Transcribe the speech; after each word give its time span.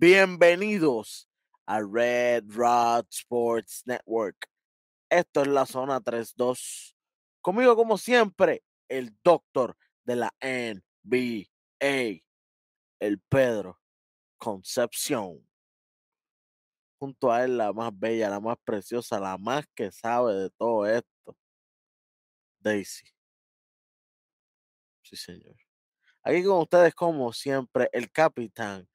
Bienvenidos 0.00 1.28
a 1.66 1.80
Red 1.80 2.44
Rod 2.52 3.06
Sports 3.10 3.82
Network. 3.84 4.48
Esto 5.10 5.42
es 5.42 5.48
la 5.48 5.66
zona 5.66 6.00
32. 6.00 6.94
Conmigo, 7.40 7.74
como 7.74 7.98
siempre, 7.98 8.62
el 8.88 9.18
doctor 9.24 9.76
de 10.04 10.14
la 10.14 10.32
NBA, 10.40 12.22
el 13.00 13.20
Pedro 13.28 13.80
Concepción. 14.36 15.44
Junto 17.00 17.32
a 17.32 17.42
él, 17.42 17.58
la 17.58 17.72
más 17.72 17.90
bella, 17.92 18.30
la 18.30 18.38
más 18.38 18.56
preciosa, 18.64 19.18
la 19.18 19.36
más 19.36 19.64
que 19.74 19.90
sabe 19.90 20.32
de 20.32 20.50
todo 20.50 20.86
esto, 20.86 21.36
Daisy. 22.60 23.04
Sí, 25.02 25.16
señor. 25.16 25.56
Aquí 26.22 26.44
con 26.44 26.60
ustedes, 26.60 26.94
como 26.94 27.32
siempre, 27.32 27.90
el 27.92 28.12
capitán 28.12 28.88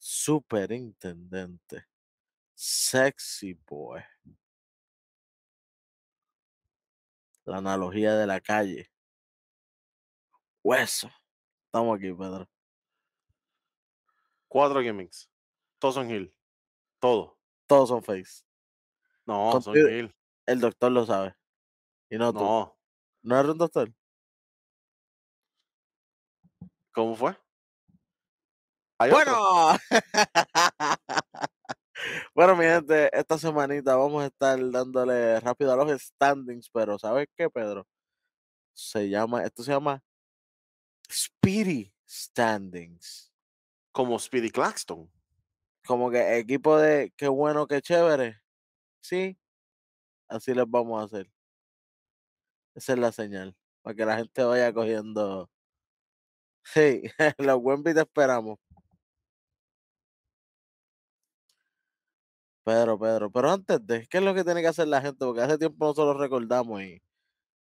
superintendente, 0.00 1.86
sexy 2.54 3.52
boy. 3.68 4.02
La 7.44 7.58
analogía 7.58 8.16
de 8.16 8.26
la 8.26 8.40
calle. 8.40 8.90
Hueso. 10.62 11.10
Estamos 11.66 11.98
aquí, 11.98 12.12
Pedro. 12.12 12.48
Cuatro 14.48 14.80
gimmicks. 14.80 15.30
Todos 15.78 15.94
son 15.96 16.10
Hill. 16.10 16.34
Todo. 16.98 17.38
Todos 17.66 17.88
son 17.90 18.02
face. 18.02 18.44
No, 19.26 19.60
son 19.60 19.76
Hill. 19.76 20.14
El 20.46 20.60
doctor 20.60 20.90
lo 20.90 21.04
sabe. 21.06 21.36
Y 22.08 22.16
no, 22.18 22.32
tú. 22.32 22.40
No. 22.40 22.78
¿No 23.22 23.38
eres 23.38 23.52
un 23.52 23.58
doctor? 23.58 23.92
¿Cómo 26.92 27.14
fue? 27.14 27.36
Bueno. 29.08 29.78
bueno, 32.34 32.54
mi 32.54 32.64
gente, 32.64 33.08
esta 33.18 33.38
semanita 33.38 33.96
vamos 33.96 34.22
a 34.22 34.26
estar 34.26 34.58
dándole 34.70 35.40
rápido 35.40 35.72
a 35.72 35.76
los 35.76 36.02
standings, 36.02 36.68
pero 36.70 36.98
¿sabes 36.98 37.26
qué, 37.34 37.48
Pedro? 37.48 37.86
Se 38.74 39.08
llama, 39.08 39.42
esto 39.44 39.62
se 39.62 39.72
llama 39.72 40.02
Speedy 41.10 41.94
Standings. 42.06 43.32
Como 43.90 44.18
Speedy 44.18 44.50
Claxton. 44.50 45.10
Como 45.86 46.10
que 46.10 46.38
equipo 46.38 46.76
de 46.76 47.10
qué 47.16 47.28
bueno, 47.28 47.66
qué 47.66 47.80
chévere. 47.80 48.38
Sí, 49.00 49.38
así 50.28 50.52
les 50.52 50.68
vamos 50.68 51.00
a 51.00 51.04
hacer. 51.06 51.30
Esa 52.74 52.92
es 52.92 52.98
la 52.98 53.12
señal, 53.12 53.56
para 53.82 53.96
que 53.96 54.04
la 54.04 54.16
gente 54.18 54.44
vaya 54.44 54.72
cogiendo. 54.74 55.50
Sí, 56.64 57.02
los 57.38 57.58
Wemby 57.60 57.94
te 57.94 58.00
esperamos. 58.00 58.58
Pedro, 62.64 62.98
Pedro, 62.98 63.30
pero 63.30 63.50
antes 63.50 63.86
de, 63.86 64.06
¿qué 64.08 64.18
es 64.18 64.24
lo 64.24 64.34
que 64.34 64.44
tiene 64.44 64.60
que 64.62 64.68
hacer 64.68 64.88
la 64.88 65.00
gente? 65.00 65.24
Porque 65.24 65.40
hace 65.42 65.58
tiempo 65.58 65.86
nosotros 65.86 66.18
recordamos 66.18 66.82
y 66.82 67.02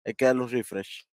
hay 0.04 0.14
que 0.14 0.26
darle 0.26 0.42
un 0.44 0.50
refresh. 0.50 1.06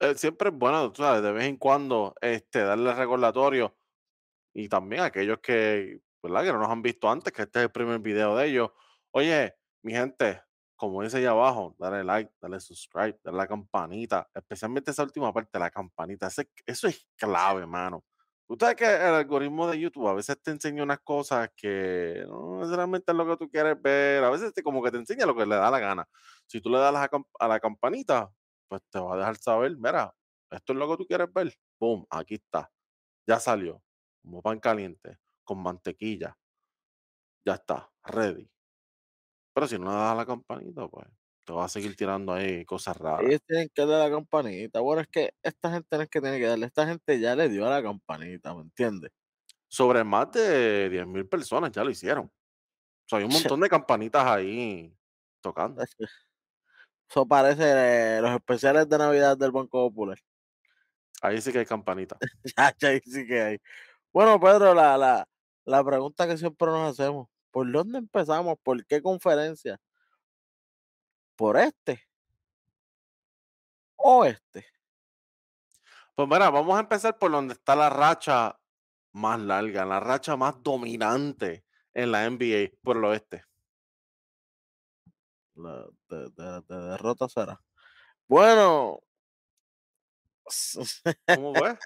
Eh, 0.00 0.14
siempre 0.16 0.50
es 0.50 0.54
bueno, 0.56 0.92
tú 0.92 1.02
sabes, 1.02 1.22
de 1.22 1.32
vez 1.32 1.44
en 1.46 1.56
cuando 1.56 2.14
este, 2.20 2.60
darle 2.62 2.94
recordatorio. 2.94 3.76
Y 4.54 4.68
también 4.68 5.02
a 5.02 5.06
aquellos 5.06 5.40
que, 5.40 6.00
¿verdad? 6.22 6.44
que 6.44 6.52
no 6.52 6.60
nos 6.60 6.70
han 6.70 6.82
visto 6.82 7.10
antes, 7.10 7.32
que 7.32 7.42
este 7.42 7.60
es 7.60 7.64
el 7.66 7.72
primer 7.72 8.00
video 8.00 8.36
de 8.36 8.46
ellos. 8.48 8.70
Oye, 9.12 9.56
mi 9.82 9.92
gente, 9.92 10.42
como 10.76 11.02
dice 11.02 11.18
ahí 11.18 11.26
abajo, 11.26 11.76
dale 11.78 12.04
like, 12.04 12.32
dale 12.40 12.60
subscribe, 12.60 13.20
dale 13.24 13.36
la 13.38 13.46
campanita, 13.48 14.28
especialmente 14.34 14.90
esa 14.92 15.04
última 15.04 15.32
parte, 15.32 15.58
la 15.58 15.70
campanita. 15.70 16.28
Ese- 16.28 16.50
eso 16.66 16.88
es 16.88 17.08
clave, 17.16 17.66
mano. 17.66 18.04
Usted 18.50 18.76
que 18.76 18.84
el 18.86 19.14
algoritmo 19.14 19.68
de 19.70 19.78
YouTube 19.78 20.08
a 20.08 20.14
veces 20.14 20.40
te 20.42 20.50
enseña 20.50 20.82
unas 20.82 21.00
cosas 21.00 21.50
que 21.54 22.24
no 22.28 22.58
necesariamente 22.60 23.12
es 23.12 23.18
lo 23.18 23.26
que 23.26 23.36
tú 23.36 23.50
quieres 23.50 23.80
ver, 23.82 24.24
a 24.24 24.30
veces 24.30 24.54
te, 24.54 24.62
como 24.62 24.82
que 24.82 24.90
te 24.90 24.96
enseña 24.96 25.26
lo 25.26 25.36
que 25.36 25.44
le 25.44 25.56
da 25.56 25.70
la 25.70 25.78
gana. 25.78 26.08
Si 26.46 26.60
tú 26.60 26.70
le 26.70 26.78
das 26.78 26.88
a 26.88 26.92
la, 26.92 27.08
cam- 27.10 27.26
a 27.38 27.46
la 27.48 27.60
campanita, 27.60 28.30
pues 28.68 28.82
te 28.90 28.98
va 29.00 29.14
a 29.14 29.18
dejar 29.18 29.36
saber, 29.36 29.76
mira, 29.76 30.14
esto 30.50 30.72
es 30.72 30.78
lo 30.78 30.88
que 30.90 30.96
tú 30.96 31.06
quieres 31.06 31.30
ver. 31.32 31.52
Boom, 31.78 32.06
aquí 32.10 32.34
está. 32.36 32.70
Ya 33.26 33.40
salió. 33.40 33.82
Como 34.22 34.42
pan 34.42 34.60
caliente, 34.60 35.18
con 35.44 35.62
mantequilla. 35.62 36.36
Ya 37.44 37.54
está, 37.54 37.90
ready. 38.04 38.48
Pero 39.54 39.66
si 39.68 39.78
no 39.78 39.86
le 39.86 39.92
das 39.96 40.12
a 40.12 40.14
la 40.14 40.26
campanita, 40.26 40.88
pues 40.88 41.06
te 41.48 41.54
va 41.54 41.64
a 41.64 41.68
seguir 41.70 41.96
tirando 41.96 42.34
ahí 42.34 42.62
cosas 42.66 42.94
raras. 42.98 43.26
Ellos 43.26 43.40
tienen 43.46 43.70
que 43.74 43.86
darle 43.86 44.10
la 44.10 44.10
campanita. 44.10 44.80
Bueno, 44.80 45.00
es 45.00 45.08
que 45.08 45.32
esta 45.42 45.72
gente 45.72 45.96
no 45.96 46.02
es 46.02 46.10
que 46.10 46.20
tiene 46.20 46.38
que 46.38 46.44
darle, 46.44 46.66
esta 46.66 46.86
gente 46.86 47.18
ya 47.18 47.34
le 47.34 47.48
dio 47.48 47.66
a 47.66 47.70
la 47.70 47.82
campanita, 47.82 48.54
¿me 48.54 48.60
entiendes? 48.60 49.10
Sobre 49.66 50.04
más 50.04 50.30
de 50.32 50.90
10.000 50.90 51.26
personas 51.26 51.72
ya 51.72 51.82
lo 51.82 51.88
hicieron. 51.88 52.26
O 52.26 53.08
sea, 53.08 53.20
hay 53.20 53.24
un 53.24 53.32
montón 53.32 53.60
de 53.60 53.70
campanitas 53.70 54.26
ahí 54.26 54.94
tocando. 55.40 55.82
Eso 55.82 57.26
parece 57.26 57.62
eh, 57.64 58.20
los 58.20 58.32
especiales 58.32 58.86
de 58.86 58.98
Navidad 58.98 59.38
del 59.38 59.50
Banco 59.50 59.88
Popular. 59.88 60.18
Ahí 61.22 61.40
sí 61.40 61.50
que 61.50 61.60
hay 61.60 61.66
ya, 62.58 62.88
ahí 62.90 63.00
sí 63.06 63.26
que 63.26 63.40
hay. 63.40 63.58
Bueno, 64.12 64.38
Pedro, 64.38 64.74
la, 64.74 64.98
la, 64.98 65.26
la 65.64 65.82
pregunta 65.82 66.26
que 66.26 66.36
siempre 66.36 66.68
nos 66.68 66.90
hacemos, 66.90 67.26
¿por 67.50 67.72
dónde 67.72 68.00
empezamos? 68.00 68.58
¿Por 68.62 68.84
qué 68.84 69.00
conferencia? 69.00 69.80
¿Por 71.38 71.56
este? 71.56 72.02
¿O 73.96 74.24
este? 74.24 74.66
Pues 76.16 76.28
mira, 76.28 76.50
vamos 76.50 76.76
a 76.76 76.80
empezar 76.80 77.16
por 77.16 77.30
donde 77.30 77.54
está 77.54 77.76
la 77.76 77.88
racha 77.88 78.58
más 79.12 79.38
larga, 79.38 79.84
la 79.86 80.00
racha 80.00 80.36
más 80.36 80.60
dominante 80.64 81.64
en 81.94 82.10
la 82.10 82.28
NBA 82.28 82.76
por 82.82 82.96
el 82.96 83.04
oeste. 83.04 83.44
La, 85.54 85.86
de, 86.08 86.28
de- 86.30 86.62
de 86.68 86.76
derrota 86.90 87.28
será. 87.28 87.62
Bueno, 88.26 89.00
¿Cómo 91.34 91.54
fue? 91.54 91.78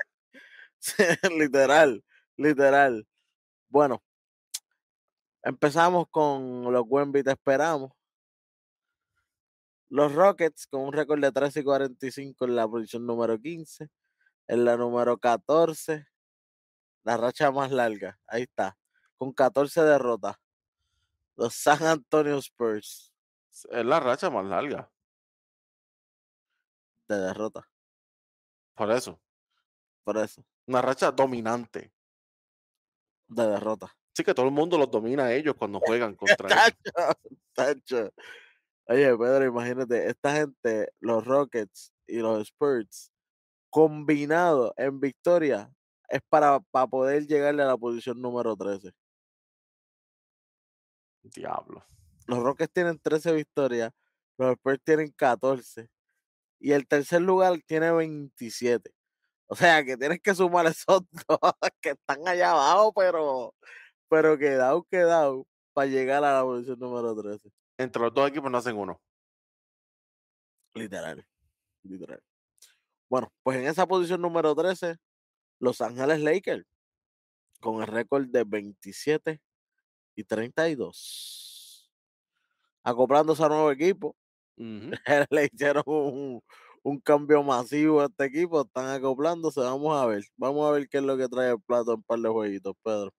literal, 1.38 2.02
literal. 2.38 3.06
Bueno, 3.68 4.02
empezamos 5.42 6.06
con 6.10 6.72
los 6.72 6.84
Wemby, 6.86 7.22
te 7.22 7.32
esperamos. 7.32 7.92
Los 9.92 10.14
Rockets 10.14 10.66
con 10.68 10.80
un 10.84 10.92
récord 10.94 11.20
de 11.20 11.30
13 11.30 11.60
y 11.60 11.64
45 11.64 12.46
en 12.46 12.56
la 12.56 12.66
posición 12.66 13.04
número 13.04 13.38
15. 13.38 13.90
En 14.48 14.64
la 14.64 14.74
número 14.78 15.18
14, 15.18 16.06
la 17.04 17.16
racha 17.18 17.50
más 17.50 17.70
larga. 17.70 18.18
Ahí 18.26 18.44
está, 18.44 18.74
con 19.18 19.32
14 19.34 19.82
derrotas. 19.82 20.36
Los 21.36 21.54
San 21.54 21.82
Antonio 21.82 22.38
Spurs 22.38 23.12
Es 23.70 23.84
la 23.84 24.00
racha 24.00 24.30
más 24.30 24.46
larga. 24.46 24.90
de 27.08 27.18
derrota. 27.18 27.68
Por 28.74 28.90
eso. 28.92 29.20
Por 30.04 30.16
eso, 30.16 30.42
Una 30.66 30.80
racha 30.80 31.12
dominante. 31.12 31.92
de 33.28 33.46
derrota. 33.46 33.94
Sí 34.14 34.24
que 34.24 34.32
todo 34.32 34.46
el 34.46 34.52
mundo 34.52 34.78
los 34.78 34.90
domina 34.90 35.24
a 35.24 35.34
ellos 35.34 35.54
cuando 35.58 35.80
juegan 35.80 36.16
contra 36.16 36.48
ellos. 36.48 36.78
Tacho, 36.94 37.18
tacho. 37.52 38.12
Oye, 38.86 39.16
Pedro, 39.16 39.44
imagínate, 39.46 40.08
esta 40.08 40.34
gente, 40.34 40.92
los 41.00 41.24
Rockets 41.24 41.92
y 42.06 42.18
los 42.18 42.42
Spurs, 42.42 43.12
combinados 43.70 44.72
en 44.76 45.00
victoria, 45.00 45.72
es 46.08 46.20
para, 46.28 46.60
para 46.70 46.86
poder 46.88 47.26
llegarle 47.26 47.62
a 47.62 47.66
la 47.66 47.76
posición 47.76 48.20
número 48.20 48.56
13. 48.56 48.92
Diablo. 51.22 51.84
Los 52.26 52.40
Rockets 52.40 52.72
tienen 52.72 52.98
13 52.98 53.32
victorias, 53.32 53.92
los 54.36 54.52
Spurs 54.52 54.80
tienen 54.84 55.10
14 55.12 55.88
y 56.60 56.72
el 56.72 56.86
tercer 56.86 57.22
lugar 57.22 57.58
tiene 57.66 57.92
27. 57.92 58.92
O 59.46 59.56
sea 59.56 59.84
que 59.84 59.96
tienes 59.96 60.20
que 60.20 60.34
sumar 60.34 60.66
esos 60.66 61.02
dos 61.28 61.38
que 61.80 61.90
están 61.90 62.26
allá 62.26 62.52
abajo, 62.52 62.92
pero, 62.94 63.54
pero 64.08 64.38
quedado, 64.38 64.84
quedado, 64.84 65.46
para 65.74 65.88
llegar 65.88 66.24
a 66.24 66.34
la 66.34 66.42
posición 66.42 66.78
número 66.78 67.14
13. 67.14 67.50
Entre 67.78 68.02
los 68.02 68.12
dos 68.14 68.28
equipos 68.28 68.50
no 68.50 68.58
hacen 68.58 68.76
uno. 68.76 69.00
Literal, 70.74 71.24
literal. 71.82 72.22
Bueno, 73.08 73.32
pues 73.42 73.58
en 73.58 73.66
esa 73.66 73.86
posición 73.86 74.22
número 74.22 74.54
13, 74.54 74.96
Los 75.58 75.80
Ángeles 75.80 76.20
Lakers, 76.20 76.64
con 77.60 77.80
el 77.82 77.86
récord 77.88 78.26
de 78.28 78.44
27 78.44 79.40
y 80.16 80.24
32. 80.24 81.90
Acoplándose 82.82 83.44
a 83.44 83.48
nuevo 83.48 83.70
equipo, 83.70 84.16
le 85.30 85.48
hicieron 85.52 85.82
un, 85.86 86.42
un 86.82 87.00
cambio 87.00 87.42
masivo 87.42 88.00
a 88.00 88.06
este 88.06 88.24
equipo, 88.24 88.62
están 88.62 88.88
acoplándose, 88.88 89.60
vamos 89.60 89.94
a 90.00 90.06
ver, 90.06 90.24
vamos 90.36 90.66
a 90.68 90.72
ver 90.72 90.88
qué 90.88 90.98
es 90.98 91.04
lo 91.04 91.16
que 91.16 91.28
trae 91.28 91.50
el 91.52 91.60
plato 91.60 91.92
en 91.92 91.98
un 91.98 92.02
par 92.04 92.18
de 92.18 92.28
jueguitos, 92.28 92.74
Pedro. 92.82 93.12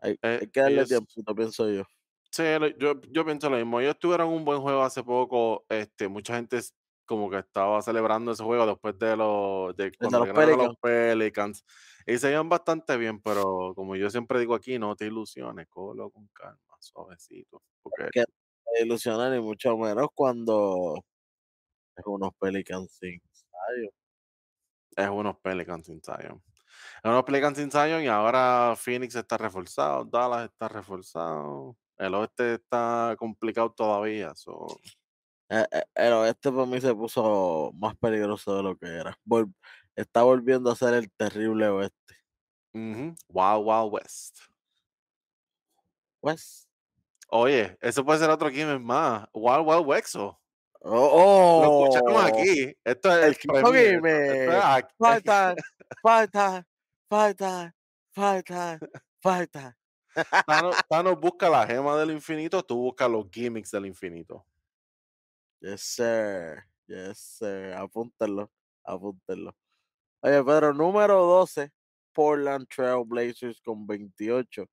Hay, 0.00 0.12
Eh, 0.22 0.38
hay 0.40 0.46
que 0.50 0.60
darle 0.60 0.82
ellos- 0.82 0.88
tiempo, 0.88 1.34
pienso 1.34 1.70
yo. 1.70 1.84
Sí, 2.32 2.44
yo, 2.78 3.00
yo 3.10 3.24
pienso 3.24 3.50
lo 3.50 3.56
mismo. 3.56 3.80
Ellos 3.80 3.98
tuvieron 3.98 4.28
un 4.28 4.44
buen 4.44 4.60
juego 4.60 4.82
hace 4.82 5.02
poco. 5.02 5.64
Este, 5.68 6.08
mucha 6.08 6.36
gente 6.36 6.58
es- 6.58 6.74
como 7.06 7.28
que 7.28 7.38
estaba 7.38 7.82
celebrando 7.82 8.30
ese 8.30 8.44
juego 8.44 8.66
después 8.66 8.96
de 8.98 9.16
los 9.16 9.74
de 9.76 9.90
cuando 9.98 10.20
los 10.20 10.28
a 10.28 10.56
los 10.56 10.76
Pelicans. 10.80 11.64
Y 12.06 12.18
se 12.18 12.28
veían 12.28 12.48
bastante 12.48 12.96
bien, 12.96 13.20
pero 13.20 13.72
como 13.74 13.96
yo 13.96 14.08
siempre 14.10 14.38
digo 14.38 14.54
aquí, 14.54 14.78
no 14.78 14.94
te 14.94 15.06
ilusiones, 15.06 15.66
cógelo 15.68 16.10
con 16.10 16.28
calma, 16.28 16.76
suavecito, 16.78 17.62
porque 17.82 18.10
Que 18.12 18.20
no 18.20 18.26
te 18.74 18.82
ilusiona 18.84 19.30
ni 19.30 19.40
mucho 19.40 19.76
menos 19.76 20.08
cuando 20.14 20.94
es 21.96 22.04
unos 22.06 22.32
Pelicans 22.40 22.90
sin 23.00 23.20
Zion. 23.32 23.90
es 24.96 25.08
unos 25.08 25.36
Pelicans 25.38 25.86
sin 25.86 26.00
Zion. 26.02 26.42
Es 27.04 27.10
unos 27.10 27.24
Pelicans 27.24 27.58
sin 27.58 27.70
Zion 27.70 28.02
y 28.02 28.08
ahora 28.08 28.74
Phoenix 28.76 29.14
está 29.16 29.38
reforzado, 29.38 30.04
Dallas 30.04 30.50
está 30.50 30.68
reforzado, 30.68 31.76
el 32.00 32.14
oeste 32.14 32.54
está 32.54 33.14
complicado 33.18 33.70
todavía. 33.72 34.34
so, 34.34 34.66
Eh, 35.52 35.66
eh, 35.72 35.82
el 35.96 36.12
oeste 36.12 36.50
para 36.52 36.64
mí 36.66 36.80
se 36.80 36.94
puso 36.94 37.72
más 37.74 37.96
peligroso 37.96 38.56
de 38.56 38.62
lo 38.62 38.76
que 38.76 38.86
era. 38.86 39.18
Vol- 39.26 39.52
está 39.96 40.22
volviendo 40.22 40.70
a 40.70 40.76
ser 40.76 40.94
el 40.94 41.10
terrible 41.12 41.68
oeste. 41.68 42.14
Wild 43.28 43.62
Wild 43.64 43.92
West. 43.92 44.38
Pues. 46.20 46.68
Oye, 47.28 47.76
eso 47.80 48.04
puede 48.04 48.18
ser 48.20 48.30
otro 48.30 48.48
game 48.50 48.78
más. 48.78 49.26
Wild 49.32 49.66
Wild 49.66 49.86
Wexo. 49.86 50.40
Oh, 50.82 51.62
Lo 51.64 51.84
escuchamos 51.94 52.24
aquí. 52.24 52.74
Esto 52.84 53.10
es 53.18 53.24
El 53.26 53.36
premier, 53.36 53.64
esto- 53.64 53.72
Gamer. 53.72 54.48
esto 54.48 54.58
es 54.58 54.64
aquí. 54.64 54.94
Thanos 60.88 61.20
busca 61.20 61.48
la 61.48 61.66
gema 61.66 61.96
del 61.96 62.10
infinito, 62.10 62.62
tú 62.62 62.76
buscas 62.76 63.10
los 63.10 63.28
gimmicks 63.30 63.70
del 63.70 63.86
infinito. 63.86 64.44
Yes, 65.60 65.82
sir. 65.82 66.64
Yes, 66.86 67.18
sir. 67.38 67.74
Apúntenlo. 67.74 68.50
Apúntenlo. 68.84 69.54
Oye, 70.22 70.42
Pedro, 70.42 70.74
número 70.74 71.24
12, 71.24 71.70
Portland 72.12 72.66
Trail 72.68 73.04
Blazers 73.06 73.60
con 73.60 73.86
28 73.86 74.66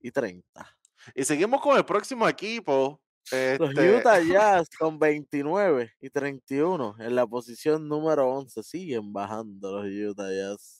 y 0.00 0.10
30. 0.10 0.76
Y 1.14 1.24
seguimos 1.24 1.60
con 1.60 1.76
el 1.76 1.84
próximo 1.84 2.28
equipo. 2.28 3.00
Los 3.30 3.70
este, 3.70 3.96
Utah 3.96 4.20
Jazz 4.22 4.68
con 4.78 4.98
29 4.98 5.92
y 6.00 6.10
31 6.10 6.96
en 6.98 7.14
la 7.14 7.26
posición 7.26 7.86
número 7.88 8.30
11. 8.30 8.62
Siguen 8.62 9.12
bajando 9.12 9.82
los 9.82 10.10
Utah 10.10 10.30
Jazz. 10.30 10.77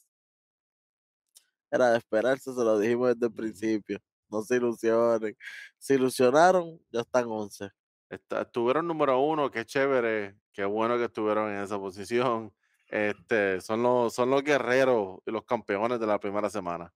Era 1.71 1.91
de 1.91 1.99
esperarse, 1.99 2.53
se 2.55 2.65
lo 2.65 2.79
dijimos 2.79 3.09
desde 3.15 3.27
el 3.27 3.33
principio. 3.35 3.99
No 4.31 4.43
se 4.43 4.57
ilusionen. 4.57 5.37
Se 5.79 5.95
ilusionaron, 5.95 6.81
ya 6.91 7.01
están 7.03 7.27
11. 7.29 7.71
está- 8.11 8.43
estuvieron 8.43 8.87
número 8.87 9.21
uno, 9.21 9.51
qué 9.51 9.65
chévere, 9.67 10.37
qué 10.53 10.65
bueno 10.65 10.97
que 10.99 11.05
estuvieron 11.05 11.51
en 11.53 11.61
esa 11.63 11.79
posición. 11.79 12.53
Este, 12.89 13.61
son 13.61 13.83
los, 13.83 14.15
son 14.15 14.31
los 14.31 14.43
guerreros 14.43 15.19
y 15.27 15.31
los 15.31 15.45
campeones 15.45 16.01
de 16.01 16.07
la 16.07 16.19
primera 16.19 16.49
semana. 16.51 16.93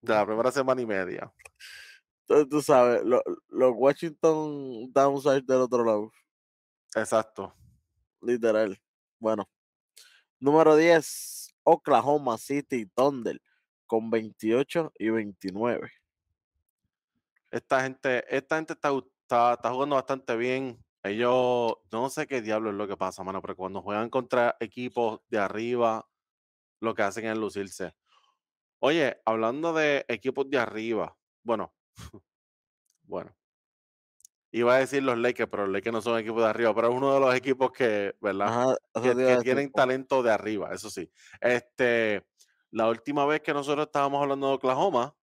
De 0.00 0.14
la 0.14 0.24
primera 0.26 0.50
semana 0.52 0.80
y 0.80 0.86
media. 0.86 1.32
Entonces 2.22 2.48
tú 2.50 2.62
sabes, 2.62 3.02
lo- 3.04 3.22
los 3.48 3.72
Washington 3.74 4.92
Downside 4.92 5.42
del 5.42 5.62
otro 5.62 5.84
lado. 5.84 6.12
Exacto. 6.94 7.54
Literal. 8.22 8.78
Bueno. 9.18 9.48
Número 10.40 10.76
10, 10.76 11.37
Oklahoma 11.70 12.38
City 12.38 12.86
Thunder 12.86 13.42
con 13.86 14.10
28 14.10 14.92
y 14.98 15.10
29. 15.10 15.92
Esta 17.50 17.82
gente, 17.82 18.24
esta 18.34 18.56
gente 18.56 18.72
está, 18.72 18.90
está, 19.52 19.70
jugando 19.70 19.96
bastante 19.96 20.34
bien. 20.36 20.82
Ellos, 21.02 21.74
no 21.92 22.08
sé 22.08 22.26
qué 22.26 22.40
diablo 22.40 22.70
es 22.70 22.76
lo 22.76 22.88
que 22.88 22.96
pasa, 22.96 23.22
mano, 23.22 23.42
pero 23.42 23.54
cuando 23.54 23.82
juegan 23.82 24.08
contra 24.08 24.56
equipos 24.60 25.20
de 25.28 25.38
arriba, 25.38 26.08
lo 26.80 26.94
que 26.94 27.02
hacen 27.02 27.26
es 27.26 27.36
lucirse. 27.36 27.94
Oye, 28.78 29.20
hablando 29.26 29.74
de 29.74 30.06
equipos 30.08 30.48
de 30.48 30.58
arriba, 30.58 31.18
bueno, 31.42 31.74
bueno, 33.02 33.36
iba 34.50 34.74
a 34.74 34.78
decir 34.78 35.02
los 35.02 35.18
Lakers, 35.18 35.50
pero 35.50 35.64
los 35.64 35.72
Lakers 35.72 35.92
no 35.92 36.02
son 36.02 36.18
equipos 36.18 36.42
de 36.42 36.48
arriba, 36.48 36.74
pero 36.74 36.88
es 36.88 36.94
uno 36.94 37.14
de 37.14 37.20
los 37.20 37.34
equipos 37.34 37.70
que, 37.72 38.14
¿verdad? 38.20 38.48
Ajá, 38.48 38.76
que, 39.02 39.38
tienen 39.42 39.70
talento 39.70 40.22
de 40.22 40.32
arriba, 40.32 40.72
eso 40.72 40.90
sí. 40.90 41.10
Este, 41.40 42.26
la 42.70 42.88
última 42.88 43.26
vez 43.26 43.40
que 43.42 43.52
nosotros 43.52 43.86
estábamos 43.86 44.22
hablando 44.22 44.48
de 44.48 44.54
Oklahoma, 44.54 45.14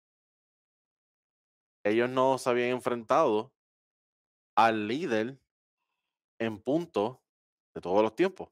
ellos 1.84 2.10
no 2.10 2.38
se 2.38 2.50
habían 2.50 2.70
enfrentado 2.70 3.54
al 4.56 4.88
líder 4.88 5.40
en 6.40 6.60
puntos 6.60 7.18
de 7.74 7.82
todos 7.82 8.02
los 8.02 8.16
tiempos, 8.16 8.50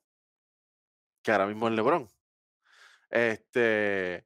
que 1.24 1.32
ahora 1.32 1.48
mismo 1.48 1.68
es 1.68 1.74
LeBron. 1.74 2.08
Este, 3.10 4.26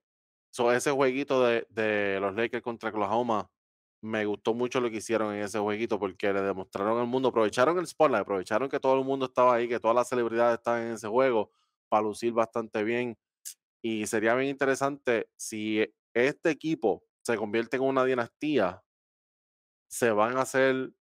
so, 0.49 0.71
ese 0.71 0.91
jueguito 0.91 1.43
de, 1.43 1.67
de 1.69 2.19
los 2.21 2.35
Lakers 2.35 2.63
contra 2.63 2.89
Oklahoma, 2.89 3.49
me 4.01 4.25
gustó 4.25 4.53
mucho 4.53 4.79
lo 4.81 4.89
que 4.89 4.97
hicieron 4.97 5.33
en 5.35 5.43
ese 5.43 5.59
jueguito 5.59 5.99
porque 5.99 6.31
le 6.33 6.41
demostraron 6.41 6.99
al 6.99 7.07
mundo, 7.07 7.29
aprovecharon 7.29 7.77
el 7.79 7.87
spotlight, 7.87 8.21
aprovecharon 8.21 8.69
que 8.69 8.79
todo 8.79 8.97
el 8.99 9.05
mundo 9.05 9.25
estaba 9.27 9.55
ahí, 9.55 9.67
que 9.67 9.79
todas 9.79 9.95
las 9.95 10.07
celebridades 10.09 10.59
estaban 10.59 10.83
en 10.87 10.93
ese 10.93 11.07
juego 11.07 11.51
para 11.89 12.03
lucir 12.03 12.33
bastante 12.33 12.83
bien. 12.83 13.17
Y 13.81 14.07
sería 14.07 14.35
bien 14.35 14.49
interesante 14.51 15.29
si 15.37 15.85
este 16.13 16.51
equipo 16.51 17.03
se 17.23 17.37
convierte 17.37 17.77
en 17.77 17.83
una 17.83 18.05
dinastía, 18.05 18.83
se 19.87 20.11
van 20.11 20.37
a 20.37 20.41
hacer 20.41 20.93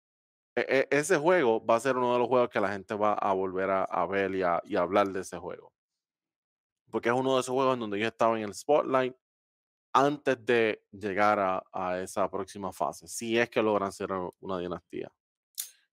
e- 0.55 0.67
e- 0.69 0.87
ese 0.91 1.17
juego 1.17 1.65
va 1.65 1.75
a 1.77 1.81
ser 1.81 1.97
uno 1.97 2.13
de 2.13 2.19
los 2.19 2.29
juegos 2.29 2.49
que 2.49 2.61
la 2.61 2.71
gente 2.71 2.95
va 2.95 3.13
a 3.13 3.33
volver 3.33 3.69
a, 3.71 4.07
ver 4.07 4.35
y 4.35 4.43
a, 4.43 4.61
y 4.65 4.75
hablar 4.77 5.09
de 5.09 5.21
ese 5.21 5.37
juego. 5.37 5.73
Porque 6.91 7.09
es 7.09 7.15
uno 7.15 7.35
de 7.35 7.41
esos 7.41 7.53
juegos 7.53 7.73
en 7.75 7.79
donde 7.81 7.99
yo 7.99 8.07
estaba 8.07 8.37
en 8.37 8.45
el 8.45 8.53
spotlight 8.53 9.15
antes 9.97 10.45
de 10.45 10.83
llegar 10.91 11.39
a, 11.39 11.63
a 11.71 11.99
esa 12.01 12.29
próxima 12.29 12.73
fase, 12.73 13.07
si 13.07 13.37
es 13.39 13.49
que 13.49 13.61
logran 13.61 13.93
ser 13.93 14.09
una 14.41 14.59
dinastía. 14.59 15.09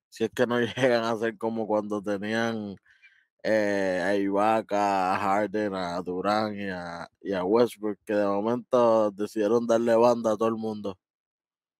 si 0.09 0.25
es 0.25 0.29
que 0.31 0.45
no 0.45 0.59
llegan 0.99 1.05
a 1.05 1.15
ser 1.17 1.37
como 1.37 1.65
cuando 1.65 2.01
tenían 2.01 2.75
eh, 3.43 4.01
a 4.03 4.15
Ibaka, 4.15 5.13
a 5.15 5.19
Harden, 5.19 5.73
a 5.73 6.01
Durán 6.01 6.53
y 6.59 6.69
a, 6.69 7.09
y 7.21 7.31
a 7.33 7.43
Westbrook, 7.45 7.97
que 8.05 8.13
de 8.13 8.25
momento 8.25 9.09
decidieron 9.11 9.65
darle 9.65 9.95
banda 9.95 10.33
a 10.33 10.37
todo 10.37 10.49
el 10.49 10.55
mundo. 10.55 10.99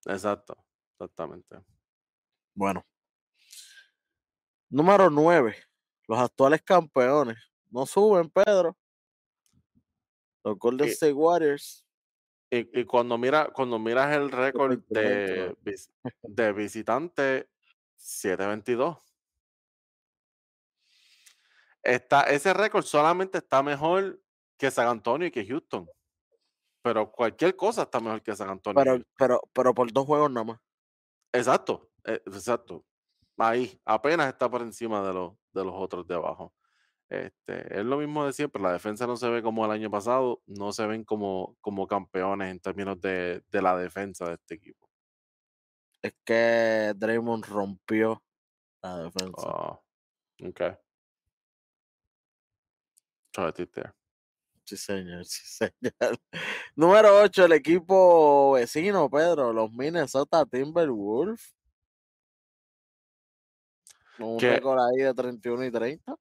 Exacto, 0.06 0.56
exactamente. 0.94 1.58
Bueno. 2.54 2.86
Número 4.69 5.09
9. 5.09 5.56
Los 6.07 6.19
actuales 6.19 6.62
campeones. 6.62 7.38
No 7.69 7.86
suben, 7.86 8.30
Pedro. 8.30 8.78
Los 10.44 10.57
Golden 10.57 10.88
Y- 10.88 10.92
State 10.92 11.14
Warriors. 11.14 11.82
Y, 12.54 12.69
y 12.81 12.86
cuando, 12.86 13.18
mira, 13.18 13.50
cuando 13.52 13.80
miras 13.80 14.16
el 14.16 14.31
récord 14.31 14.80
20, 14.88 15.56
de, 15.60 15.76
de 16.22 16.54
visitante, 16.54 17.50
7-22. 17.98 19.02
Está, 21.81 22.22
ese 22.30 22.54
récord 22.54 22.83
solamente 22.83 23.40
está 23.40 23.64
mejor 23.64 24.22
que 24.56 24.69
San 24.69 24.88
Antonio 24.88 25.28
y 25.28 25.31
que 25.31 25.48
Houston. 25.48 25.90
Pero 26.83 27.12
cualquier 27.12 27.56
cosa 27.56 27.81
está 27.83 28.00
mejor 28.00 28.22
que 28.22 28.36
San 28.36 28.52
Antonio. 28.52 28.83
Pero, 28.83 29.04
pero, 29.18 29.42
pero 29.52 29.74
por 29.74 29.92
dos 29.92 30.06
juegos 30.06 30.30
nada 30.30 30.44
más. 30.44 30.60
Exacto, 31.31 31.90
eh, 32.04 32.22
exacto. 32.28 32.86
Ahí, 33.36 33.81
apenas 33.83 34.28
está 34.28 34.48
por 34.48 34.62
encima 34.62 35.02
de 35.02 35.12
los, 35.12 35.33
de 35.54 35.66
los 35.66 35.74
otros 35.74 36.06
de 36.06 36.14
abajo. 36.14 36.54
Este, 37.14 37.80
es 37.80 37.86
lo 37.86 37.98
mismo 37.98 38.26
de 38.26 38.34
siempre, 38.34 38.60
la 38.62 38.74
defensa 38.74 39.06
no 39.06 39.16
se 39.16 39.30
ve 39.30 39.44
como 39.44 39.64
el 39.66 39.72
año 39.72 39.92
pasado, 39.92 40.42
no 40.48 40.74
se 40.74 40.88
ven 40.88 41.04
como, 41.04 41.56
como 41.62 41.86
campeones 41.86 42.50
en 42.50 42.60
términos 42.60 43.00
de, 43.00 43.44
de 43.52 43.62
la 43.62 43.78
defensa 43.78 44.26
de 44.26 44.34
este 44.34 44.56
equipo. 44.56 44.90
Es 46.02 46.14
que 46.26 46.94
Draymond 46.96 47.46
rompió 47.46 48.24
la 48.82 48.98
defensa. 48.98 49.44
Ah, 49.46 49.80
ok. 50.44 50.62
Try 53.32 53.50
it 53.50 53.72
there. 53.72 53.94
Sí, 54.66 54.78
señor, 54.78 55.26
sí, 55.26 55.42
señor. 55.46 55.72
Número 56.76 57.22
8, 57.22 57.46
el 57.46 57.54
equipo 57.54 58.54
vecino, 58.54 59.10
Pedro, 59.10 59.54
los 59.54 59.72
Minnesota 59.72 60.46
Timberwolves. 60.46 61.56
Con 64.18 64.28
un 64.30 64.40
récord 64.40 64.80
ahí 64.80 65.04
de 65.04 65.14
31 65.14 65.66
y 65.66 65.72
30. 65.72 66.16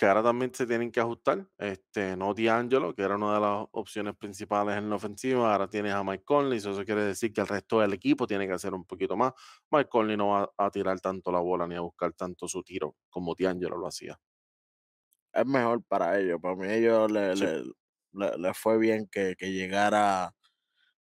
Que 0.00 0.06
ahora 0.06 0.22
también 0.22 0.54
se 0.54 0.66
tienen 0.66 0.90
que 0.90 1.00
ajustar. 1.00 1.46
Este, 1.58 2.16
no 2.16 2.32
D'Angelo, 2.34 2.94
que 2.94 3.02
era 3.02 3.16
una 3.16 3.34
de 3.34 3.40
las 3.40 3.66
opciones 3.72 4.16
principales 4.16 4.78
en 4.78 4.88
la 4.88 4.96
ofensiva, 4.96 5.52
ahora 5.52 5.68
tienes 5.68 5.92
a 5.92 6.02
Mike 6.02 6.24
Conley, 6.24 6.58
so 6.60 6.70
eso 6.70 6.86
quiere 6.86 7.04
decir 7.04 7.32
que 7.34 7.42
el 7.42 7.48
resto 7.48 7.80
del 7.80 7.92
equipo 7.92 8.26
tiene 8.26 8.46
que 8.46 8.54
hacer 8.54 8.72
un 8.74 8.86
poquito 8.86 9.14
más. 9.16 9.34
Mike 9.70 9.90
Conley 9.90 10.16
no 10.16 10.28
va 10.30 10.50
a 10.56 10.70
tirar 10.70 11.00
tanto 11.00 11.30
la 11.30 11.40
bola 11.40 11.66
ni 11.66 11.74
a 11.76 11.80
buscar 11.82 12.14
tanto 12.14 12.48
su 12.48 12.62
tiro 12.62 12.96
como 13.10 13.34
D'Angelo 13.38 13.76
lo 13.78 13.88
hacía. 13.88 14.18
Es 15.32 15.46
mejor 15.46 15.82
para 15.84 16.18
ellos. 16.18 16.40
Para 16.40 16.56
mí, 16.56 16.66
ellos 16.68 17.10
le, 17.10 17.36
Sí. 17.36 17.44
le- 17.44 17.64
le- 18.12 18.38
le 18.38 18.54
fue 18.54 18.78
bien 18.78 19.06
que, 19.10 19.34
que 19.38 19.52
llegara 19.52 20.34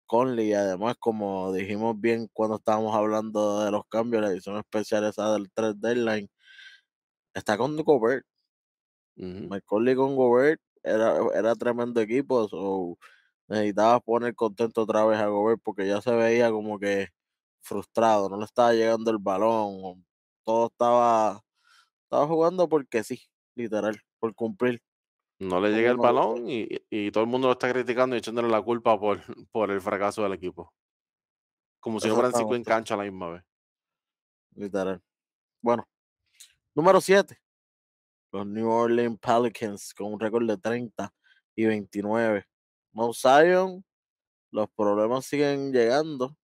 Conley. 0.07 0.49
Y 0.51 0.53
además, 0.55 0.95
como 0.99 1.53
dijimos 1.53 1.99
bien 1.99 2.29
cuando 2.33 2.57
estábamos 2.57 2.95
hablando 2.95 3.63
de 3.65 3.71
los 3.71 3.83
cambios, 3.89 4.23
la 4.23 4.29
edición 4.31 4.57
especial 4.57 5.05
esa 5.05 5.33
del 5.33 5.51
3 5.53 5.75
Deadline, 5.81 6.29
está 7.33 7.57
con 7.57 7.75
Gobert. 7.77 8.25
Conley 9.65 9.95
con 9.95 10.15
Gobert 10.15 10.61
era, 10.83 11.17
era 11.35 11.55
tremendo 11.55 12.01
equipo, 12.01 12.47
so, 12.47 12.97
necesitaba 13.47 13.99
poner 13.99 14.35
contento 14.35 14.81
otra 14.83 15.05
vez 15.05 15.19
a 15.19 15.27
Gobert 15.27 15.61
porque 15.63 15.87
ya 15.87 16.01
se 16.01 16.11
veía 16.11 16.51
como 16.51 16.79
que 16.79 17.09
frustrado, 17.61 18.29
no 18.29 18.37
le 18.37 18.45
estaba 18.45 18.73
llegando 18.73 19.11
el 19.11 19.19
balón, 19.19 20.05
todo 20.43 20.67
estaba, 20.67 21.41
estaba 22.03 22.27
jugando 22.27 22.67
porque 22.67 23.03
sí, 23.03 23.21
literal, 23.55 23.99
por 24.19 24.35
cumplir. 24.35 24.81
No 25.39 25.59
le 25.59 25.71
llega 25.71 25.91
el 25.91 25.97
balón 25.97 26.49
y, 26.49 26.67
y, 26.89 27.11
todo 27.11 27.23
el 27.23 27.29
mundo 27.29 27.47
lo 27.47 27.53
está 27.53 27.71
criticando 27.71 28.15
y 28.15 28.19
echándole 28.19 28.49
la 28.49 28.61
culpa 28.61 28.99
por, 28.99 29.19
por 29.51 29.71
el 29.71 29.81
fracaso 29.81 30.23
del 30.23 30.33
equipo. 30.33 30.73
Como 31.79 31.99
si 31.99 32.09
fueran 32.09 32.33
cinco 32.33 32.55
en 32.55 32.63
cancha 32.63 32.93
a 32.93 32.97
la 32.97 33.03
misma 33.03 33.31
vez. 33.31 33.43
Literal. 34.55 35.01
Bueno, 35.61 35.85
número 36.75 37.01
7. 37.01 37.42
Los 38.33 38.45
New 38.47 38.69
Orleans 38.69 39.19
Pelicans 39.19 39.93
con 39.93 40.13
un 40.13 40.19
récord 40.19 40.45
de 40.47 40.57
30 40.57 41.13
y 41.55 41.65
29. 41.65 42.45
Mount 42.91 43.15
Zion, 43.15 43.85
los 44.51 44.69
problemas 44.71 45.25
siguen 45.25 45.71
llegando. 45.71 46.35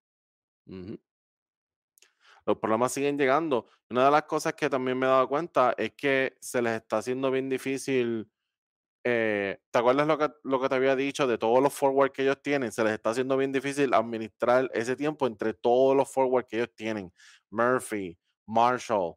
Los 2.45 2.57
problemas 2.59 2.93
siguen 2.93 3.17
llegando. 3.17 3.67
Una 3.89 4.05
de 4.05 4.11
las 4.11 4.23
cosas 4.23 4.53
que 4.53 4.69
también 4.69 4.97
me 4.97 5.07
he 5.07 5.09
dado 5.09 5.27
cuenta 5.27 5.73
es 5.77 5.93
que 5.93 6.37
se 6.39 6.61
les 6.61 6.81
está 6.81 6.99
haciendo 6.99 7.31
bien 7.31 7.49
difícil 7.49 8.31
eh, 9.03 9.57
¿te 9.71 9.79
acuerdas 9.79 10.07
lo 10.07 10.17
que, 10.17 10.29
lo 10.43 10.59
que 10.61 10.69
te 10.69 10.75
había 10.75 10.95
dicho 10.95 11.25
de 11.25 11.37
todos 11.37 11.63
los 11.63 11.73
forward 11.73 12.11
que 12.11 12.23
ellos 12.23 12.41
tienen? 12.41 12.71
Se 12.71 12.83
les 12.83 12.93
está 12.93 13.11
haciendo 13.11 13.37
bien 13.37 13.51
difícil 13.51 13.93
administrar 13.93 14.69
ese 14.73 14.95
tiempo 14.95 15.25
entre 15.25 15.53
todos 15.53 15.95
los 15.95 16.11
forward 16.11 16.45
que 16.45 16.57
ellos 16.57 16.75
tienen. 16.75 17.11
Murphy, 17.49 18.17
Marshall, 18.45 19.15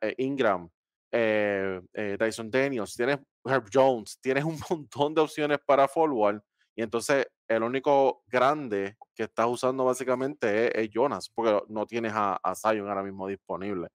eh, 0.00 0.14
Ingram, 0.18 0.70
eh, 1.12 1.80
Dyson 2.18 2.50
Daniels, 2.50 2.94
tienes 2.94 3.18
Herb 3.44 3.68
Jones, 3.72 4.18
tienes 4.20 4.44
un 4.44 4.58
montón 4.70 5.14
de 5.14 5.20
opciones 5.20 5.58
para 5.64 5.88
forward. 5.88 6.40
Y 6.76 6.82
entonces 6.82 7.26
el 7.48 7.62
único 7.62 8.22
grande 8.26 8.96
que 9.14 9.24
estás 9.24 9.46
usando 9.48 9.84
básicamente 9.84 10.80
es, 10.80 10.88
Jonas, 10.92 11.28
porque 11.28 11.60
no 11.68 11.86
tienes 11.86 12.12
a, 12.14 12.36
a 12.36 12.54
Zion 12.54 12.88
ahora 12.88 13.02
mismo 13.02 13.26
disponible. 13.26 13.88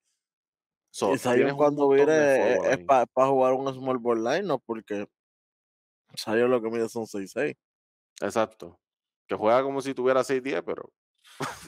y 0.91 1.17
Zion 1.17 1.55
cuando 1.55 1.89
viene 1.89 2.57
es, 2.71 2.79
para 2.85 3.07
jugar 3.27 3.53
un 3.53 3.73
small 3.73 3.97
ball 3.97 4.23
line, 4.23 4.43
no 4.43 4.59
porque 4.59 5.07
Salió 6.15 6.47
lo 6.47 6.61
que 6.61 6.69
mide 6.69 6.89
son 6.89 7.05
6'6. 7.05 7.57
Exacto. 8.21 8.79
Que 9.27 9.35
juega 9.35 9.63
como 9.63 9.81
si 9.81 9.93
tuviera 9.93 10.21
6'10, 10.21 10.63
pero. 10.65 10.91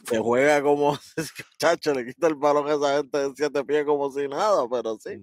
Que 0.09 0.17
juega 0.17 0.61
como. 0.61 0.97
Chacho, 1.59 1.93
le 1.93 2.05
quita 2.05 2.27
el 2.27 2.35
balón 2.35 2.67
a 2.67 2.73
esa 2.73 2.97
gente 2.97 3.17
de 3.17 3.33
7 3.35 3.65
pies 3.65 3.85
como 3.85 4.11
si 4.11 4.27
nada, 4.27 4.67
pero 4.69 4.97
sí. 4.97 5.21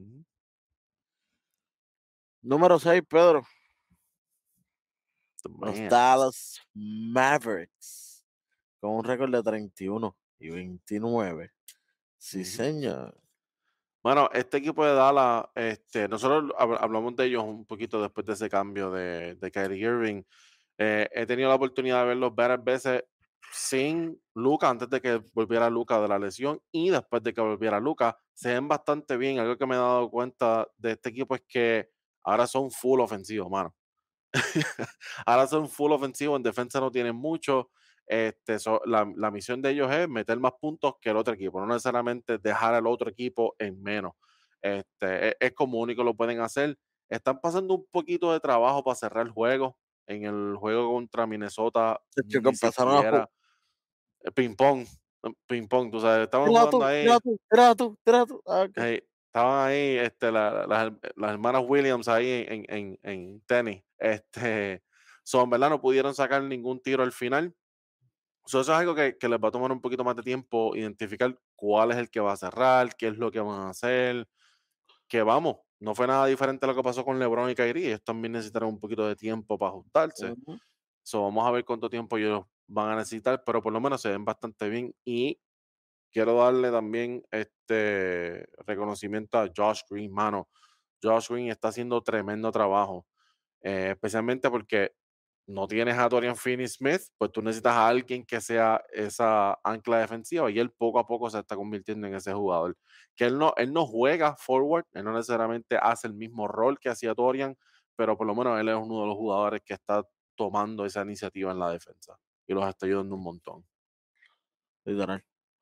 Número 2.43 2.79
6, 2.79 3.03
Pedro. 3.09 3.43
Los 5.61 5.79
Dallas 5.89 6.61
Mavericks. 6.75 8.25
Con 8.81 8.93
un 8.93 9.05
récord 9.05 9.31
de 9.31 9.43
31 9.43 10.17
y 10.39 10.51
29. 10.51 11.51
Sí, 12.19 12.45
señor. 12.45 13.19
Bueno, 14.03 14.29
este 14.35 14.59
equipo 14.59 14.85
de 14.85 14.93
Dallas, 14.93 15.47
este, 15.55 16.09
nosotros 16.09 16.53
hablamos 16.59 17.17
de 17.17 17.25
ellos 17.25 17.43
un 17.43 17.65
poquito 17.65 18.03
después 18.03 18.27
de 18.27 18.35
ese 18.35 18.51
cambio 18.51 18.91
de, 18.91 19.37
de 19.37 19.51
Kyrie 19.51 19.79
Irving. 19.79 20.23
Eh, 20.77 21.09
he 21.13 21.25
tenido 21.25 21.49
la 21.49 21.55
oportunidad 21.55 22.01
de 22.01 22.09
verlos 22.09 22.35
varias 22.35 22.63
veces 22.63 23.05
sin 23.55 24.21
Luca, 24.35 24.69
antes 24.69 24.91
de 24.91 25.01
que 25.01 25.23
volviera 25.33 25.71
Luca 25.71 26.01
de 26.01 26.09
la 26.09 26.19
lesión 26.19 26.61
y 26.73 26.91
después 26.91 27.23
de 27.23 27.33
que 27.33 27.41
volviera 27.41 27.79
Luca, 27.79 28.19
se 28.33 28.53
ven 28.53 28.67
bastante 28.67 29.17
bien. 29.17 29.39
Algo 29.39 29.57
que 29.57 29.65
me 29.65 29.77
he 29.77 29.79
dado 29.79 30.11
cuenta 30.11 30.67
de 30.77 30.93
este 30.93 31.11
equipo 31.11 31.37
es 31.37 31.43
que 31.47 31.89
ahora 32.25 32.49
son 32.49 32.71
full 32.73 33.01
ofensivos, 33.01 33.49
mano. 33.49 33.75
ahora 35.27 35.47
son 35.47 35.69
full 35.69 35.93
ofensivos, 35.93 36.37
en 36.37 36.43
defensa 36.43 36.81
no 36.81 36.91
tienen 36.91 37.15
mucho. 37.15 37.71
Este, 38.07 38.57
la, 38.87 39.31
misión 39.31 39.63
de 39.63 39.71
ellos 39.71 39.91
es 39.93 40.09
meter 40.09 40.39
más 40.39 40.53
puntos 40.61 40.95
que 41.01 41.11
el 41.11 41.17
otro 41.17 41.33
equipo, 41.33 41.61
no 41.61 41.67
necesariamente 41.67 42.39
dejar 42.39 42.75
al 42.75 42.89
otro 42.89 43.09
equipo 43.09 43.55
en 43.59 43.81
menos. 43.81 44.15
Este, 44.61 45.29
e, 45.29 45.37
es, 45.39 45.53
como 45.53 45.79
único 45.79 46.03
lo 46.03 46.15
pueden 46.15 46.41
hacer. 46.41 46.77
Están 47.09 47.41
pasando 47.41 47.75
un 47.75 47.87
poquito 47.91 48.33
de 48.33 48.41
trabajo 48.41 48.83
para 48.83 48.97
cerrar 48.97 49.27
el 49.27 49.33
juego. 49.33 49.79
En 50.07 50.25
el 50.25 50.57
juego 50.57 50.93
contra 50.93 51.27
Minnesota, 51.27 51.93
a 51.93 52.01
eh, 52.17 52.23
ping 52.29 52.43
eh, 54.25 54.31
ping 54.33 54.57
pong, 54.57 55.91
tú 55.91 56.01
sabes, 56.01 56.25
estaban 56.25 56.49
jugando 56.49 56.85
ahí. 56.85 57.07
Ah, 57.07 57.19
estaban 59.27 59.69
ahí 59.69 59.99
este, 59.99 60.33
las 60.33 60.93
hermanas 61.19 61.63
Williams 61.67 62.09
ahí 62.09 62.45
en, 62.49 62.67
en, 62.69 62.99
en 63.03 63.41
tenis. 63.47 63.83
Este, 63.97 64.83
son, 65.23 65.49
¿verdad? 65.49 65.71
No 65.71 65.81
pudieron 65.81 66.15
sacar 66.15 66.43
ningún 66.43 66.79
tiro 66.83 67.03
al 67.03 67.13
final 67.13 67.55
eso 68.47 68.61
es 68.61 68.69
algo 68.69 68.95
que, 68.95 69.17
les 69.21 69.41
va 69.41 69.49
a 69.49 69.53
tomar 69.53 69.73
un 69.73 69.81
poquito 69.81 70.05
más 70.05 70.17
de 70.17 70.23
tiempo 70.23 70.77
identificar 70.77 71.39
cuál 71.57 71.93
es 71.93 71.97
el 71.97 72.11
que 72.11 72.21
va 72.21 72.33
a 72.33 72.37
cerrar, 72.37 72.95
qué 72.95 73.09
es 73.09 73.17
lo 73.17 73.31
que 73.31 73.41
van 73.41 73.61
a 73.61 73.71
hacer. 73.71 74.29
Que 75.09 75.23
vamos, 75.23 75.57
no 75.81 75.95
fue 75.95 76.07
nada 76.07 76.27
diferente 76.27 76.67
a 76.67 76.69
lo 76.69 76.75
que 76.75 76.83
pasó 76.83 77.05
con 77.05 77.19
LeBron 77.19 77.51
y 77.51 77.55
Kyrie. 77.55 77.89
Ellos 77.89 78.05
también 78.05 78.33
necesitaron 78.33 78.71
un 78.71 78.81
poquito 78.81 79.07
de 79.07 79.17
tiempo 79.17 79.57
para 79.59 79.71
ajustarse. 79.71 80.35
vamos 81.13 81.47
a 81.47 81.51
ver 81.51 81.65
cuánto 81.65 81.89
tiempo 81.89 82.19
ellos 82.19 82.45
van 82.67 82.91
a 82.91 82.97
necesitar, 82.97 83.43
pero 83.45 83.63
por 83.63 83.73
lo 83.73 83.81
menos 83.81 84.03
se 84.03 84.11
ven 84.11 84.25
bastante 84.25 84.69
bien. 84.69 84.95
Y 85.05 85.41
quiero 86.13 86.37
darle 86.37 86.71
también 86.71 87.25
este 87.31 88.47
reconocimiento 88.67 89.39
a 89.39 89.51
Josh 89.55 89.83
Green, 89.91 90.13
mano. 90.13 90.49
Josh 91.03 91.29
Green 91.29 91.49
está 91.51 91.69
haciendo 91.69 92.03
tremendo 92.03 92.51
trabajo, 92.53 93.07
eh, 93.63 93.91
especialmente 93.93 94.51
porque 94.51 94.93
no 95.47 95.67
tienes 95.69 95.99
a 95.99 96.09
Dorian 96.09 96.37
Finney-Smith, 96.37 97.03
pues 97.19 97.33
tú 97.33 97.43
necesitas 97.43 97.75
a 97.75 97.89
alguien 97.89 98.25
que 98.25 98.41
sea 98.41 98.83
esa 98.93 99.59
ancla 99.65 99.99
defensiva 99.99 100.51
y 100.51 100.59
él 100.59 100.71
poco 100.71 100.99
a 100.99 101.07
poco 101.07 101.29
se 101.31 101.41
está 101.41 101.57
convirtiendo 101.57 102.07
en 102.07 102.15
ese 102.15 102.33
jugador. 102.33 102.79
Que 103.15 103.27
él 103.27 103.39
no, 103.39 103.53
él 103.57 103.73
no 103.73 103.87
juega 103.87 104.37
forward, 104.37 104.87
él 104.93 105.05
no 105.05 105.13
necesariamente 105.13 105.77
hace 105.77 106.07
el 106.09 106.15
mismo 106.15 106.49
rol 106.49 106.79
que 106.79 106.89
hacía 106.89 107.15
Dorian, 107.15 107.57
pero 107.97 108.17
por 108.17 108.27
lo 108.27 108.35
menos 108.35 108.59
él 108.61 108.69
es 108.69 108.77
uno 108.77 109.03
de 109.03 109.07
los 109.09 109.17
jugadores 109.17 109.63
que 109.65 109.75
está 109.75 110.05
tomando 110.37 110.87
esa 110.87 111.03
iniciativa 111.03 111.53
en 111.53 111.59
la 111.59 111.71
defensa 111.71 112.19
y 112.47 112.55
los 112.55 112.69
está 112.69 112.87
ayudando 112.87 113.15
un 113.15 113.23
montón. 113.23 113.65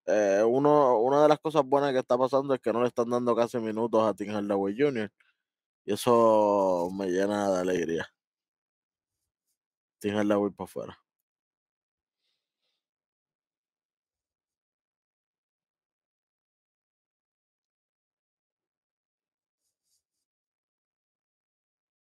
Eh, 0.07 0.43
uno, 0.47 0.99
una 0.99 1.23
de 1.23 1.29
las 1.29 1.39
cosas 1.39 1.63
buenas 1.65 1.93
que 1.93 1.99
está 2.01 2.19
pasando 2.19 2.55
es 2.55 2.61
que 2.61 2.73
no 2.73 2.83
le 2.83 2.89
están 2.89 3.09
dando 3.11 3.37
casi 3.37 3.59
minutos 3.59 4.03
a 4.03 4.15
Tim 4.15 4.33
Hardaway 4.35 4.75
Jr. 4.77 5.11
Y 5.85 5.95
eso 5.95 6.91
me 6.93 7.09
llena 7.09 7.51
de 7.51 7.61
alegría 7.61 8.09
la 10.11 10.37
voy 10.37 10.51
para 10.51 10.65
afuera. 10.65 10.99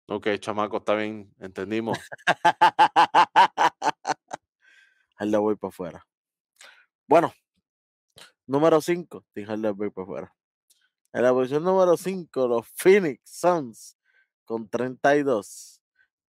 Ok, 0.09 0.27
chamaco, 0.39 0.77
está 0.77 0.95
bien, 0.95 1.33
entendimos. 1.39 1.97
la 5.19 5.39
voy 5.39 5.55
para 5.55 5.69
afuera. 5.69 6.07
Bueno, 7.07 7.33
número 8.45 8.81
5, 8.81 9.25
la 9.33 9.71
voy 9.71 9.89
para 9.89 10.03
afuera. 10.03 10.35
En 11.13 11.23
la 11.23 11.33
posición 11.33 11.63
número 11.63 11.97
5, 11.97 12.47
los 12.47 12.67
Phoenix 12.67 13.21
Suns 13.23 13.97
con 14.45 14.69
32 14.69 15.81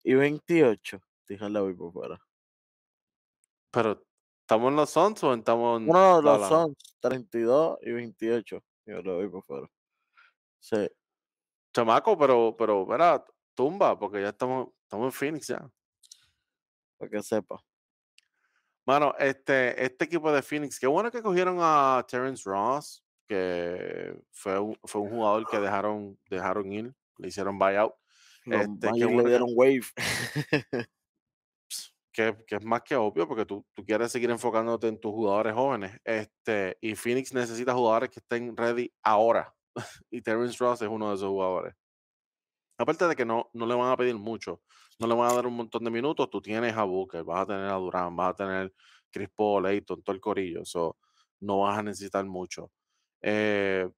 y 0.04 0.14
28 0.14 1.00
la 1.36 1.60
voy 1.60 1.74
por 1.74 1.92
fuera. 1.92 2.20
Pero, 3.70 4.02
¿estamos 4.40 4.70
en 4.70 4.76
los 4.76 4.90
Suns 4.90 5.22
o 5.24 5.34
estamos 5.34 5.80
en.? 5.80 5.86
No, 5.86 6.22
los 6.22 6.48
Suns, 6.48 6.96
32 7.00 7.78
y 7.82 7.92
28. 7.92 8.64
Yo 8.86 9.02
lo 9.02 9.16
voy 9.16 9.28
por 9.28 9.44
fuera. 9.44 9.70
Sí. 10.60 10.88
Chamaco, 11.74 12.16
pero, 12.16 12.56
pero, 12.56 12.86
verá, 12.86 13.22
tumba, 13.54 13.98
porque 13.98 14.22
ya 14.22 14.30
estamos, 14.30 14.68
estamos 14.82 15.06
en 15.06 15.12
Phoenix 15.12 15.48
ya. 15.48 15.70
Para 16.96 17.10
que 17.10 17.22
sepa. 17.22 17.62
Mano, 18.88 19.14
este, 19.18 19.84
este 19.84 20.06
equipo 20.06 20.32
de 20.32 20.40
Phoenix, 20.40 20.80
qué 20.80 20.86
bueno 20.86 21.10
que 21.10 21.20
cogieron 21.20 21.58
a 21.60 22.02
Terence 22.08 22.42
Ross, 22.46 23.04
que 23.26 24.18
fue 24.32 24.58
un, 24.58 24.78
fue 24.82 25.02
un 25.02 25.10
jugador 25.10 25.46
que 25.46 25.58
dejaron, 25.60 26.18
dejaron 26.30 26.72
ir, 26.72 26.94
le 27.18 27.28
hicieron 27.28 27.58
buyout. 27.58 27.92
este, 28.46 28.88
que 28.88 29.04
le 29.04 29.24
dieron 29.24 29.50
wave. 29.54 29.82
que, 32.14 32.34
es 32.48 32.64
más 32.64 32.80
que 32.80 32.96
obvio 32.96 33.28
porque 33.28 33.44
tú, 33.44 33.62
tú, 33.74 33.84
quieres 33.84 34.10
seguir 34.10 34.30
enfocándote 34.30 34.88
en 34.88 34.98
tus 34.98 35.12
jugadores 35.12 35.52
jóvenes. 35.52 36.00
Este, 36.02 36.78
y 36.80 36.94
Phoenix 36.94 37.34
necesita 37.34 37.74
jugadores 37.74 38.08
que 38.08 38.20
estén 38.20 38.56
ready 38.56 38.90
ahora. 39.02 39.54
y 40.10 40.22
Terrence 40.22 40.56
Ross 40.58 40.80
es 40.80 40.88
uno 40.88 41.10
de 41.10 41.16
esos 41.16 41.28
jugadores. 41.28 41.74
Aparte 42.78 43.06
de 43.06 43.14
que 43.14 43.26
no, 43.26 43.50
no 43.52 43.66
le 43.66 43.74
van 43.74 43.92
a 43.92 43.98
pedir 43.98 44.14
mucho, 44.14 44.62
no 44.98 45.06
le 45.06 45.14
van 45.14 45.30
a 45.30 45.34
dar 45.34 45.46
un 45.46 45.54
montón 45.56 45.84
de 45.84 45.90
minutos, 45.90 46.28
tú 46.30 46.40
tienes 46.40 46.74
a 46.76 46.84
Booker, 46.84 47.24
vas 47.24 47.42
a 47.42 47.46
tener 47.46 47.64
a 47.66 47.74
Durán, 47.74 48.16
vas 48.16 48.30
a 48.30 48.34
tener 48.34 48.72
Chris 49.10 49.28
Paul, 49.34 49.66
Ayton, 49.66 50.02
todo 50.02 50.14
el 50.14 50.20
corillo. 50.20 50.64
So, 50.64 50.96
no 51.40 51.60
vas 51.60 51.78
a 51.78 51.82
necesitar 51.82 52.24
mucho. 52.24 52.70
Eh, 53.22 53.88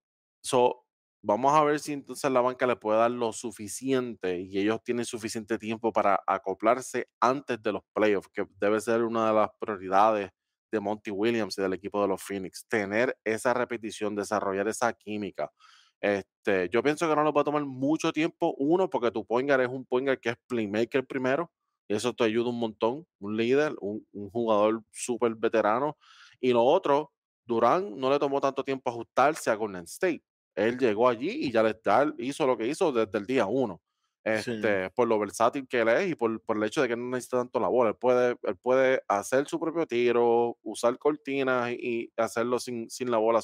so, 0.43 0.85
Vamos 1.23 1.53
a 1.53 1.63
ver 1.65 1.79
si 1.81 1.93
entonces 1.93 2.31
la 2.31 2.41
banca 2.41 2.67
le 2.67 2.77
puede 2.77 2.99
dar 2.99 3.11
lo 3.11 3.31
suficiente 3.35 4.41
y 4.41 4.59
ellos 4.59 4.83
tienen 4.83 5.05
suficiente 5.05 5.59
tiempo 5.59 5.93
para 5.93 6.19
acoplarse 6.27 7.11
antes 7.21 7.63
de 7.63 7.73
los 7.73 7.83
playoffs, 7.93 8.29
que 8.33 8.47
debe 8.59 8.81
ser 8.81 9.03
una 9.03 9.29
de 9.29 9.35
las 9.35 9.51
prioridades 9.59 10.31
de 10.73 10.81
Monty 10.81 11.11
Williams 11.11 11.59
y 11.59 11.63
del 11.63 11.75
equipo 11.75 12.01
de 12.01 12.09
los 12.09 12.23
Phoenix. 12.23 12.65
Tener 12.69 13.19
esa 13.23 13.53
repetición, 13.53 14.15
desarrollar 14.17 14.67
esa 14.69 14.95
química. 14.95 15.53
Este, 16.01 16.69
yo 16.71 16.83
pienso 16.83 17.09
que 17.09 17.15
no 17.15 17.25
nos 17.25 17.35
va 17.35 17.43
a 17.43 17.45
tomar 17.45 17.65
mucho 17.65 18.13
tiempo. 18.13 18.55
Uno, 18.59 18.89
porque 18.89 19.11
tu 19.11 19.25
Poingar 19.25 19.61
es 19.61 19.69
un 19.69 19.85
Poingar 19.85 20.19
que 20.19 20.31
es 20.31 20.37
playmaker 20.47 21.07
primero, 21.07 21.51
y 21.89 21.95
eso 21.95 22.13
te 22.15 22.25
ayuda 22.25 22.51
un 22.51 22.59
montón. 22.59 23.07
Un 23.19 23.37
líder, 23.37 23.75
un, 23.81 24.07
un 24.13 24.31
jugador 24.31 24.83
súper 24.93 25.35
veterano. 25.35 25.97
Y 26.41 26.53
lo 26.53 26.65
otro, 26.65 27.13
Durán 27.45 27.97
no 27.99 28.11
le 28.11 28.19
tomó 28.19 28.41
tanto 28.41 28.65
tiempo 28.65 28.91
ajustarse 28.91 29.51
a 29.51 29.55
Golden 29.55 29.85
State 29.85 30.23
él 30.55 30.79
llegó 30.79 31.09
allí 31.09 31.31
y 31.31 31.53
ya 31.53 31.63
le 31.63 31.77
hizo 32.19 32.47
lo 32.47 32.57
que 32.57 32.67
hizo 32.67 32.93
desde 32.93 33.19
el 33.19 33.27
día 33.27 33.47
uno. 33.47 33.81
Este, 34.23 34.91
Por 34.91 35.09
lo 35.09 35.19
versátil 35.19 35.67
que 35.67 35.81
él 35.81 35.89
es 35.89 36.11
y 36.11 36.15
por, 36.15 36.43
por, 36.43 36.59
el 36.59 36.65
hecho 36.65 36.83
de 36.83 36.89
que 36.89 36.97
no 36.97 37.09
necesita 37.09 37.39
tanto 37.39 37.59
la 37.59 37.69
bola. 37.69 37.91
Él 37.91 37.97
puede, 37.97 38.37
él 38.43 38.57
puede 38.61 39.03
hacer 39.09 39.49
su 39.49 39.59
propio 39.59 39.87
tiro, 39.87 40.59
usar 40.63 40.99
cortinas 40.99 41.73
y, 41.73 42.13
hacerlo 42.17 42.59
sin, 42.59 42.91
sin 42.91 43.11
la 43.11 43.17
bola. 43.17 43.41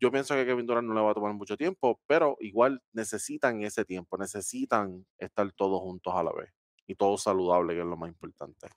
Yo 0.00 0.10
pienso 0.10 0.34
que 0.34 0.44
Kevin 0.44 0.66
Durant 0.66 0.86
no 0.86 0.94
le 0.94 1.00
va 1.00 1.10
a 1.10 1.14
tomar 1.14 1.32
mucho 1.34 1.56
tiempo, 1.56 2.00
pero 2.06 2.36
igual 2.40 2.82
necesitan 2.92 3.62
ese 3.62 3.84
tiempo, 3.84 4.18
necesitan 4.18 5.06
estar 5.18 5.50
todos 5.52 5.80
juntos 5.80 6.14
a 6.14 6.22
la 6.22 6.32
vez 6.32 6.52
y 6.86 6.94
todos 6.94 7.22
saludables, 7.22 7.74
que 7.74 7.80
es 7.80 7.86
lo 7.86 7.96
más 7.96 8.08
importante. 8.08 8.68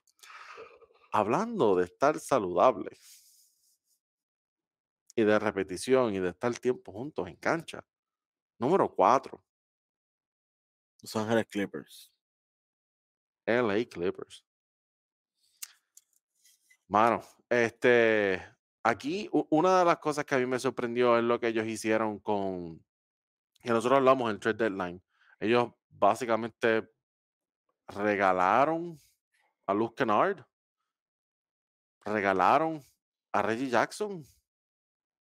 Hablando 1.12 1.76
de 1.76 1.86
estar 1.86 2.20
saludables, 2.20 3.20
y 5.20 5.24
de 5.26 5.38
repetición 5.38 6.16
y 6.16 6.20
de 6.20 6.30
estar 6.30 6.58
tiempo 6.58 6.94
juntos 6.94 7.28
en 7.28 7.36
cancha. 7.36 7.86
Número 8.58 8.94
4. 8.94 9.44
Los 11.02 11.16
Ángeles 11.16 11.46
Clippers. 11.48 12.12
LA 13.46 13.86
Clippers. 13.90 14.46
Mano, 16.88 17.22
este, 17.50 18.42
aquí 18.84 19.30
una 19.32 19.80
de 19.80 19.86
las 19.86 19.98
cosas 19.98 20.26
que 20.26 20.36
a 20.36 20.38
mí 20.38 20.46
me 20.46 20.60
sorprendió 20.60 21.18
es 21.18 21.24
lo 21.24 21.40
que 21.40 21.48
ellos 21.48 21.68
hicieron 21.68 22.20
con, 22.20 22.84
que 23.62 23.70
nosotros 23.70 23.98
hablamos 23.98 24.32
en 24.32 24.40
trade 24.40 24.58
deadline. 24.58 25.02
Ellos 25.40 25.72
básicamente 25.90 26.90
regalaron 27.88 28.98
a 29.66 29.74
Luke 29.74 29.96
Kennard, 29.96 30.46
regalaron 32.04 32.84
a 33.32 33.42
Reggie 33.42 33.70
Jackson, 33.70 34.24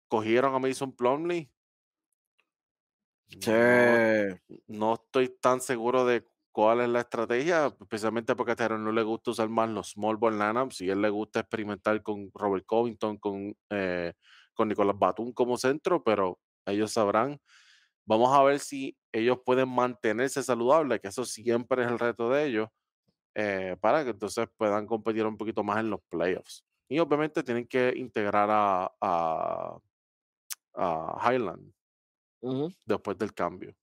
cogieron 0.08 0.54
a 0.54 0.58
Mason 0.58 0.92
Plumley. 0.92 1.50
No, 4.66 4.94
estoy 4.94 5.28
tan 5.40 5.60
seguro 5.60 6.04
de 6.04 6.26
cuál 6.56 6.80
es 6.80 6.88
la 6.88 7.00
estrategia, 7.00 7.66
especialmente 7.66 8.34
porque 8.34 8.52
a 8.52 8.56
Terry 8.56 8.78
no 8.78 8.90
le 8.90 9.02
gusta 9.02 9.32
usar 9.32 9.50
más 9.50 9.68
los 9.68 9.90
small 9.90 10.16
ball 10.16 10.38
lineups 10.38 10.80
y 10.80 10.88
él 10.88 11.02
le 11.02 11.10
gusta 11.10 11.40
experimentar 11.40 12.02
con 12.02 12.30
Robert 12.32 12.64
Covington, 12.64 13.18
con, 13.18 13.54
eh, 13.68 14.14
con 14.54 14.68
Nicolás 14.68 14.98
Batum 14.98 15.34
como 15.34 15.58
centro, 15.58 16.02
pero 16.02 16.40
ellos 16.64 16.92
sabrán. 16.92 17.38
Vamos 18.06 18.34
a 18.34 18.42
ver 18.42 18.58
si 18.58 18.96
ellos 19.12 19.40
pueden 19.44 19.68
mantenerse 19.68 20.42
saludables, 20.42 21.00
que 21.00 21.08
eso 21.08 21.26
siempre 21.26 21.84
es 21.84 21.90
el 21.90 21.98
reto 21.98 22.30
de 22.30 22.46
ellos, 22.46 22.70
eh, 23.34 23.76
para 23.78 24.02
que 24.04 24.10
entonces 24.10 24.48
puedan 24.56 24.86
competir 24.86 25.26
un 25.26 25.36
poquito 25.36 25.62
más 25.62 25.80
en 25.80 25.90
los 25.90 26.00
playoffs. 26.08 26.64
Y 26.88 27.00
obviamente 27.00 27.42
tienen 27.42 27.66
que 27.66 27.92
integrar 27.96 28.48
a 28.50 29.78
a 30.76 31.18
Highland 31.22 31.72
después 32.84 33.18
del 33.18 33.34
cambio. 33.34 33.74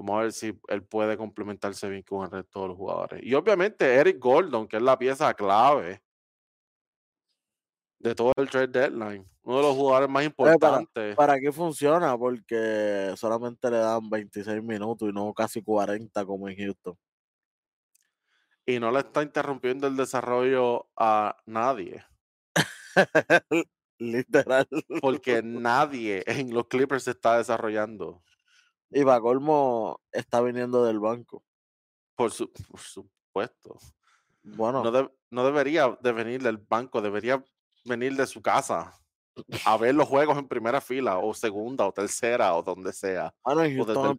Vamos 0.00 0.18
a 0.18 0.22
ver 0.22 0.32
si 0.32 0.58
él 0.68 0.82
puede 0.82 1.18
complementarse 1.18 1.86
bien 1.90 2.02
con 2.02 2.24
el 2.24 2.30
resto 2.30 2.62
de 2.62 2.68
los 2.68 2.76
jugadores. 2.78 3.22
Y 3.22 3.34
obviamente 3.34 3.84
Eric 3.84 4.18
Gordon, 4.18 4.66
que 4.66 4.78
es 4.78 4.82
la 4.82 4.98
pieza 4.98 5.34
clave 5.34 6.02
de 7.98 8.14
todo 8.14 8.32
el 8.36 8.48
trade 8.48 8.68
deadline. 8.68 9.28
Uno 9.42 9.56
de 9.58 9.62
los 9.62 9.76
jugadores 9.76 10.08
más 10.08 10.24
importantes. 10.24 11.14
¿Para, 11.16 11.38
qué 11.38 11.52
funciona? 11.52 12.16
Porque 12.16 13.12
solamente 13.16 13.70
le 13.70 13.76
dan 13.76 14.08
26 14.08 14.62
minutos 14.62 15.06
y 15.06 15.12
no 15.12 15.34
casi 15.34 15.62
40 15.62 16.24
como 16.24 16.48
en 16.48 16.56
Houston. 16.56 16.96
Y 18.64 18.80
no 18.80 18.90
le 18.90 19.00
está 19.00 19.22
interrumpiendo 19.22 19.86
el 19.86 19.96
desarrollo 19.96 20.88
a 20.96 21.36
nadie. 21.44 22.02
Literal. 23.98 24.66
Porque 25.02 25.42
nadie 25.42 26.22
en 26.26 26.54
los 26.54 26.68
Clippers 26.68 27.04
se 27.04 27.10
está 27.10 27.36
desarrollando. 27.36 28.22
Y 28.90 29.04
está 30.12 30.40
viniendo 30.40 30.84
del 30.84 30.98
banco. 30.98 31.44
Por, 32.16 32.32
supuesto. 32.32 33.78
Bueno. 34.42 34.82
No, 34.82 35.12
no, 35.30 35.44
debería 35.44 35.96
de 36.00 36.12
venir 36.12 36.42
del 36.42 36.58
banco, 36.58 37.00
debería 37.00 37.42
venir 37.84 38.16
de 38.16 38.26
su 38.26 38.42
casa 38.42 38.92
a 39.64 39.76
ver 39.76 39.94
los 39.94 40.08
juegos 40.08 40.36
en 40.38 40.48
primera 40.48 40.80
fila, 40.80 41.18
o 41.18 41.32
segunda, 41.34 41.86
o 41.86 41.92
tercera, 41.92 42.54
o 42.54 42.62
donde 42.62 42.92
sea. 42.92 43.32
Ah, 43.44 43.54
no, 43.54 43.60
o 43.60 43.64
desde 43.64 44.10
el 44.10 44.18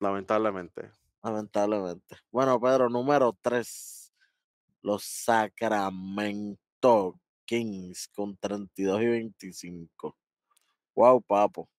Lamentablemente. 0.00 0.90
Lamentablemente. 1.22 2.16
Bueno, 2.30 2.60
Pedro, 2.60 2.88
número 2.88 3.36
tres 3.40 4.12
los 4.82 5.02
Sacramento 5.04 6.58
Kings 7.44 8.08
con 8.08 8.36
32 8.36 9.02
y 9.02 9.06
25. 9.06 10.16
Wow, 10.98 11.22
papo. 11.22 11.70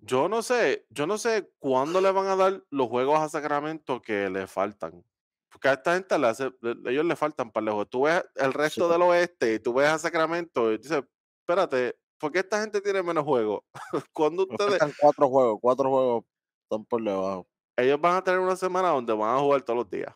Yo 0.00 0.28
no 0.28 0.42
sé, 0.42 0.84
yo 0.90 1.06
no 1.06 1.16
sé 1.16 1.50
cuándo 1.58 2.02
le 2.02 2.12
van 2.12 2.26
a 2.26 2.36
dar 2.36 2.62
los 2.68 2.88
juegos 2.88 3.18
a 3.18 3.30
Sacramento 3.30 4.02
que 4.02 4.28
le 4.28 4.46
faltan. 4.46 5.02
Porque 5.48 5.68
a 5.68 5.72
esta 5.72 5.94
gente 5.94 6.18
le 6.18 6.26
hace, 6.26 6.52
ellos 6.84 7.06
le 7.06 7.16
faltan 7.16 7.50
para 7.50 7.64
lejos. 7.64 7.88
Tú 7.88 8.02
ves 8.02 8.22
el 8.34 8.52
resto 8.52 8.86
del 8.86 9.00
oeste 9.00 9.54
y 9.54 9.60
tú 9.60 9.72
ves 9.72 9.88
a 9.88 9.98
Sacramento 9.98 10.70
y 10.72 10.76
dices, 10.76 11.02
espérate, 11.40 11.96
¿por 12.18 12.32
qué 12.32 12.40
esta 12.40 12.60
gente 12.60 12.82
tiene 12.82 13.02
menos 13.02 13.24
juegos? 13.24 13.62
cuando 14.12 14.42
ustedes. 14.42 14.78
cuatro 15.00 15.30
juegos, 15.30 15.58
cuatro 15.62 15.88
juegos 15.88 16.24
están 16.64 16.84
por 16.84 17.02
debajo. 17.02 17.48
Ellos 17.78 17.98
van 17.98 18.16
a 18.16 18.24
tener 18.24 18.40
una 18.40 18.56
semana 18.56 18.90
donde 18.90 19.14
van 19.14 19.36
a 19.36 19.40
jugar 19.40 19.62
todos 19.62 19.78
los 19.78 19.90
días. 19.90 20.14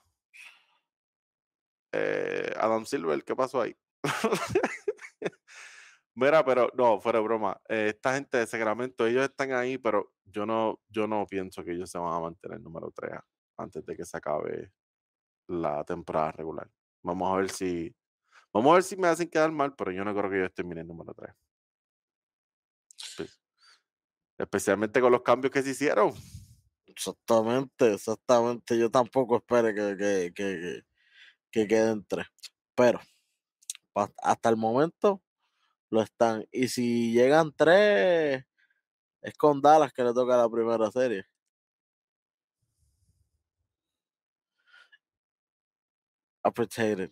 Eh, 1.93 2.53
Adam 2.59 2.85
Silver, 2.85 3.25
¿qué 3.25 3.35
pasó 3.35 3.63
ahí? 3.63 3.75
Mira, 6.15 6.45
pero 6.45 6.71
no, 6.75 7.01
fuera 7.01 7.19
de 7.19 7.25
broma. 7.25 7.61
Eh, 7.69 7.89
esta 7.89 8.15
gente 8.15 8.39
de 8.39 8.47
Sacramento, 8.47 9.07
ellos 9.07 9.25
están 9.25 9.53
ahí, 9.53 9.79
pero 9.79 10.13
yo 10.25 10.47
no, 10.47 10.81
yo 10.89 11.07
no 11.07 11.27
pienso 11.27 11.65
que 11.65 11.73
ellos 11.73 11.91
se 11.91 11.99
van 11.99 12.15
a 12.15 12.21
mantener 12.21 12.61
número 12.61 12.93
3 12.95 13.13
antes 13.57 13.85
de 13.85 13.97
que 13.97 14.05
se 14.05 14.17
acabe 14.17 14.73
la 15.49 15.85
temporada 15.85 16.33
regular. 16.33 16.71
Vamos 17.03 17.33
a 17.33 17.37
ver 17.37 17.51
si. 17.51 17.95
Vamos 18.53 18.71
a 18.71 18.75
ver 18.75 18.83
si 18.85 18.97
me 18.97 19.09
hacen 19.09 19.29
quedar 19.29 19.51
mal, 19.51 19.75
pero 19.75 19.91
yo 19.91 20.05
no 20.05 20.15
creo 20.15 20.31
que 20.31 20.39
ellos 20.39 20.55
terminen 20.55 20.87
número 20.87 21.13
3. 21.15 21.33
Especialmente 24.39 25.01
con 25.01 25.13
los 25.13 25.23
cambios 25.23 25.53
que 25.53 25.63
se 25.63 25.71
hicieron. 25.71 26.13
Exactamente, 26.87 27.95
exactamente. 27.95 28.79
Yo 28.79 28.91
tampoco 28.91 29.37
espero 29.37 29.75
que, 29.75 30.33
que 30.35 30.85
que 31.55 31.69
queden 31.69 32.05
tres. 32.07 32.27
Pero 32.75 33.01
hasta 33.95 34.49
el 34.49 34.57
momento 34.57 35.23
lo 35.95 36.03
están. 36.03 36.47
Y 36.53 36.69
si 36.69 37.13
llegan 37.13 37.53
tres, 37.57 38.45
es 39.23 39.35
con 39.39 39.61
Dallas 39.63 39.93
que 39.93 40.05
le 40.05 40.13
toca 40.15 40.37
la 40.37 40.49
primera 40.51 40.91
serie. 40.91 41.25
Appreciated. 46.43 47.11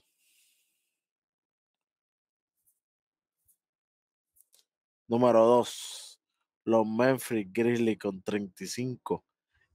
Número 5.08 5.44
dos, 5.44 6.20
los 6.64 6.86
Memphis 6.86 7.46
Grizzlies 7.52 7.98
con 7.98 8.22
35 8.22 9.24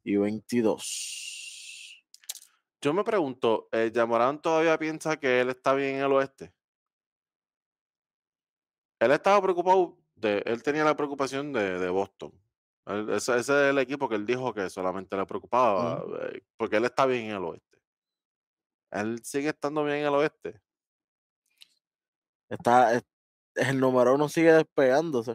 y 0.03 0.15
22. 0.17 2.03
Yo 2.81 2.93
me 2.93 3.03
pregunto, 3.03 3.67
¿eh, 3.71 3.91
¿Yamorán 3.93 4.41
todavía 4.41 4.77
piensa 4.77 5.17
que 5.17 5.41
él 5.41 5.49
está 5.49 5.73
bien 5.73 5.95
en 5.97 6.05
el 6.05 6.11
oeste? 6.13 6.56
Él 8.99 9.11
estaba 9.11 9.41
preocupado, 9.41 9.97
de, 10.15 10.41
él 10.45 10.63
tenía 10.63 10.83
la 10.83 10.95
preocupación 10.95 11.53
de, 11.53 11.89
Boston. 11.89 12.31
ese, 13.11 13.37
es 13.37 13.49
el 13.49 13.77
equipo 13.77 14.09
que 14.09 14.15
él 14.15 14.25
dijo 14.25 14.53
que 14.53 14.69
solamente 14.69 15.15
le 15.15 15.25
preocupaba, 15.25 16.03
eh, 16.21 16.41
porque 16.57 16.77
él 16.77 16.85
está 16.85 17.05
bien 17.05 17.25
en 17.25 17.35
el 17.35 17.43
oeste. 17.43 17.77
Él 18.91 19.23
sigue 19.23 19.49
estando 19.49 19.83
bien 19.83 19.97
en 19.97 20.05
el 20.05 20.13
oeste. 20.15 20.61
Está, 22.49 23.01
el 23.55 23.79
número 23.79 24.15
uno 24.15 24.29
sigue 24.29 24.53
despegándose. 24.53 25.31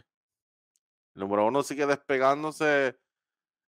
El 1.15 1.21
número 1.21 1.47
uno 1.47 1.63
sigue 1.63 1.87
despegándose 1.87 2.99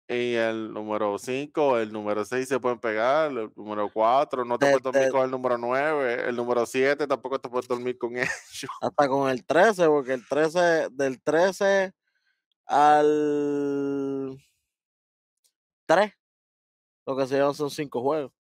Y 0.10 0.36
el 0.36 0.72
número 0.74 1.18
5, 1.18 1.78
el 1.80 1.92
número 1.92 2.24
6 2.24 2.48
se 2.48 2.60
pueden 2.62 2.80
pegar, 2.80 3.30
el 3.30 3.52
número 3.58 3.90
4 3.92 4.46
no 4.46 4.58
te 4.58 4.66
De- 4.68 4.72
puedes 4.72 4.84
dormir 4.84 5.04
de- 5.04 5.12
con 5.12 5.26
el 5.26 5.32
número 5.32 5.58
9, 5.58 6.30
el 6.30 6.36
número 6.36 6.66
7 6.66 7.06
tampoco 7.06 7.40
te 7.40 7.50
puedes 7.50 7.68
dormir 7.68 7.98
con 7.98 8.12
ellos. 8.18 8.72
hasta 8.82 9.08
con 9.10 9.30
el 9.30 9.46
13, 9.46 9.86
porque 9.88 10.14
el 10.14 10.26
13, 10.26 10.88
del 10.92 11.22
13 11.22 11.94
al 12.66 14.38
3, 15.86 16.14
lo 17.06 17.18
que 17.18 17.28
se 17.28 17.36
llevan 17.36 17.54
son 17.54 17.70
5 17.70 18.02
juegos. 18.02 18.32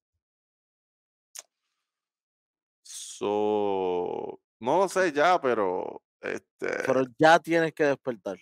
So, 2.84 4.40
no 4.60 4.78
lo 4.80 4.88
sé 4.90 5.12
ya, 5.12 5.40
pero 5.42 6.02
este, 6.22 6.68
Pero 6.86 7.04
ya 7.18 7.40
tienes 7.40 7.74
que 7.74 7.84
despertar. 7.86 8.38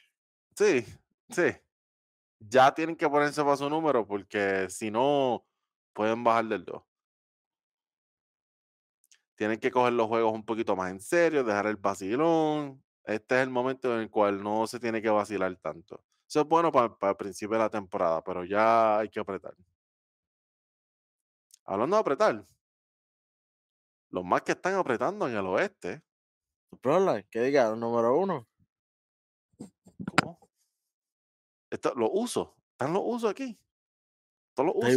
sí, 0.56 0.86
sí. 1.30 1.44
Ya 2.50 2.74
tienen 2.74 2.96
que 2.96 3.10
ponerse 3.10 3.44
para 3.44 3.58
su 3.58 3.70
número 3.70 4.06
porque 4.06 4.70
si 4.70 4.92
no, 4.92 5.46
pueden 5.94 6.24
bajar 6.24 6.46
del 6.46 6.66
2. 6.66 6.84
Tienen 9.36 9.60
que 9.60 9.72
coger 9.72 9.94
los 9.94 10.08
juegos 10.08 10.34
un 10.34 10.46
poquito 10.46 10.76
más 10.76 10.92
en 10.92 11.00
serio, 11.00 11.44
dejar 11.44 11.68
el 11.68 11.76
vacilón. 11.76 12.84
Este 13.04 13.36
es 13.36 13.42
el 13.42 13.50
momento 13.50 13.94
en 13.94 14.02
el 14.02 14.10
cual 14.10 14.42
no 14.42 14.66
se 14.68 14.80
tiene 14.80 15.02
que 15.02 15.10
vacilar 15.10 15.56
tanto. 15.58 16.04
Eso 16.28 16.42
es 16.42 16.48
bueno 16.48 16.72
para, 16.72 16.96
para 16.96 17.12
el 17.12 17.18
principio 17.18 17.58
de 17.58 17.64
la 17.64 17.70
temporada, 17.70 18.24
pero 18.24 18.44
ya 18.44 19.00
hay 19.00 19.10
que 19.10 19.20
apretar. 19.20 19.54
Hablando 21.66 21.98
de 21.98 22.02
apretar, 22.02 22.46
los 24.10 24.24
más 24.24 24.42
que 24.44 24.54
están 24.54 24.76
apretando 24.76 25.28
en 25.28 25.36
el 25.36 25.46
oeste, 25.46 26.02
Broline, 26.82 27.26
que 27.30 27.42
diga, 27.42 27.70
el 27.70 27.80
número 27.80 28.18
uno. 28.18 28.48
¿cómo? 30.22 30.45
Esto, 31.76 31.94
los 31.96 32.10
usos, 32.14 32.50
están 32.72 32.94
los 32.94 33.04
usos 33.06 33.30
aquí. 33.32 33.60
Todos 34.56 34.68
los 34.68 34.76
usos. 34.78 34.90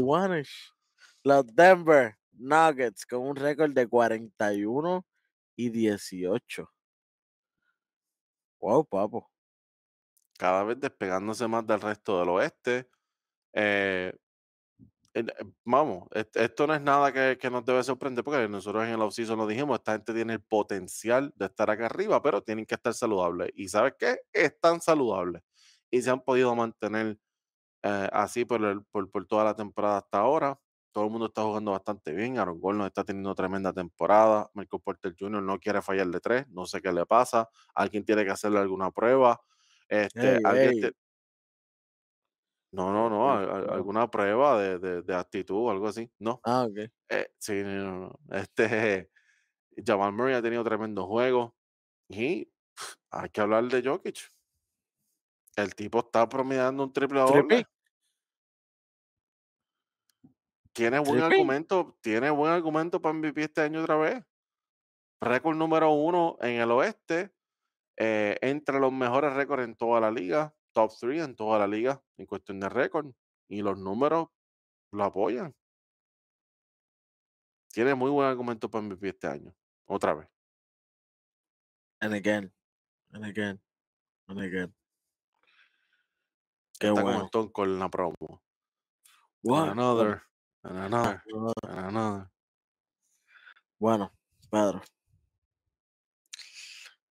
Los 1.23 1.47
Denver 1.55 2.17
Nuggets 2.33 3.07
con 3.07 3.21
un 3.21 3.37
récord 3.37 3.73
de 3.73 3.87
41 3.89 5.07
y 5.57 5.71
18. 5.71 6.69
Wow, 8.61 8.85
papo. 8.85 9.29
cada 10.39 10.65
vez 10.65 10.79
despegándose 10.81 11.49
más 11.49 11.67
del 11.67 11.81
resto 11.81 12.19
del 12.21 12.29
oeste. 12.31 12.89
Eh, 13.53 14.13
eh, 15.15 15.25
vamos, 15.65 16.09
est- 16.13 16.37
esto 16.37 16.67
no 16.67 16.75
es 16.75 16.81
nada 16.83 17.13
que, 17.13 17.39
que 17.39 17.51
nos 17.51 17.65
debe 17.65 17.83
sorprender 17.83 18.25
porque 18.25 18.49
nosotros 18.49 18.85
en 18.85 18.91
el 18.91 19.03
offseason 19.03 19.39
lo 19.39 19.47
dijimos, 19.47 19.79
esta 19.79 19.93
gente 19.93 20.15
tiene 20.15 20.35
el 20.35 20.43
potencial 20.43 21.33
de 21.37 21.47
estar 21.47 21.71
acá 21.71 21.87
arriba, 21.87 22.23
pero 22.23 22.43
tienen 22.43 22.67
que 22.67 22.75
estar 22.77 22.95
saludables. 22.95 23.51
¿Y 23.55 23.69
sabes 23.69 23.95
qué? 23.99 24.21
Están 24.33 24.81
saludables 24.81 25.43
y 25.91 26.03
se 26.03 26.11
han 26.11 26.21
podido 26.23 26.55
mantener 26.55 27.19
eh, 27.83 28.09
así 28.13 28.45
por, 28.45 28.65
el- 28.65 28.85
por, 28.87 29.11
por 29.11 29.27
toda 29.27 29.45
la 29.45 29.57
temporada 29.57 29.99
hasta 29.99 30.19
ahora. 30.21 30.61
Todo 30.93 31.05
el 31.07 31.11
mundo 31.11 31.27
está 31.27 31.43
jugando 31.45 31.73
bastante 31.73 32.13
bien. 32.15 32.39
Aaron 32.39 32.61
Gordon 32.61 32.87
está 32.87 33.05
teniendo 33.05 33.35
tremenda 33.35 33.73
temporada. 33.73 34.51
Michael 34.55 34.83
Porter 34.83 35.15
Jr. 35.19 35.43
no 35.43 35.59
quiere 35.61 35.83
fallar 35.83 36.09
de 36.09 36.21
tres. 36.21 36.49
No 36.51 36.67
sé 36.67 36.81
qué 36.83 36.93
le 36.93 37.07
pasa. 37.07 37.49
Alguien 37.75 38.05
tiene 38.05 38.25
que 38.25 38.31
hacerle 38.33 38.59
alguna 38.61 38.91
prueba. 38.91 39.41
Este, 39.89 40.39
alguien 40.45 40.75
te- 40.81 40.93
no, 42.73 42.93
no, 42.93 43.09
no, 43.11 43.33
al- 43.33 43.51
al- 43.51 43.71
no. 43.71 43.75
alguna 43.75 44.11
prueba 44.11 44.61
de, 44.61 44.79
de, 44.79 45.03
de 45.03 45.15
actitud 45.15 45.57
o 45.57 45.71
algo 45.71 45.89
así. 45.89 46.11
No, 46.19 46.45
Ah, 46.45 46.65
ok. 46.67 46.91
eh, 47.11 47.29
sí, 47.39 47.63
no, 47.65 48.01
no. 48.01 48.21
Este, 48.37 49.11
Jamal 49.87 50.13
Murray 50.15 50.35
ha 50.37 50.43
tenido 50.43 50.65
tremendo 50.65 51.07
juego 51.07 51.57
y 52.09 52.53
hay 53.11 53.31
que 53.31 53.41
hablar 53.43 53.65
de 53.69 53.83
Jokic. 53.89 54.33
El 55.59 55.75
tipo 55.75 55.99
está 55.99 56.29
promediando 56.29 56.85
un 56.85 56.93
triple 56.93 57.19
doble. 57.19 57.67
Tiene 60.73 61.01
buen 61.01 61.19
Triple. 61.19 61.35
argumento, 61.35 61.99
tiene 62.01 62.31
buen 62.31 62.53
argumento 62.53 63.03
para 63.03 63.13
MVP 63.13 63.43
este 63.43 63.63
año 63.63 63.83
otra 63.83 63.97
vez. 63.97 64.25
Récord 65.21 65.57
número 65.57 65.91
uno 65.91 66.39
en 66.41 66.61
el 66.61 66.71
oeste, 66.71 67.35
eh, 67.97 68.37
entre 68.41 68.79
los 68.79 68.93
mejores 68.93 69.33
récords 69.35 69.65
en 69.65 69.75
toda 69.75 70.01
la 70.01 70.13
liga, 70.13 70.55
top 70.71 70.93
3 70.97 71.25
en 71.25 71.35
toda 71.35 71.59
la 71.59 71.67
liga 71.67 72.01
en 72.19 72.27
cuestión 72.27 72.61
de 72.61 72.69
récord. 72.69 73.13
Y 73.49 73.61
los 73.63 73.77
números 73.77 74.29
lo 74.93 75.03
apoyan. 75.03 75.57
Tiene 77.73 77.97
muy 77.97 78.13
buen 78.13 78.29
argumento 78.29 78.71
para 78.71 78.83
MVP 78.83 79.09
este 79.09 79.27
año. 79.27 79.53
Otra 79.87 80.15
vez. 80.15 80.29
And 82.01 82.15
again. 82.15 82.53
And 83.11 83.25
again. 83.25 83.61
And 84.29 84.39
again. 84.39 84.78
Qué 86.79 86.89
Está 86.89 87.03
bueno. 87.03 87.29
En 87.57 87.79
la 87.79 87.89
promo. 87.89 88.43
What? 89.43 89.71
And 89.71 89.81
another, 89.81 90.23
and 90.63 90.79
another, 90.79 91.23
and 91.63 91.79
another. 91.87 92.31
Bueno, 93.79 94.13
Pedro. 94.51 94.83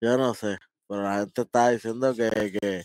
Yo 0.00 0.16
no 0.18 0.34
sé, 0.34 0.58
pero 0.86 1.02
la 1.02 1.18
gente 1.20 1.42
está 1.42 1.70
diciendo 1.70 2.14
que, 2.14 2.30
que, 2.60 2.84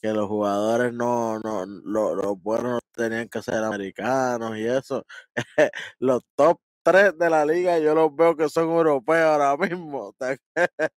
que 0.00 0.12
los 0.12 0.26
jugadores 0.28 0.92
no, 0.92 1.38
no, 1.38 1.64
lo- 1.66 2.14
los 2.14 2.42
buenos 2.42 2.80
tenían 2.92 3.28
que 3.28 3.42
ser 3.42 3.62
americanos 3.62 4.56
y 4.58 4.66
eso. 4.66 5.04
los 6.00 6.22
top 6.34 6.58
3 6.82 7.16
de 7.18 7.30
la 7.30 7.44
liga 7.44 7.78
yo 7.78 7.94
los 7.94 8.14
veo 8.16 8.36
que 8.36 8.48
son 8.48 8.68
europeos 8.70 9.20
ahora 9.20 9.56
mismo. 9.56 10.14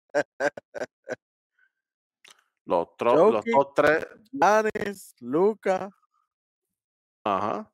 Los, 2.70 2.86
tro- 2.96 3.32
los 3.32 3.44
Jokic. 3.44 3.52
top 3.52 3.74
3, 3.74 4.06
Giannis, 4.30 5.14
Luca, 5.18 5.90
ajá. 7.24 7.68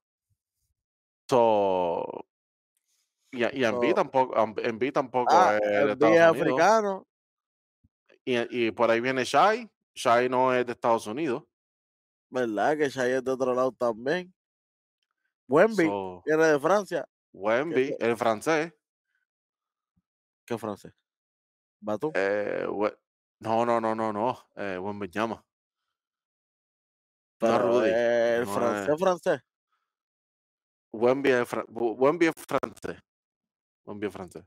So, 1.29 2.25
y, 3.31 3.45
y 3.45 3.65
So- 3.65 3.95
tampoco, 3.95 4.35
Embiid 4.59 4.93
tampoco 4.95 5.29
ah, 5.31 5.59
es 5.63 5.99
de 5.99 6.19
africano, 6.23 7.07
Y, 8.25 8.67
y 8.69 8.71
por 8.71 8.91
ahí 8.91 9.01
viene 9.03 9.23
Shai. 9.25 9.71
Shai 9.95 10.31
no 10.31 10.55
es 10.55 10.65
de 10.65 10.73
Estados 10.73 11.07
Unidos. 11.07 11.45
¿verdad? 12.31 12.77
Que 12.79 12.89
Shai 12.89 13.13
es 13.13 13.23
de 13.25 13.31
otro 13.31 13.55
lado 13.55 13.73
también. 13.73 14.33
Wemby 15.47 15.85
So, 15.85 16.23
viene 16.25 16.45
de 16.47 16.59
Francia. 16.59 17.07
Wemby, 17.35 17.97
el 18.01 18.17
francés. 18.17 18.73
¿Qué 20.47 20.57
francés? 20.57 20.95
¿Batú? 21.81 22.13
eh, 22.15 22.67
We- 22.71 22.97
no, 23.41 23.65
no, 23.67 23.81
no, 23.81 23.95
no, 23.95 24.13
no. 24.13 24.39
Eh, 24.57 24.79
Wemby 24.79 25.09
llama. 25.09 25.45
No, 27.41 27.59
Rudy. 27.59 27.91
el 27.91 28.47
no 28.47 28.55
francés, 28.55 28.99
francés. 28.99 29.41
Wemby 30.93 31.31
es, 31.31 31.49
fran- 31.49 31.67
Bu- 31.69 31.95
Wemby 31.97 32.27
es 32.27 32.33
francés. 32.49 33.03
Wemby 33.85 34.07
es 34.07 34.13
francés. 34.13 34.45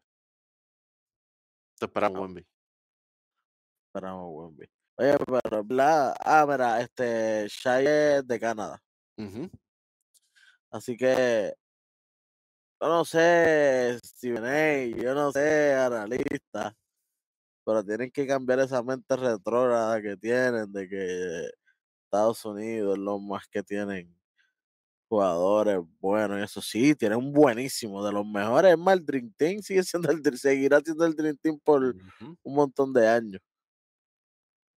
Te 1.80 1.86
esperamos, 1.86 2.17
Ah. 2.17 2.21
Wemby. 2.21 2.47
Esperamos 3.88 4.30
Wemby. 4.34 4.69
Oye, 4.97 5.17
pero 5.41 5.63
la, 5.69 6.13
ah, 6.19 6.45
mira, 6.47 6.82
este 6.82 7.47
Shai 7.47 7.86
es 7.88 8.28
de 8.28 8.39
Canadá. 8.39 8.82
Ujú. 9.17 9.49
Así 10.71 10.97
que 10.97 11.54
yo 12.82 12.88
no 12.88 13.06
sé 13.06 13.99
si 14.04 14.32
venéis, 14.32 14.95
yo 14.97 15.13
no 15.13 15.32
sé, 15.32 15.73
analista, 15.73 16.75
pero 17.69 17.86
tienen 17.86 18.10
que 18.10 18.25
cambiar 18.25 18.62
esa 18.62 18.82
mente 18.82 19.15
retrógrada 19.15 20.01
que 20.01 20.17
tienen 20.17 20.71
de 20.71 20.89
que 20.89 21.51
Estados 22.05 22.43
Unidos 22.43 22.97
es 22.97 22.99
lo 22.99 23.19
más 23.19 23.47
que 23.47 23.62
tienen 23.62 24.12
jugadores 25.08 25.77
buenos. 25.99 26.39
Y 26.39 26.41
eso 26.41 26.63
sí, 26.63 26.95
tienen 26.95 27.19
un 27.19 27.32
buenísimo, 27.32 28.03
de 28.03 28.12
los 28.12 28.25
mejores. 28.25 28.71
Es 28.71 28.77
más, 28.79 28.95
el 28.95 29.05
Dream 29.05 29.32
Team 29.38 29.62
sigue 29.62 29.84
siendo 29.84 30.10
el, 30.10 30.39
seguirá 30.39 30.79
siendo 30.79 31.05
el 31.05 31.15
Dream 31.15 31.38
Team 31.38 31.60
por 31.63 31.95
un 32.41 32.55
montón 32.55 32.91
de 32.91 33.08
años. 33.08 33.41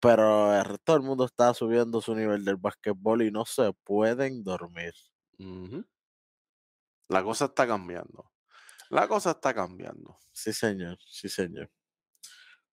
Pero 0.01 0.53
el 0.53 0.65
resto 0.65 0.95
del 0.95 1.03
mundo 1.03 1.27
está 1.27 1.55
subiendo 1.55 2.01
su 2.01 2.13
nivel 2.17 2.45
del 2.45 2.57
basquetbol 2.57 3.23
y 3.23 3.31
no 3.31 3.45
se 3.45 3.73
pueden 3.85 4.43
dormir. 4.43 4.95
La 7.07 7.23
cosa 7.23 7.45
está 7.45 7.69
cambiando. 7.69 8.33
La 8.89 9.07
cosa 9.07 9.31
está 9.31 9.55
cambiando. 9.55 10.19
Sí, 10.33 10.53
señor, 10.53 10.99
sí, 11.07 11.29
señor. 11.29 11.71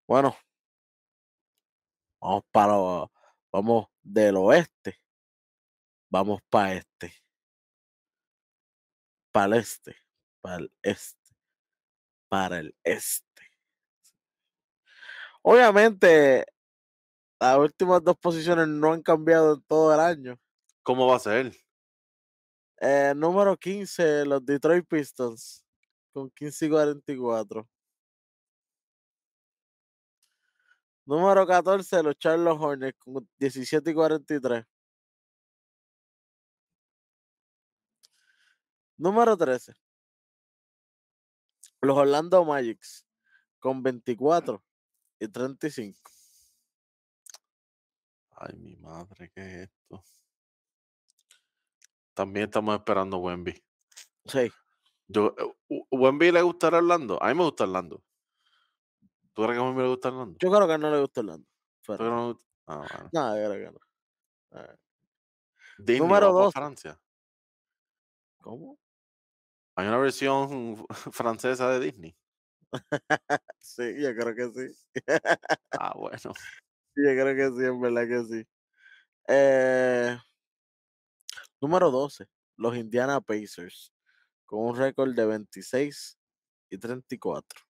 Bueno, 0.08 0.38
vamos 2.22 2.44
para 2.50 2.74
vamos 3.52 3.88
del 4.02 4.38
oeste, 4.38 5.02
vamos 6.10 6.40
para 6.50 6.76
este, 6.76 7.14
para 9.34 9.48
el 9.48 9.54
este, 9.56 9.98
para 10.40 10.56
el 10.60 10.72
este, 10.82 11.36
para 12.30 12.60
el 12.60 12.76
este. 12.86 13.26
Obviamente, 15.42 16.46
las 17.42 17.58
últimas 17.58 18.02
dos 18.02 18.18
posiciones 18.18 18.70
no 18.70 18.94
han 18.94 19.02
cambiado 19.02 19.56
en 19.56 19.62
todo 19.64 19.94
el 19.94 20.00
año. 20.00 20.40
¿Cómo 20.84 21.08
va 21.08 21.18
a 21.18 21.20
ser? 21.20 21.52
Eh, 22.80 23.14
número 23.14 23.58
15, 23.58 24.26
los 24.26 24.46
Detroit 24.46 24.88
Pistons, 24.88 25.66
con 26.14 26.30
15 26.30 26.66
y 26.66 26.70
44. 26.70 27.68
Número 31.08 31.48
14, 31.48 32.04
los 32.04 32.20
Charlotte 32.20 32.60
Hornets, 32.60 33.00
con 33.00 33.26
17 33.40 33.92
y 33.92 33.94
43. 33.94 34.66
Número 38.98 39.38
13. 39.38 39.74
Los 41.80 41.98
Orlando 41.98 42.44
Magics 42.44 43.08
con 43.58 43.82
24 43.82 44.62
y 45.20 45.30
35. 45.30 46.12
Ay, 48.32 48.58
mi 48.58 48.76
madre, 48.76 49.32
¿qué 49.34 49.42
es 49.42 49.70
esto? 49.70 50.04
También 52.14 52.48
estamos 52.48 52.76
esperando 52.76 53.16
a 53.16 53.20
Wemby. 53.22 53.64
Sí. 54.26 54.52
Yo, 55.08 55.34
eh, 55.38 55.86
¿Wemby 55.90 56.34
le 56.34 56.42
gustará 56.42 56.80
Orlando? 56.80 57.24
A 57.24 57.30
mí 57.30 57.36
me 57.36 57.46
gusta 57.46 57.64
Orlando. 57.64 58.04
¿Tú 59.38 59.44
crees 59.44 59.60
que 59.60 59.64
a 59.64 59.68
Wemby 59.68 59.84
le 59.84 59.90
gusta 59.90 60.08
Orlando? 60.08 60.38
Yo 60.42 60.50
creo 60.52 60.68
que 60.68 60.78
no 60.80 60.90
le 60.90 61.00
gusta 61.00 61.22
Orlando. 61.22 61.46
¿Tú 61.46 61.84
Fuera. 61.84 61.98
crees 62.00 62.10
que 62.10 62.16
no 62.16 62.22
le 62.22 62.34
gusta? 62.34 62.50
Ah, 62.66 62.88
bueno. 62.92 63.10
No, 63.14 63.38
yo 63.38 63.50
creo 63.52 63.66
que 63.68 63.72
no. 63.72 64.60
Eh, 64.60 64.76
Disney 65.78 66.00
Número 66.00 66.28
va 66.28 66.34
por 66.34 66.44
12. 66.46 66.60
Francia. 66.60 67.00
¿Cómo? 68.42 68.80
Hay 69.76 69.88
una 69.88 69.98
versión 70.00 70.88
francesa 71.14 71.70
de 71.70 71.80
Disney. 71.86 72.18
Sí, 73.60 74.02
yo 74.02 74.16
creo 74.16 74.34
que 74.34 74.50
sí. 74.50 75.02
Ah, 75.80 75.94
bueno. 75.96 76.18
Yo 76.96 77.04
creo 77.04 77.36
que 77.36 77.60
sí, 77.60 77.64
en 77.64 77.80
verdad 77.80 78.08
que 78.08 78.24
sí. 78.24 78.48
Eh, 79.28 80.18
número 81.62 81.92
12. 81.92 82.26
Los 82.56 82.76
Indiana 82.76 83.22
Pacers. 83.22 83.94
Con 84.48 84.62
un 84.62 84.76
récord 84.76 85.14
de 85.14 85.28
26 85.28 86.18
y 86.72 86.80
34. 86.80 87.67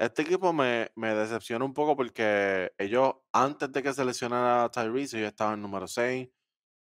Este 0.00 0.22
equipo 0.22 0.52
me, 0.54 0.90
me 0.96 1.14
decepciona 1.14 1.64
un 1.64 1.74
poco 1.74 1.94
porque 1.96 2.72
ellos, 2.78 3.16
antes 3.32 3.70
de 3.70 3.82
que 3.82 3.92
se 3.92 4.04
lesionara 4.04 4.70
Tyrese, 4.70 5.18
ellos 5.18 5.28
estaban 5.30 5.54
en 5.54 5.62
número 5.62 5.86
6. 5.86 6.30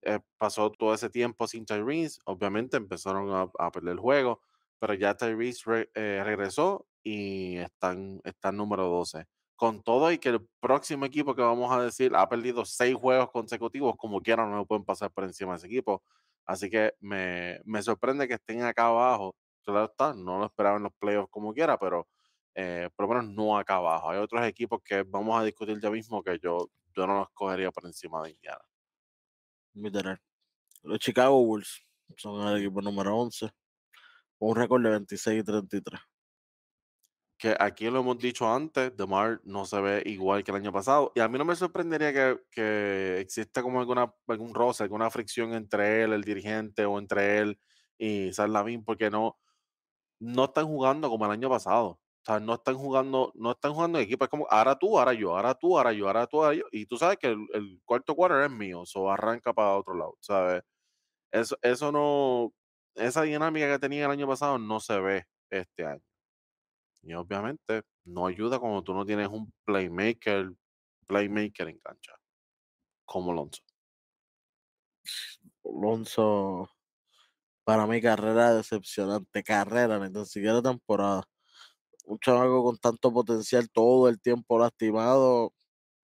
eh, 0.02 0.20
pasó 0.38 0.70
todo 0.72 0.92
ese 0.94 1.08
tiempo 1.10 1.46
sin 1.48 1.64
Tyrese. 1.66 2.20
Obviamente 2.26 2.76
empezaron 2.76 3.30
a, 3.34 3.50
a 3.58 3.70
perder 3.72 3.94
el 3.94 4.00
juego, 4.00 4.42
pero 4.78 4.92
ya 4.94 5.16
Tyrese 5.16 5.62
re- 5.66 5.90
eh, 5.94 6.22
regresó 6.24 6.86
y 7.02 7.56
están, 7.58 8.20
están 8.24 8.56
número 8.58 8.86
12. 8.88 9.24
Con 9.56 9.82
todo 9.82 10.12
y 10.12 10.18
que 10.18 10.28
el 10.30 10.46
próximo 10.60 11.04
equipo 11.06 11.34
que 11.34 11.42
vamos 11.42 11.72
a 11.72 11.82
decir 11.82 12.12
ha 12.14 12.28
perdido 12.28 12.64
seis 12.66 12.94
juegos 12.94 13.30
consecutivos, 13.30 13.96
como 13.96 14.20
quieran, 14.20 14.50
no 14.52 14.66
pueden 14.66 14.84
pasar 14.84 15.10
por 15.12 15.24
encima 15.24 15.52
de 15.52 15.58
ese 15.58 15.66
equipo. 15.68 16.02
Así 16.46 16.70
que 16.70 16.92
me, 17.00 17.60
me 17.64 17.82
sorprende 17.82 18.28
que 18.28 18.34
estén 18.34 18.62
acá 18.62 18.86
abajo. 18.88 19.34
Claro 19.64 19.86
está, 19.86 20.14
no 20.14 20.38
lo 20.38 20.46
esperaba 20.46 20.76
en 20.78 20.84
los 20.84 20.92
playoffs 20.98 21.28
como 21.30 21.52
quiera, 21.54 21.78
pero 21.78 22.06
eh, 22.60 22.90
por 22.96 23.06
lo 23.06 23.14
menos 23.14 23.32
no 23.36 23.56
acá 23.56 23.76
abajo. 23.76 24.10
Hay 24.10 24.18
otros 24.18 24.44
equipos 24.44 24.80
que 24.84 25.04
vamos 25.04 25.40
a 25.40 25.44
discutir 25.44 25.78
ya 25.80 25.90
mismo 25.90 26.24
que 26.24 26.40
yo, 26.40 26.68
yo 26.92 27.06
no 27.06 27.20
los 27.20 27.30
cogería 27.30 27.70
por 27.70 27.86
encima 27.86 28.20
de 28.24 28.30
Indiana. 28.30 28.64
Literal. 29.74 30.20
Los 30.82 30.98
Chicago 30.98 31.40
Bulls 31.44 31.86
son 32.16 32.48
el 32.48 32.58
equipo 32.60 32.82
número 32.82 33.16
11. 33.16 33.48
Con 34.38 34.50
un 34.50 34.56
récord 34.56 34.82
de 34.82 34.90
26 34.90 35.40
y 35.40 35.44
33. 35.44 36.00
que 37.38 37.56
aquí 37.60 37.88
lo 37.90 38.00
hemos 38.00 38.18
dicho 38.18 38.52
antes, 38.52 38.96
DeMar 38.96 39.40
no 39.44 39.64
se 39.64 39.80
ve 39.80 40.02
igual 40.06 40.42
que 40.42 40.50
el 40.50 40.56
año 40.56 40.72
pasado. 40.72 41.12
Y 41.14 41.20
a 41.20 41.28
mí 41.28 41.38
no 41.38 41.44
me 41.44 41.54
sorprendería 41.54 42.12
que, 42.12 42.40
que 42.50 43.20
exista 43.20 43.62
como 43.62 43.78
alguna, 43.78 44.12
algún 44.26 44.52
roce, 44.52 44.82
alguna 44.82 45.10
fricción 45.10 45.54
entre 45.54 46.02
él, 46.02 46.12
el 46.12 46.24
dirigente, 46.24 46.84
o 46.84 46.98
entre 46.98 47.38
él 47.38 47.60
y 47.98 48.32
Sarlavín, 48.32 48.84
porque 48.84 49.10
no, 49.10 49.38
no 50.20 50.46
están 50.46 50.66
jugando 50.66 51.08
como 51.08 51.24
el 51.26 51.30
año 51.32 51.48
pasado. 51.48 52.00
Sea, 52.28 52.40
no 52.40 52.54
están 52.54 52.76
jugando, 52.76 53.32
no 53.36 53.52
están 53.52 53.72
jugando 53.74 53.98
en 53.98 54.04
equipo. 54.04 54.24
Es 54.24 54.30
como 54.30 54.46
ahora 54.50 54.78
tú, 54.78 54.98
ahora 54.98 55.14
yo, 55.14 55.36
ahora 55.36 55.54
tú, 55.54 55.78
ahora 55.78 55.92
yo, 55.92 56.06
ahora 56.08 56.26
tú, 56.26 56.44
ahora 56.44 56.56
yo. 56.56 56.64
Y 56.72 56.86
tú 56.86 56.96
sabes 56.98 57.18
que 57.18 57.28
el, 57.28 57.46
el 57.54 57.80
cuarto 57.84 58.14
quarter 58.14 58.44
es 58.44 58.50
mío, 58.50 58.82
o 58.94 59.10
arranca 59.10 59.52
para 59.52 59.76
otro 59.76 59.94
lado, 59.94 60.16
¿sabes? 60.20 60.62
Eso, 61.32 61.56
eso 61.62 61.92
no, 61.92 62.52
esa 62.94 63.22
dinámica 63.22 63.70
que 63.72 63.78
tenía 63.78 64.06
el 64.06 64.10
año 64.12 64.26
pasado 64.28 64.58
no 64.58 64.80
se 64.80 65.00
ve 65.00 65.26
este 65.50 65.86
año. 65.86 66.02
Y 67.02 67.14
obviamente 67.14 67.82
no 68.04 68.26
ayuda 68.26 68.58
cuando 68.58 68.82
tú 68.82 68.94
no 68.94 69.06
tienes 69.06 69.28
un 69.28 69.52
playmaker, 69.64 70.52
playmaker 71.06 71.68
en 71.68 71.78
cancha, 71.78 72.14
como 73.06 73.32
Lonzo. 73.32 73.62
Alonso, 75.64 76.70
para 77.64 77.86
mi 77.86 78.00
carrera 78.00 78.54
decepcionante. 78.54 79.42
Carrera, 79.42 79.98
ni 79.98 80.12
tan 80.12 80.26
siquiera 80.26 80.62
temporada. 80.62 81.24
Un 82.12 82.18
chamaco 82.18 82.64
con 82.64 82.76
tanto 82.78 83.12
potencial 83.12 83.70
todo 83.70 84.08
el 84.08 84.20
tiempo 84.20 84.58
lastimado. 84.58 85.52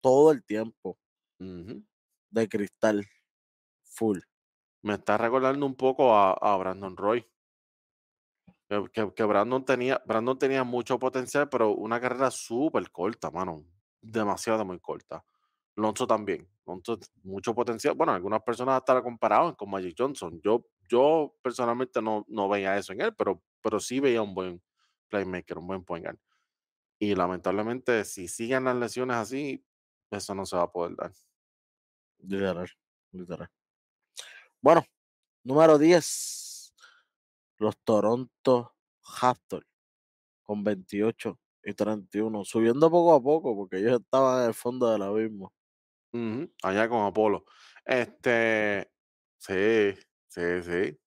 Todo 0.01 0.31
el 0.31 0.43
tiempo. 0.43 0.97
De 2.31 2.49
cristal. 2.49 3.05
Full. 3.83 4.19
Me 4.83 4.95
está 4.95 5.17
recordando 5.17 5.65
un 5.65 5.75
poco 5.75 6.15
a, 6.15 6.33
a 6.33 6.57
Brandon 6.57 6.97
Roy. 6.97 7.25
Que, 8.69 8.83
que- 8.93 9.13
que 9.13 9.23
Brandon 9.23 9.63
tenía, 9.65 10.01
Brandon 10.05 10.37
tenía 10.37 10.63
mucho 10.63 10.97
potencial, 10.99 11.49
pero 11.49 11.71
una 11.75 11.99
carrera 11.99 12.31
súper 12.31 12.89
corta, 12.91 13.29
mano. 13.31 13.63
Demasiado 14.01 14.65
muy 14.65 14.79
corta. 14.79 15.23
Lonzo 15.75 16.07
también. 16.07 16.47
Lonzo, 16.65 16.97
mucho 17.23 17.53
potencial. 17.53 17.95
Bueno, 17.95 18.13
algunas 18.13 18.41
personas 18.43 18.77
hasta 18.77 18.95
lo 18.95 19.03
comparaban 19.03 19.55
con 19.55 19.69
Magic 19.69 19.95
Johnson. 19.97 20.39
Yo, 20.41 20.65
yo 20.89 21.35
personalmente 21.41 22.01
no, 22.01 22.25
no 22.27 22.49
veía 22.49 22.77
eso 22.77 22.93
en 22.93 23.01
él, 23.01 23.15
pero, 23.15 23.41
pero 23.61 23.79
sí 23.79 23.99
veía 23.99 24.21
un 24.21 24.33
buen 24.33 24.61
playmaker, 25.13 25.59
un 25.59 25.67
buen 25.67 25.83
point 25.85 26.05
guard. 26.05 26.17
Y 26.99 27.15
lamentablemente, 27.15 28.05
si 28.05 28.27
siguen 28.27 28.65
las 28.65 28.75
lesiones 28.77 29.17
así, 29.17 29.65
eso 30.11 30.35
no 30.35 30.45
se 30.45 30.57
va 30.57 30.63
a 30.63 30.71
poder 30.71 30.95
dar. 30.97 31.11
Literal. 32.23 32.69
Literal. 33.11 33.49
Bueno, 34.61 34.85
número 35.43 35.77
10. 35.77 36.73
Los 37.57 37.77
Toronto 37.83 38.75
Raptors. 39.21 39.67
Con 40.43 40.63
28 40.63 41.39
y 41.63 41.73
31. 41.73 42.45
Subiendo 42.45 42.91
poco 42.91 43.15
a 43.15 43.23
poco 43.23 43.55
porque 43.55 43.77
ellos 43.77 44.01
estaban 44.01 44.41
en 44.43 44.47
el 44.49 44.53
fondo 44.53 44.91
del 44.91 45.03
abismo. 45.03 45.53
Ujú, 46.13 46.51
Allá 46.63 46.89
con 46.89 47.05
Apolo. 47.05 47.45
Este, 47.85 48.91
sí, 49.37 49.93
sí, 50.27 50.41
sí. 50.63 50.99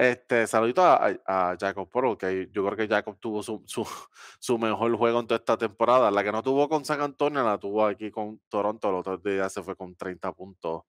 Este, 0.00 0.46
saludito 0.46 0.82
a, 0.82 0.96
a- 1.26 1.50
a 1.52 1.56
Jacob 1.58 1.88
Poro, 1.88 2.16
que 2.16 2.48
yo 2.52 2.64
creo 2.64 2.76
que 2.76 2.88
Jacob 2.88 3.18
tuvo 3.20 3.42
su, 3.42 3.62
su, 3.66 3.84
su 4.40 4.58
mejor 4.58 4.96
juego 4.96 5.20
en 5.20 5.26
toda 5.26 5.38
esta 5.38 5.56
temporada. 5.58 6.10
La 6.10 6.22
que 6.24 6.32
no 6.32 6.42
tuvo 6.42 6.68
con 6.68 6.84
San 6.84 7.00
Antonio, 7.00 7.42
la 7.44 7.58
tuvo 7.58 7.84
aquí 7.86 8.10
con 8.10 8.40
Toronto. 8.48 8.88
El 8.88 8.94
otro 8.96 9.18
día 9.18 9.48
se 9.48 9.62
fue 9.62 9.76
con 9.76 9.94
30 9.96 10.32
puntos. 10.32 10.82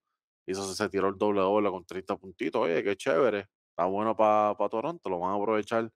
Hizo, 0.46 0.62
se 0.74 0.88
tiró 0.88 1.08
el 1.08 1.18
doble 1.18 1.40
doble 1.40 1.70
con 1.70 1.84
30 1.84 2.16
puntitos. 2.16 2.62
Oye, 2.62 2.82
qué 2.82 2.96
chévere. 2.96 3.48
Está 3.70 3.84
bueno 3.86 4.16
para 4.16 4.54
Toronto, 4.68 5.08
lo 5.08 5.18
van 5.20 5.32
a 5.32 5.34
aprovechar. 5.36 5.90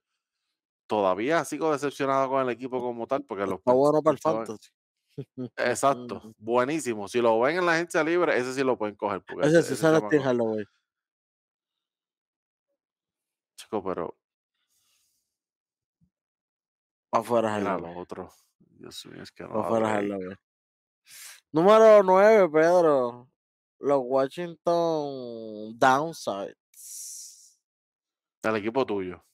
Todavía 0.87 1.44
sigo 1.44 1.72
decepcionado 1.72 2.29
con 2.29 2.42
el 2.42 2.50
equipo 2.50 2.81
como 2.81 3.07
tal, 3.07 3.24
porque 3.24 3.44
los 3.44 3.59
Está 3.59 3.72
bueno 3.72 4.02
para 4.02 4.12
el 4.14 4.18
fantasy. 4.20 4.70
Exacto, 5.57 6.22
buenísimo. 6.38 7.09
Si 7.09 7.20
lo 7.20 7.40
ven 7.40 7.57
en 7.59 7.66
la 7.66 7.72
agencia 7.72 8.05
libre, 8.05 8.38
ese 8.38 8.55
sí 8.55 8.62
lo 8.62 8.79
pueden 8.79 8.94
coger. 8.94 9.22
Porque 9.26 9.48
Ese 9.48 9.62
sí 9.62 9.74
sale 9.76 9.98
chamaco- 9.98 10.07
Steve 10.09 10.66
Chico, 13.66 13.83
pero 13.83 14.16
Afuera 17.11 17.50
Halloween. 17.50 17.94
lo 17.94 18.00
otro. 18.00 18.33
Dios 18.59 19.05
mío, 19.07 19.22
es 19.22 19.33
que 19.33 19.42
no 19.42 19.50
No 19.50 19.62
da 19.62 19.68
fuera 19.68 19.92
break. 19.92 20.11
Halloween. 20.11 20.38
Número 21.50 22.02
9, 22.05 22.48
Pedro. 22.50 23.29
Los 23.81 24.00
Washington 24.05 25.76
Downsides. 25.79 27.59
El 28.42 28.57
equipo 28.57 28.87
tuyo. 28.87 29.24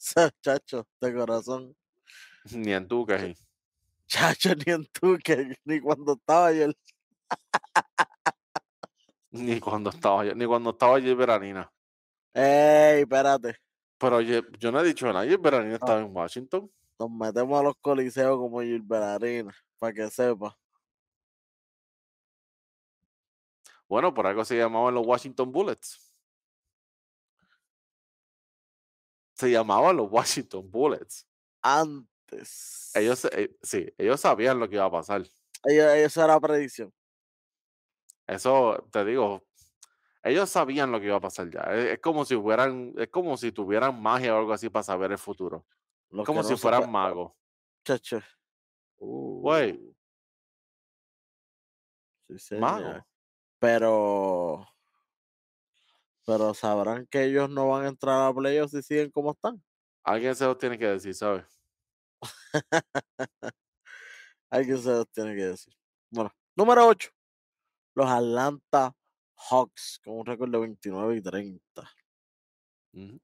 Chacho, 0.40 0.86
de 1.00 1.14
corazón. 1.14 1.76
Ni 2.52 2.72
en 2.72 2.88
tu 2.88 3.04
que 3.04 3.36
Chacho, 4.06 4.54
ni 4.54 4.72
en 4.72 4.86
tú, 4.86 5.18
que 5.22 5.58
ni 5.64 5.80
cuando 5.80 6.14
estaba 6.14 6.52
yo. 6.52 6.68
Ni 9.30 9.60
cuando 9.60 9.90
estaba 9.90 10.24
yo, 10.24 10.34
ni 10.34 10.46
cuando 10.46 10.70
estaba 10.70 10.96
allí 10.96 11.12
Veranina. 11.14 11.70
Ey, 12.38 13.00
espérate. 13.00 13.56
Pero 13.96 14.16
oye, 14.16 14.44
yo 14.58 14.70
no 14.70 14.80
he 14.80 14.84
dicho 14.84 15.06
nada. 15.06 15.20
Ayer 15.20 15.38
Veranina 15.38 15.76
estaba 15.76 16.00
en 16.00 16.14
Washington. 16.14 16.70
Nos 16.98 17.10
metemos 17.10 17.58
a 17.58 17.62
los 17.62 17.76
coliseos 17.76 18.36
como 18.36 18.60
Gilbert 18.60 19.04
Arenas, 19.04 19.56
para 19.78 19.94
que 19.94 20.10
sepa. 20.10 20.54
Bueno, 23.88 24.12
por 24.12 24.26
algo 24.26 24.44
se 24.44 24.58
llamaban 24.58 24.92
los 24.92 25.06
Washington 25.06 25.50
Bullets. 25.50 26.12
Se 29.32 29.50
llamaban 29.50 29.96
los 29.96 30.10
Washington 30.10 30.70
Bullets. 30.70 31.26
Antes. 31.62 32.90
Ellos, 32.94 33.24
eh, 33.32 33.56
sí, 33.62 33.90
ellos 33.96 34.20
sabían 34.20 34.60
lo 34.60 34.68
que 34.68 34.74
iba 34.74 34.84
a 34.84 34.90
pasar. 34.90 35.22
Ellos, 35.64 35.86
eso 35.94 36.22
era 36.22 36.38
predicción. 36.38 36.92
Eso, 38.26 38.86
te 38.92 39.06
digo, 39.06 39.42
ellos 40.28 40.48
sabían 40.50 40.90
lo 40.92 41.00
que 41.00 41.06
iba 41.06 41.16
a 41.16 41.20
pasar 41.20 41.50
ya. 41.50 41.60
Es, 41.72 41.92
es 41.92 41.98
como 42.00 42.24
si 42.24 42.36
fueran, 42.36 42.92
es 42.96 43.08
como 43.08 43.36
si 43.36 43.52
tuvieran 43.52 44.00
magia 44.00 44.34
o 44.34 44.38
algo 44.38 44.52
así 44.52 44.68
para 44.68 44.82
saber 44.82 45.12
el 45.12 45.18
futuro. 45.18 45.64
Lo 46.10 46.24
como 46.24 46.42
si 46.42 46.56
fueran 46.56 46.82
pa- 46.82 46.86
magos. 46.88 47.32
Chacho. 47.84 48.20
Güey. 48.98 49.72
Uh, 52.28 52.38
sí. 52.38 52.56
Magos. 52.56 53.02
Pero 53.58 54.66
Pero 56.26 56.54
sabrán 56.54 57.06
que 57.06 57.24
ellos 57.24 57.48
no 57.50 57.68
van 57.68 57.84
a 57.84 57.88
entrar 57.88 58.28
a 58.28 58.34
playoffs 58.34 58.72
si 58.72 58.82
siguen 58.82 59.10
como 59.10 59.32
están. 59.32 59.62
Alguien 60.04 60.34
se 60.34 60.44
los 60.44 60.58
tiene 60.58 60.78
que 60.78 60.86
decir, 60.86 61.14
¿sabes? 61.14 61.44
Alguien 64.50 64.78
se 64.78 64.88
los 64.90 65.08
tiene 65.10 65.34
que 65.34 65.44
decir. 65.46 65.74
Bueno, 66.10 66.32
número 66.54 66.86
8. 66.86 67.10
Los 67.94 68.08
Atlanta 68.08 68.94
Hawks 69.36 70.00
con 70.04 70.18
un 70.18 70.26
récord 70.26 70.50
de 70.50 70.58
29 70.58 71.16
y 71.16 71.22
30. 71.22 71.90
Ujú. 72.94 73.20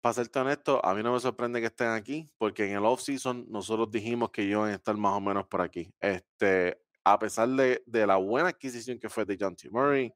Para 0.00 0.12
serte 0.14 0.38
honesto, 0.38 0.84
a 0.84 0.94
mí 0.94 1.02
no 1.02 1.12
me 1.12 1.20
sorprende 1.20 1.60
que 1.60 1.66
estén 1.66 1.88
aquí, 1.88 2.30
porque 2.38 2.64
en 2.64 2.76
el 2.76 2.84
off-season 2.84 3.46
nosotros 3.48 3.90
dijimos 3.90 4.30
que 4.30 4.42
iban 4.42 4.70
a 4.70 4.74
estar 4.74 4.96
más 4.96 5.14
o 5.14 5.20
menos 5.20 5.46
por 5.48 5.60
aquí. 5.60 5.92
Este, 6.00 6.80
a 7.04 7.18
pesar 7.18 7.48
de, 7.48 7.82
de 7.86 8.06
la 8.06 8.16
buena 8.16 8.50
adquisición 8.50 8.98
que 8.98 9.08
fue 9.08 9.24
de 9.24 9.36
John 9.40 9.56
T. 9.56 9.68
Murray, 9.70 10.12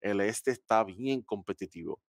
el 0.00 0.20
este 0.20 0.50
está 0.50 0.84
bien 0.84 1.22
competitivo. 1.22 2.00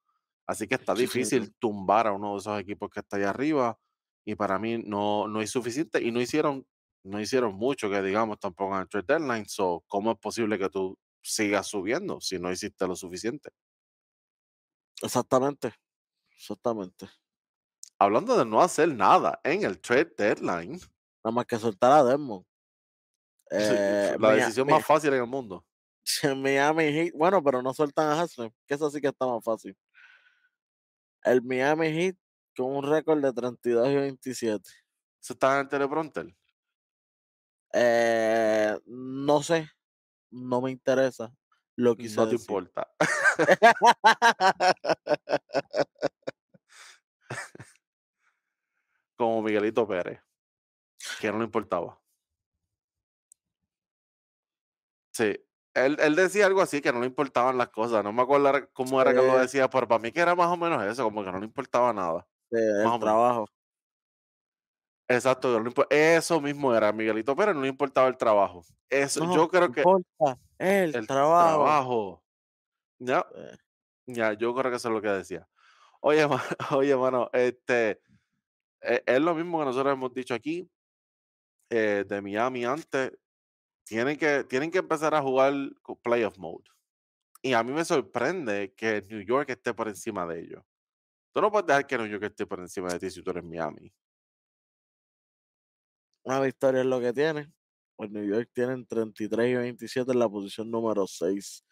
Así 0.45 0.67
que 0.67 0.75
está 0.75 0.93
difícil 0.93 1.53
tumbar 1.59 2.07
a 2.07 2.11
uno 2.11 2.33
de 2.33 2.39
esos 2.39 2.59
equipos 2.59 2.89
que 2.89 2.99
está 2.99 3.17
allá 3.17 3.29
arriba. 3.29 3.79
Y 4.25 4.35
para 4.35 4.59
mí 4.59 4.77
no, 4.77 5.27
no 5.27 5.41
es 5.41 5.49
suficiente. 5.49 6.01
Y 6.01 6.11
no 6.11 6.19
hicieron, 6.19 6.65
no 7.03 7.19
hicieron 7.19 7.55
mucho 7.55 7.89
que 7.89 8.01
digamos 8.01 8.39
tampoco 8.39 8.75
en 8.75 8.81
el 8.81 8.89
trade 8.89 9.05
deadline. 9.07 9.47
So, 9.47 9.83
¿cómo 9.87 10.11
es 10.11 10.17
posible 10.17 10.57
que 10.59 10.69
tú 10.69 10.97
sigas 11.21 11.67
subiendo 11.67 12.19
si 12.21 12.39
no 12.39 12.51
hiciste 12.51 12.87
lo 12.87 12.95
suficiente? 12.95 13.51
Exactamente. 15.01 15.73
Exactamente. 16.35 17.09
Hablando 17.99 18.37
de 18.37 18.45
no 18.45 18.61
hacer 18.61 18.93
nada 18.95 19.39
en 19.43 19.63
el 19.63 19.79
trade 19.79 20.13
deadline, 20.17 20.79
Nada 21.23 21.35
más 21.35 21.45
que 21.45 21.57
soltar 21.59 21.91
a 21.91 22.03
Desmond. 22.03 22.45
Eh, 23.53 24.15
la 24.17 24.29
Mia- 24.29 24.35
decisión 24.45 24.65
más 24.67 24.85
fácil 24.85 25.11
en 25.13 25.19
el 25.21 25.27
mundo. 25.27 25.65
Miami 26.37 26.85
Heat, 26.85 27.13
bueno, 27.15 27.43
pero 27.43 27.61
no 27.61 27.73
sueltan 27.73 28.07
a 28.07 28.21
Haslem, 28.21 28.49
que 28.65 28.75
eso 28.75 28.89
sí 28.89 29.01
que 29.01 29.07
está 29.09 29.25
más 29.27 29.43
fácil. 29.43 29.77
El 31.23 31.41
Miami 31.41 31.87
Heat 31.91 32.15
con 32.55 32.75
un 32.77 32.83
récord 32.89 33.21
de 33.21 33.33
32 33.33 33.89
y 33.89 33.95
27. 33.95 34.69
Eso 35.21 35.33
está 35.33 35.55
en 35.55 35.59
el 35.61 35.67
teleprompter. 35.67 36.33
Eh, 37.73 38.77
no 38.85 39.43
sé, 39.43 39.69
no 40.31 40.61
me 40.61 40.71
interesa. 40.71 41.31
Lo 41.75 41.95
quise 41.95 42.15
No 42.17 42.25
te 42.25 42.31
decir. 42.33 42.49
importa. 42.49 42.91
Como 49.15 49.41
Miguelito 49.43 49.87
Pérez, 49.87 50.19
que 51.19 51.31
no 51.31 51.37
le 51.37 51.45
importaba. 51.45 51.99
Sí, 55.13 55.37
él, 55.73 55.97
él 55.99 56.15
decía 56.15 56.45
algo 56.45 56.61
así, 56.61 56.81
que 56.81 56.91
no 56.91 56.99
le 56.99 57.05
importaban 57.07 57.57
las 57.57 57.69
cosas. 57.69 58.03
No 58.03 58.11
me 58.13 58.21
acuerdo 58.23 58.69
cómo 58.73 59.01
era 59.01 59.11
que 59.13 59.17
lo 59.17 59.37
decía, 59.37 59.69
pero 59.69 59.87
para 59.87 60.01
mí 60.01 60.11
que 60.11 60.21
era 60.21 60.35
más 60.35 60.47
o 60.47 60.57
menos 60.57 60.83
eso, 60.83 61.03
como 61.03 61.23
que 61.23 61.31
no 61.31 61.39
le 61.39 61.45
importaba 61.45 61.93
nada. 61.93 62.27
Sí, 62.49 62.57
Más 62.83 62.93
o 62.93 62.95
el 62.95 63.01
menos. 63.01 63.49
Exacto, 65.15 65.63
eso 65.89 66.41
mismo 66.41 66.73
era. 66.75 66.91
Miguelito 66.91 67.35
Pérez 67.35 67.55
no 67.55 67.61
le 67.61 67.67
importaba 67.67 68.07
el 68.07 68.17
trabajo. 68.17 68.63
Eso, 68.89 69.23
No, 69.25 69.33
yo 69.35 69.47
creo 69.47 69.71
que 69.71 69.81
importa, 69.81 70.39
el, 70.59 70.95
el 70.95 71.07
trabajo. 71.07 71.47
trabajo. 71.47 72.23
Ya, 72.99 73.25
Eh, 73.35 73.57
ya, 74.07 74.33
yo 74.33 74.53
creo 74.53 74.71
que 74.71 74.77
eso 74.77 74.89
es 74.89 74.93
lo 74.93 75.01
que 75.01 75.09
decía. 75.09 75.47
Oye, 76.01 76.27
ma- 76.29 76.43
oye, 76.71 76.95
mano, 76.95 77.29
este, 77.33 78.01
e- 78.81 79.03
es 79.05 79.21
lo 79.21 79.35
mismo 79.35 79.59
que 79.59 79.65
nosotros 79.65 79.93
hemos 79.93 80.13
dicho 80.13 80.33
aquí 80.33 80.69
eh, 81.69 82.05
de 82.07 82.21
Miami 82.21 82.65
antes. 82.65 83.11
Tienen 83.85 84.17
que, 84.17 84.43
tienen 84.45 84.71
que 84.71 84.79
empezar 84.79 85.15
a 85.15 85.21
jugar 85.21 85.53
playoff 86.03 86.37
mode. 86.37 86.65
Y 87.41 87.53
a 87.53 87.63
mí 87.63 87.71
me 87.73 87.85
sorprende 87.85 88.73
que 88.75 89.01
New 89.03 89.21
York 89.21 89.49
esté 89.49 89.73
por 89.73 89.87
encima 89.87 90.25
de 90.27 90.41
ellos. 90.41 90.63
Tú 91.33 91.41
no 91.41 91.51
puedes 91.51 91.67
dejar 91.67 91.87
que 91.87 91.97
New 91.97 92.07
York 92.07 92.23
esté 92.23 92.45
por 92.47 92.59
encima 92.59 92.93
de 92.93 92.99
ti 92.99 93.11
si 93.11 93.23
tú 93.23 93.31
eres 93.31 93.43
Miami. 93.43 93.93
Una 96.23 96.39
victoria 96.41 96.81
es 96.81 96.87
lo 96.87 96.99
que 96.99 97.13
tienen. 97.13 97.53
Pues 97.95 98.11
New 98.11 98.25
York 98.25 98.49
tienen 98.53 98.85
33 98.85 99.49
y 99.51 99.55
27 99.55 100.11
en 100.11 100.19
la 100.19 100.29
posición 100.29 100.71
número 100.71 101.07
6. 101.07 101.63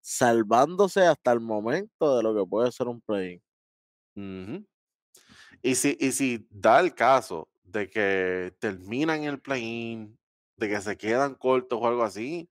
Salvándose 0.00 1.06
hasta 1.06 1.32
el 1.32 1.40
momento 1.40 2.16
de 2.16 2.22
lo 2.22 2.34
que 2.34 2.48
puede 2.48 2.72
ser 2.72 2.88
un 2.88 3.00
play. 3.00 3.42
Ujú. 4.16 4.64
Y 5.62 5.74
si, 5.74 5.96
y 6.00 6.12
si 6.12 6.46
da 6.50 6.80
el 6.80 6.94
caso 6.94 7.48
de 7.62 7.88
que 7.88 8.54
terminan 8.58 9.24
el 9.24 9.40
play-in, 9.40 10.18
de 10.56 10.68
que 10.68 10.80
se 10.80 10.96
quedan 10.96 11.34
cortos 11.34 11.78
o 11.80 11.86
algo 11.86 12.02
así, 12.02 12.50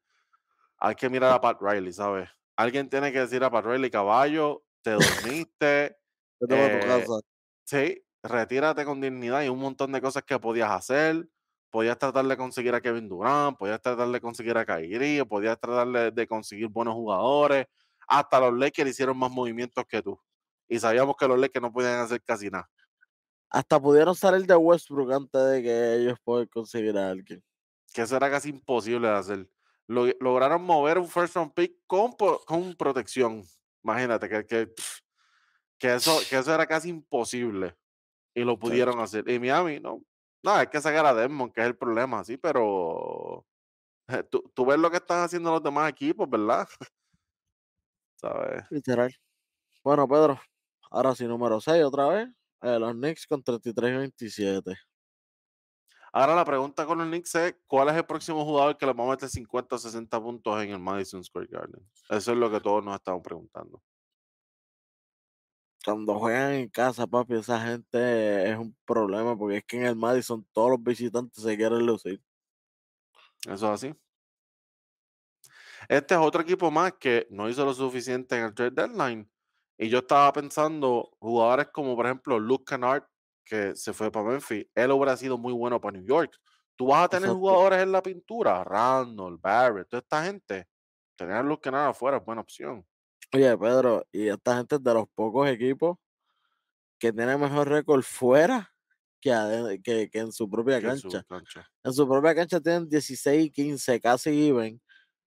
hay 0.77 0.95
que 0.95 1.09
mirar 1.09 1.33
a 1.33 1.41
Pat 1.41 1.61
Riley, 1.61 1.93
¿sabes? 1.93 2.29
Alguien 2.55 2.89
tiene 2.89 3.11
que 3.11 3.19
decir 3.19 3.43
a 3.43 3.51
Pat 3.51 3.65
Riley, 3.65 3.91
caballo, 3.91 4.65
te 4.81 4.91
dormiste, 4.91 5.97
para 6.39 6.71
tu 6.71 6.79
eh, 6.79 6.85
casa. 6.85 7.21
sí, 7.65 8.03
retírate 8.23 8.85
con 8.85 9.01
dignidad 9.01 9.43
y 9.43 9.49
un 9.49 9.59
montón 9.59 9.91
de 9.91 10.01
cosas 10.01 10.23
que 10.23 10.39
podías 10.39 10.71
hacer. 10.71 11.27
Podías 11.69 11.97
tratar 11.97 12.25
de 12.25 12.35
conseguir 12.35 12.75
a 12.75 12.81
Kevin 12.81 13.07
Durant, 13.07 13.57
podías 13.57 13.81
tratar 13.81 14.07
de 14.09 14.19
conseguir 14.19 14.57
a 14.57 14.65
Kyrie, 14.65 15.25
podías 15.25 15.57
tratar 15.57 15.87
de, 15.87 16.11
de 16.11 16.27
conseguir 16.27 16.67
buenos 16.67 16.93
jugadores. 16.95 17.67
Hasta 18.07 18.41
los 18.41 18.53
Lakers 18.53 18.89
hicieron 18.89 19.17
más 19.17 19.31
movimientos 19.31 19.85
que 19.87 20.01
tú. 20.01 20.19
Y 20.67 20.79
sabíamos 20.79 21.15
que 21.15 21.27
los 21.27 21.39
Lakers 21.39 21.61
no 21.63 21.71
podían 21.71 21.99
hacer 21.99 22.21
casi 22.23 22.49
nada. 22.49 22.69
Hasta 23.49 23.79
pudieron 23.79 24.15
salir 24.15 24.45
de 24.45 24.55
Westbrook 24.55 25.11
antes 25.13 25.41
de 25.49 25.63
que 25.63 25.95
ellos 25.95 26.17
puedan 26.23 26.47
conseguir 26.47 26.97
a 26.97 27.09
alguien. 27.09 27.41
Que 27.93 28.01
eso 28.01 28.15
era 28.17 28.29
casi 28.29 28.49
imposible 28.49 29.07
de 29.07 29.13
hacer. 29.13 29.49
Lo- 29.87 30.07
lograron 30.19 30.63
mover 30.63 30.97
un 30.97 31.07
first 31.07 31.35
round 31.35 31.53
pick 31.53 31.73
con, 31.87 32.13
con 32.45 32.75
protección. 32.75 33.43
Imagínate 33.83 34.29
que, 34.29 34.45
que, 34.45 34.73
que 35.77 35.95
eso, 35.95 36.19
que 36.29 36.37
eso 36.37 36.53
era 36.53 36.65
casi 36.65 36.89
imposible. 36.89 37.75
Y 38.33 38.43
lo 38.43 38.57
pudieron 38.57 38.99
hacer. 38.99 39.29
Y 39.29 39.39
Miami, 39.39 39.79
no. 39.79 40.01
No, 40.43 40.51
hay 40.53 40.67
que 40.67 40.81
sacar 40.81 41.05
a 41.05 41.13
Desmond, 41.13 41.53
que 41.53 41.61
es 41.61 41.67
el 41.67 41.77
problema, 41.77 42.23
sí, 42.23 42.37
pero 42.37 43.45
eh, 44.07 44.23
tú, 44.23 44.43
tú 44.55 44.65
ves 44.65 44.79
lo 44.79 44.89
que 44.89 44.97
están 44.97 45.23
haciendo 45.23 45.51
los 45.51 45.61
demás 45.63 45.89
equipos, 45.89 46.29
¿verdad? 46.29 46.67
¿Sabes? 48.15 48.63
Literal. 48.69 49.13
Bueno, 49.83 50.07
Pedro, 50.07 50.39
ahora 50.91 51.15
sí, 51.15 51.25
número 51.27 51.59
6 51.61 51.83
otra 51.83 52.07
vez. 52.07 52.29
eh, 52.61 52.79
los 52.79 52.93
Knicks 52.93 53.27
con 53.27 53.43
33 53.43 53.91
y 53.93 53.97
27. 53.97 54.75
Ahora 56.13 56.35
la 56.35 56.43
pregunta 56.45 56.85
con 56.85 56.97
los 56.97 57.07
Knicks 57.07 57.35
es, 57.35 57.55
¿cuál 57.67 57.89
es 57.89 57.95
el 57.95 58.05
próximo 58.05 58.43
jugador 58.43 58.77
que 58.77 58.85
le 58.85 58.93
va 58.93 59.05
a 59.05 59.09
meter 59.11 59.29
50 59.29 59.75
o 59.75 59.79
60 59.79 60.21
puntos 60.21 60.61
en 60.63 60.71
el 60.71 60.79
Madison 60.79 61.23
Square 61.23 61.47
Garden? 61.47 61.89
Eso 62.09 62.31
es 62.33 62.37
lo 62.37 62.51
que 62.51 62.59
todos 62.59 62.83
nos 62.83 62.95
estamos 62.95 63.21
preguntando. 63.23 63.81
Cuando 65.85 66.17
juegan 66.19 66.53
en 66.53 66.69
casa, 66.69 67.07
papi, 67.07 67.35
esa 67.35 67.59
gente 67.61 68.49
es 68.51 68.57
un 68.57 68.75
problema 68.85 69.37
porque 69.37 69.57
es 69.57 69.63
que 69.65 69.77
en 69.77 69.85
el 69.85 69.95
Madison 69.95 70.45
todos 70.53 70.71
los 70.71 70.83
visitantes 70.83 71.43
se 71.43 71.55
quieren 71.57 71.85
lucir. 71.85 72.21
Eso 73.47 73.53
es 73.53 73.63
así. 73.85 73.95
Este 75.89 76.13
es 76.15 76.19
otro 76.19 76.41
equipo 76.41 76.71
más 76.71 76.93
que 76.93 77.27
no 77.29 77.49
hizo 77.49 77.65
lo 77.65 77.73
suficiente 77.73 78.37
en 78.37 78.45
el 78.45 78.53
trade 78.53 78.71
deadline. 78.71 79.29
Y 79.77 79.89
yo 79.89 79.99
estaba 79.99 80.31
pensando, 80.33 81.09
jugadores 81.19 81.67
como 81.73 81.95
por 81.95 82.05
ejemplo 82.05 82.39
Luke 82.39 82.65
Kennard, 82.67 83.03
que 83.43 83.75
se 83.75 83.93
fue 83.93 84.11
para 84.11 84.25
Memphis, 84.29 84.67
él 84.75 84.91
hubiera 84.91 85.17
sido 85.17 85.37
muy 85.37 85.53
bueno 85.53 85.81
para 85.81 85.97
New 85.97 86.05
York. 86.07 86.31
Tú 86.75 86.87
vas 86.87 87.05
a 87.05 87.09
tener 87.09 87.29
Exacto. 87.29 87.31
jugadores 87.31 87.79
en 87.81 87.91
la 87.91 88.01
pintura, 88.01 88.63
Randall, 88.63 89.37
Barrett, 89.37 89.89
toda 89.89 90.01
esta 90.01 90.23
gente. 90.23 90.67
Tener 91.15 91.35
a 91.37 91.43
Luke 91.43 91.61
Kennard 91.63 91.89
afuera 91.89 92.17
es 92.17 92.25
buena 92.25 92.41
opción. 92.41 92.85
Oye, 93.33 93.57
Pedro, 93.57 94.05
y 94.11 94.27
esta 94.27 94.57
gente 94.57 94.75
es 94.75 94.83
de 94.83 94.93
los 94.93 95.07
pocos 95.15 95.47
equipos 95.47 95.97
que 96.99 97.13
tienen 97.13 97.39
mejor 97.39 97.69
récord 97.69 98.03
fuera 98.03 98.73
que, 99.21 99.79
que, 99.83 100.09
que 100.09 100.19
en 100.19 100.31
su 100.31 100.49
propia 100.49 100.79
su 100.97 101.09
cancha. 101.27 101.69
En 101.83 101.93
su 101.93 102.07
propia 102.07 102.35
cancha 102.35 102.59
tienen 102.59 102.89
16 102.89 103.45
y 103.45 103.49
15, 103.49 104.01
casi 104.01 104.47
even, 104.47 104.81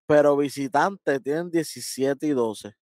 pero 0.08 0.38
visitantes 0.38 1.22
tienen 1.22 1.52
17 1.52 2.28
y 2.28 2.30
12. 2.32 2.74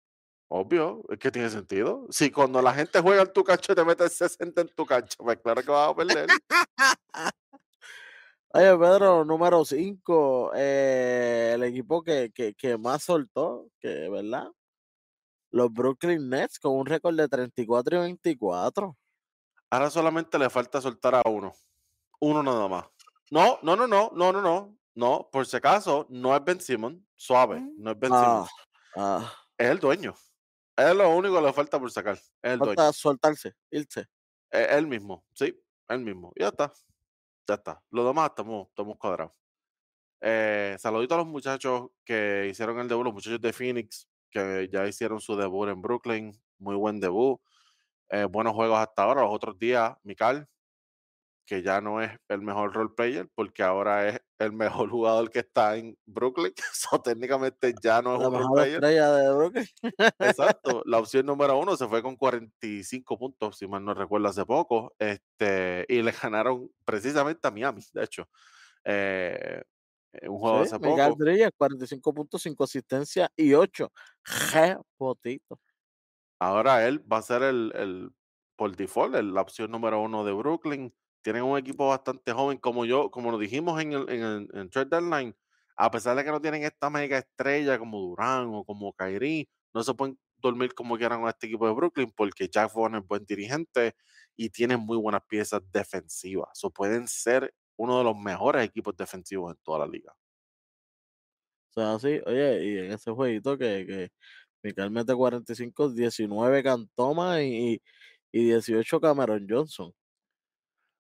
Obvio, 0.48 1.04
es 1.10 1.18
que 1.18 1.32
tiene 1.32 1.50
sentido. 1.50 2.06
Si 2.10 2.30
cuando 2.32 2.62
la 2.62 2.74
gente 2.74 3.02
juega 3.02 3.24
en 3.24 3.34
tu 3.34 3.44
cancha 3.44 3.74
te 3.74 3.84
metes 3.84 4.14
60 4.14 4.62
en 4.62 4.68
tu 4.70 4.86
cancha, 4.86 5.16
pues 5.18 5.40
claro 5.40 5.64
que 5.64 5.72
vas 5.72 5.90
a 5.90 5.96
perder. 5.96 6.28
Oye, 8.52 8.78
Pedro, 8.78 9.26
número 9.26 9.64
5, 9.64 10.54
el 10.54 11.64
equipo 11.64 12.02
que, 12.04 12.32
que, 12.34 12.54
que 12.56 12.78
más 12.78 13.04
soltó, 13.04 13.68
que, 13.80 14.10
¿verdad? 14.10 14.48
Los 15.52 15.72
Brooklyn 15.72 16.30
Nets 16.30 16.60
con 16.60 16.74
un 16.76 16.86
récord 16.86 17.16
de 17.16 17.28
34 17.28 17.98
y 17.98 18.00
24. 18.02 18.98
Ahora 19.72 19.90
solamente 19.90 20.38
le 20.40 20.50
falta 20.50 20.82
soltar 20.82 21.16
a 21.16 21.22
uno. 21.26 21.54
Uno 22.20 22.44
nada 22.44 22.68
más. 22.68 22.86
No, 23.32 23.60
no, 23.62 23.76
no, 23.76 23.88
no, 23.88 24.12
no, 24.14 24.32
no, 24.32 24.42
no. 24.42 24.76
No, 24.96 25.30
por 25.32 25.46
si 25.46 25.56
acaso, 25.58 26.06
no 26.10 26.36
es 26.36 26.44
Ben 26.44 26.60
Simmons. 26.60 27.02
Suave, 27.16 27.62
no 27.78 27.92
es 27.92 28.00
Ben 28.00 28.12
Ah, 28.14 28.20
Simmons. 28.24 28.50
ah, 28.98 29.34
Es 29.58 29.70
el 29.70 29.80
dueño. 29.80 30.14
Es 30.76 30.96
lo 30.96 31.10
único 31.16 31.36
que 31.36 31.42
le 31.42 31.54
falta 31.54 31.80
por 31.80 31.92
sacar. 31.92 32.16
Es 32.16 32.24
el 32.42 32.60
dueño. 32.60 32.76
falta 32.76 32.94
soltarse, 32.94 33.56
irse. 33.72 34.08
Es 34.50 34.68
él 34.72 34.88
mismo. 34.88 35.26
Sí, 35.34 35.58
él 35.88 36.00
mismo. 36.00 36.32
Y 36.36 36.42
ya 36.42 36.48
está. 36.50 36.74
Ya 37.48 37.56
está. 37.56 37.82
Los 37.92 38.06
demás 38.06 38.30
estamos, 38.30 38.68
estamos 38.70 38.98
cuadrados. 38.98 39.34
Eh, 40.22 40.76
saludito 40.80 41.16
a 41.16 41.20
los 41.20 41.28
muchachos 41.28 41.90
que 42.04 42.48
hicieron 42.50 42.80
el 42.80 42.88
debut, 42.88 43.06
los 43.06 43.14
muchachos 43.14 43.40
de 43.40 43.54
Phoenix. 43.54 44.09
Que 44.32 44.70
ya 44.72 44.88
hicieron 44.88 45.20
su 45.22 45.36
debut 45.36 45.70
en 45.70 45.82
Brooklyn, 45.82 46.32
muy 46.60 46.76
buen 46.76 47.00
debut, 47.00 47.40
eh, 48.10 48.26
buenos 48.26 48.54
juegos 48.54 48.80
hasta 48.80 49.04
ahora. 49.04 49.22
Los 49.24 49.34
otros 49.34 49.58
días, 49.60 49.96
Mikal, 50.04 50.48
que 51.46 51.64
ya 51.64 51.82
no 51.82 52.02
es 52.02 52.12
el 52.28 52.42
mejor 52.42 52.74
role 52.74 52.92
player 52.96 53.28
porque 53.34 53.64
ahora 53.64 54.08
es 54.10 54.22
el 54.40 54.54
mejor 54.86 54.90
jugador 54.90 55.30
que 55.32 55.40
está 55.40 55.78
en 55.78 55.98
Brooklyn. 56.06 56.54
So, 56.74 57.02
técnicamente 57.02 57.74
ya 57.82 58.02
no 58.02 58.16
es 58.16 58.22
La 58.22 58.30
un 58.30 58.34
role 58.34 58.50
mejor 58.50 58.54
player. 58.54 58.74
estrella 58.76 59.12
de 59.14 59.34
Brooklyn. 59.36 59.66
Exacto, 60.20 60.84
la 60.86 61.00
opción 61.00 61.26
número 61.26 61.58
uno 61.58 61.76
se 61.78 61.88
fue 61.88 62.02
con 62.04 62.16
45 62.16 63.18
puntos, 63.18 63.58
si 63.58 63.68
mal 63.68 63.84
no 63.84 63.94
recuerdo, 63.94 64.28
hace 64.28 64.46
poco, 64.46 64.94
este, 65.00 65.86
y 65.90 66.02
le 66.02 66.12
ganaron 66.12 66.70
precisamente 66.86 67.48
a 67.48 67.52
Miami, 67.52 67.82
de 67.94 68.04
hecho, 68.04 68.30
eh, 68.84 69.64
un 70.24 70.38
juego 70.40 70.60
Sí, 70.60 70.62
hace 70.62 70.80
Miguel 70.80 71.14
poco. 71.14 71.16
Bridges, 71.16 71.52
45 71.56 72.14
puntos, 72.14 72.42
5 72.42 72.64
asistencias 72.64 73.30
y 73.36 73.54
8 73.54 73.92
rebotitos. 74.52 75.60
Ahora 76.40 76.88
él 76.88 77.00
va 77.12 77.18
a 77.18 77.22
ser 77.22 77.44
el, 77.44 77.72
el 77.76 78.12
por 78.56 78.76
default, 78.76 79.16
el- 79.16 79.34
la 79.34 79.42
opción 79.42 79.72
número 79.72 80.02
uno 80.02 80.24
de 80.24 80.32
Brooklyn. 80.34 80.94
Tienen 81.22 81.44
un 81.44 81.58
equipo 81.58 81.88
bastante 81.90 82.32
joven, 82.32 82.58
como 82.58 82.86
yo, 82.86 83.12
como 83.12 83.32
lo 83.32 83.38
dijimos 83.38 83.82
en 83.82 83.94
el, 83.94 84.10
en 84.10 84.22
el 84.24 84.50
en 84.54 84.70
trade 84.70 84.90
deadline, 84.90 85.36
a 85.76 85.92
pesar 85.92 86.16
de 86.16 86.24
que 86.24 86.32
no 86.32 86.42
tienen 86.42 86.64
esta 86.64 86.90
mega 86.90 87.18
estrella 87.18 87.78
como 87.78 88.00
Durán 88.00 88.48
o 88.54 88.64
como 88.66 88.94
Kyrie, 88.94 89.50
no 89.74 89.84
se 89.84 89.94
pueden 89.94 90.18
dormir 90.38 90.74
como 90.74 90.98
quieran 90.98 91.20
con 91.22 91.30
este 91.30 91.48
equipo 91.48 91.68
de 91.68 91.74
Brooklyn 91.74 92.12
porque 92.16 92.48
Jack 92.48 92.74
Vaughn 92.74 92.96
es 92.96 93.06
buen 93.06 93.26
dirigente 93.26 93.94
y 94.38 94.50
tienen 94.50 94.80
muy 94.80 94.98
buenas 94.98 95.22
piezas 95.28 95.62
defensivas. 95.72 96.64
O 96.64 96.72
pueden 96.72 97.08
ser 97.10 97.54
uno 97.80 97.98
de 98.00 98.04
los 98.06 98.18
mejores 98.18 98.66
equipos 98.66 98.96
defensivos 98.98 99.52
en 99.54 99.60
toda 99.64 99.80
la 99.80 99.88
liga. 99.88 100.14
O 101.70 101.74
sea, 101.74 101.94
así, 101.96 102.20
oye, 102.26 102.66
y 102.66 102.78
en 102.80 102.92
ese 102.94 103.12
jueguito 103.12 103.58
que, 103.58 104.10
que 104.64 104.90
mete 104.90 105.16
45, 105.16 105.90
19 105.90 106.64
Cantoma 106.64 107.42
y, 107.44 107.82
y 108.32 108.44
18 108.46 109.00
Cameron 109.02 109.46
Johnson. 109.50 109.94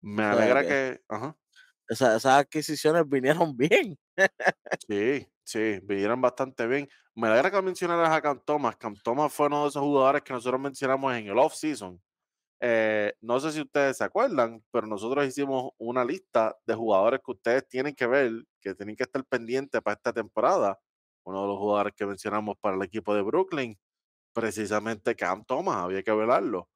Me 0.02 0.24
O 0.30 0.36
sea, 0.36 0.38
alegra 0.38 0.66
que 0.66 0.66
que, 0.66 1.00
ajá, 1.08 1.38
esa- 1.90 2.16
esas 2.18 2.34
adquisiciones 2.42 3.08
vinieron 3.08 3.56
bien. 3.58 3.98
Sí, 4.88 5.28
sí, 5.44 5.80
vinieron 5.84 6.22
bastante 6.22 6.68
bien. 6.68 6.88
Me 7.16 7.28
alegra 7.28 7.52
que 7.52 7.62
mencionaras 7.62 8.10
a 8.12 8.22
Cam 8.22 8.42
Thomas. 8.46 8.76
Cam 8.78 8.96
Thomas 9.04 9.34
fue 9.34 9.48
uno 9.48 9.64
de 9.64 9.70
esos 9.70 9.82
jugadores 9.82 10.24
que 10.24 10.34
nosotros 10.34 10.60
mencionamos 10.62 11.14
en 11.16 11.28
el 11.28 11.38
off-season. 11.38 12.02
Eh, 12.66 13.14
no 13.20 13.42
sé 13.42 13.52
si 13.52 13.60
ustedes 13.60 13.98
se 13.98 14.06
acuerdan, 14.06 14.64
pero 14.72 14.88
nosotros 14.88 15.28
hicimos 15.28 15.72
una 15.78 16.06
lista 16.06 16.58
de 16.66 16.74
jugadores 16.76 17.20
que 17.26 17.32
ustedes 17.32 17.68
tienen 17.68 17.94
que 17.94 18.08
ver, 18.08 18.32
que 18.62 18.74
tienen 18.74 18.96
que 18.96 19.04
estar 19.04 19.26
pendientes 19.26 19.82
para 19.82 19.96
esta 19.96 20.14
temporada. 20.14 20.80
Uno 21.26 21.42
de 21.42 21.48
los 21.50 21.58
jugadores 21.58 21.94
que 21.94 22.06
mencionamos 22.06 22.56
para 22.62 22.78
el 22.78 22.84
equipo 22.84 23.14
de 23.16 23.22
Brooklyn, 23.22 23.78
precisamente 24.34 25.16
Cam 25.16 25.46
Thomas, 25.46 25.78
había 25.78 26.04
que 26.04 26.14
velarlo. 26.14 26.70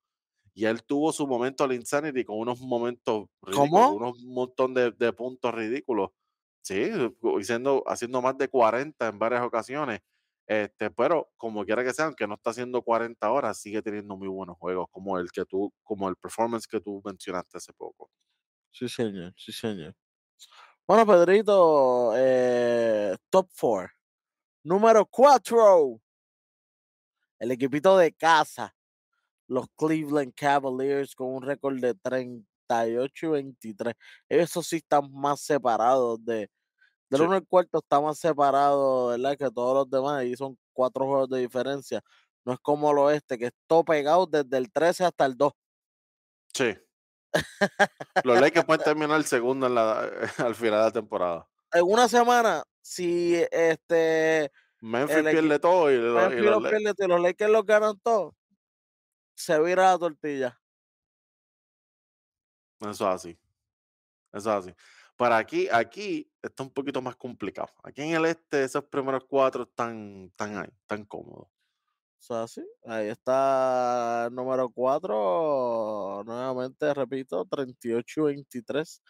Y 0.54 0.66
él 0.66 0.84
tuvo 0.84 1.14
su 1.14 1.28
momento 1.28 1.64
al 1.64 1.74
Insanity 1.74 2.26
con 2.26 2.40
unos 2.40 2.60
momentos 2.62 3.28
ridículos, 3.42 3.92
¿Cómo? 3.92 3.94
unos 3.94 4.24
montón 4.24 4.74
de, 4.74 4.92
de 4.92 5.14
puntos 5.14 5.54
ridículos. 5.54 6.12
Sí, 6.64 6.92
haciendo, 7.40 7.84
haciendo 7.88 8.22
más 8.22 8.38
de 8.38 8.50
40 8.50 9.08
en 9.08 9.20
varias 9.20 9.44
ocasiones. 9.44 10.02
Este, 10.48 10.90
pero 10.92 11.30
como 11.38 11.66
quiera 11.66 11.84
que 11.84 11.94
sea, 11.94 12.06
aunque 12.06 12.26
no 12.28 12.36
está 12.36 12.52
haciendo 12.52 12.82
40 12.82 13.30
horas, 13.32 13.60
sigue 13.60 13.82
teniendo 13.82 14.16
muy 14.16 14.30
buenos 14.30 14.58
juegos, 14.58 14.88
como 14.92 15.20
el 15.20 15.30
que 15.32 15.46
tú, 15.46 15.74
como 15.84 16.08
el 16.10 16.16
performance 16.16 16.68
que 16.68 16.80
tú 16.80 17.02
mencionaste 17.04 17.58
hace 17.58 17.74
poco. 17.74 18.10
Sí, 18.72 18.88
señor, 18.88 19.34
sí, 19.38 19.52
señor. 19.52 19.96
Bueno, 20.88 21.06
Pedrito, 21.06 22.14
eh, 22.16 23.16
top 23.30 23.50
4. 23.60 23.90
Número 24.64 25.06
4. 25.06 26.02
El 27.40 27.52
equipito 27.52 27.98
de 27.98 28.14
casa. 28.14 28.74
Los 29.48 29.68
Cleveland 29.78 30.34
Cavaliers 30.36 31.16
con 31.16 31.28
un 31.36 31.42
récord 31.44 31.80
de 31.80 31.94
38 31.96 33.28
y 33.28 33.30
23. 33.30 33.96
Esos 34.30 34.68
sí 34.68 34.78
están 34.78 35.12
más 35.12 35.42
separados 35.42 36.24
de. 36.26 36.50
Del 37.10 37.20
Sí. 37.22 37.26
1 37.26 37.36
al 37.36 37.48
cuarto 37.48 37.80
está 37.80 38.02
más 38.02 38.20
separado, 38.20 39.08
¿verdad? 39.08 39.38
Que 39.38 39.50
todos 39.52 39.74
los 39.76 39.90
demás. 39.90 40.26
Y 40.26 40.36
son 40.36 40.58
cuatro 40.74 41.06
juegos 41.06 41.30
de 41.30 41.40
diferencia. 41.40 42.02
No 42.46 42.54
es 42.54 42.60
como 42.60 42.92
el 42.92 42.98
oeste, 43.00 43.38
que 43.38 43.46
es 43.48 43.52
todo 43.68 43.84
pegado 43.86 44.26
desde 44.26 44.58
el 44.58 44.72
13 44.72 45.06
hasta 45.06 45.26
el 45.26 45.36
2. 45.38 45.54
Sí. 46.54 46.76
Los 48.24 48.40
Lakers 48.42 48.66
pueden 48.66 48.84
terminar 48.84 49.22
segundo 49.24 49.68
en 49.68 49.76
la, 49.76 50.00
al 50.50 50.56
final 50.56 50.80
de 50.80 50.86
la 50.86 50.92
temporada. 50.92 51.48
En 51.74 51.84
una 51.84 52.08
semana, 52.08 52.64
si 52.82 53.36
este 53.52 54.52
Memphis 54.80 55.18
El 55.18 55.24
pierde 55.32 55.60
todo 55.60 55.92
y, 55.92 55.98
lo- 55.98 56.32
y 56.34 56.38
los 56.38 56.62
los 56.62 56.72
pierde 56.72 56.94
y 56.98 57.08
los 57.08 57.22
Lakers 57.22 57.52
los 57.52 57.66
ganan 57.66 58.00
todos, 58.02 58.34
se 59.36 59.60
vira 59.62 59.92
la 59.92 59.98
tortilla. 60.00 60.60
Eso 62.80 62.90
es 62.92 63.02
así. 63.02 63.40
Eso 64.34 64.50
es 64.58 64.66
así. 64.68 64.76
Para 65.18 65.38
aquí, 65.38 65.68
aquí 65.72 66.32
está 66.44 66.62
un 66.62 66.70
poquito 66.70 67.02
más 67.02 67.16
complicado. 67.16 67.70
Aquí 67.84 68.04
en 68.04 68.12
el 68.12 68.26
este, 68.26 68.64
esos 68.64 68.84
primeros 68.86 69.26
cuatro 69.26 69.64
están, 69.64 70.28
están 70.30 70.58
ahí, 70.58 70.70
están 70.82 71.06
cómodos. 71.06 71.48
O 72.20 72.24
sea, 72.24 72.48
sí, 72.48 72.64
ahí 72.86 73.08
está 73.08 74.26
el 74.28 74.36
número 74.36 74.70
4, 74.70 76.24
nuevamente 76.26 76.94
repito, 76.94 77.46
38 77.46 78.22
y 78.22 78.24
23 78.36 79.02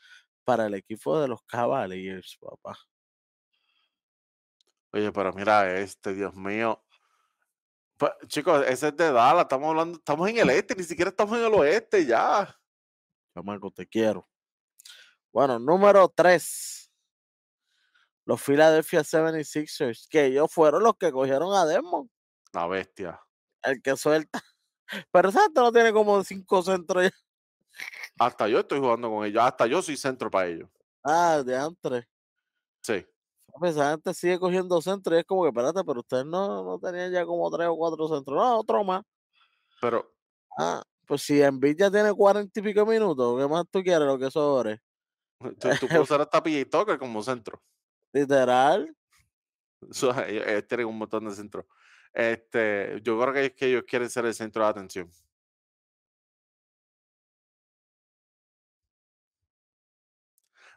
para 0.43 0.67
el 0.67 0.75
equipo 0.75 1.19
de 1.19 1.27
los 1.27 1.41
Cavaliers, 1.43 2.37
papá. 2.39 2.77
Oye, 4.93 5.11
pero 5.11 5.33
mira 5.33 5.77
este, 5.79 6.13
Dios 6.13 6.33
mío. 6.35 6.81
Pues, 7.97 8.11
chicos, 8.27 8.65
ese 8.67 8.89
es 8.89 8.97
de 8.97 9.11
Dallas, 9.11 9.43
estamos 9.43 9.69
hablando, 9.69 9.97
estamos 9.97 10.29
en 10.29 10.37
el 10.37 10.49
este, 10.51 10.75
ni 10.75 10.83
siquiera 10.83 11.09
estamos 11.09 11.37
en 11.37 11.45
el 11.45 11.53
oeste 11.53 12.05
ya. 12.05 12.55
Chamaco, 13.33 13.71
te 13.71 13.87
quiero. 13.87 14.27
Bueno, 15.37 15.59
número 15.59 16.09
3. 16.09 16.91
Los 18.25 18.41
Philadelphia 18.41 19.03
76ers, 19.03 20.07
que 20.09 20.25
ellos 20.25 20.51
fueron 20.51 20.81
los 20.81 20.95
que 20.97 21.11
cogieron 21.11 21.53
a 21.53 21.63
Desmond, 21.63 22.09
La 22.53 22.65
bestia. 22.65 23.21
el 23.61 23.79
que 23.83 23.95
suelta. 23.97 24.41
Pero 25.11 25.31
gente 25.31 25.61
no 25.61 25.71
tiene 25.71 25.93
como 25.93 26.23
cinco 26.23 26.63
centros 26.63 27.03
ya. 27.03 27.11
Hasta 28.17 28.47
yo 28.47 28.61
estoy 28.61 28.79
jugando 28.79 29.11
con 29.11 29.25
ellos, 29.27 29.43
hasta 29.43 29.67
yo 29.67 29.79
soy 29.83 29.95
centro 29.95 30.31
para 30.31 30.47
ellos. 30.47 30.71
Ah, 31.03 31.43
de 31.45 31.55
antes. 31.55 32.05
Sí. 32.81 33.05
Papi, 33.53 33.67
Esa 33.67 33.91
gente 33.91 34.15
sigue 34.15 34.39
cogiendo 34.39 34.81
centros 34.81 35.17
y 35.17 35.19
es 35.19 35.25
como 35.25 35.43
que, 35.43 35.49
espérate, 35.49 35.83
pero 35.85 35.99
ustedes 35.99 36.25
no, 36.25 36.63
no 36.63 36.79
tenían 36.79 37.11
ya 37.11 37.23
como 37.27 37.47
tres 37.51 37.67
o 37.67 37.75
cuatro 37.77 38.07
centros. 38.07 38.39
No, 38.39 38.57
otro 38.57 38.83
más. 38.83 39.03
Pero 39.79 40.11
Ah, 40.57 40.81
pues 41.05 41.21
si 41.21 41.39
Envid 41.43 41.77
ya 41.77 41.91
tiene 41.91 42.11
cuarenta 42.11 42.59
y 42.59 42.63
pico 42.63 42.87
minutos, 42.87 43.39
¿qué 43.39 43.47
más 43.47 43.65
tú 43.69 43.83
quieres 43.83 44.07
lo 44.07 44.17
que 44.17 44.31
sobre? 44.31 44.81
Tú, 45.39 45.49
tú 45.81 45.87
puedes 45.87 46.03
usar 46.03 46.21
hasta 46.21 46.41
PJ 46.41 46.65
Tucker 46.69 46.97
como 46.97 47.21
centro. 47.23 47.61
Literal. 48.13 48.95
Ellos 50.27 50.67
tienen 50.67 50.87
un 50.87 50.97
montón 50.97 51.25
de 51.25 51.35
centros. 51.35 51.65
Este, 52.13 52.99
yo 53.03 53.19
creo 53.19 53.33
que 53.33 53.45
es 53.45 53.53
que 53.53 53.67
ellos 53.67 53.83
quieren 53.87 54.09
ser 54.09 54.25
el 54.25 54.33
centro 54.33 54.63
de 54.63 54.69
atención. 54.69 55.11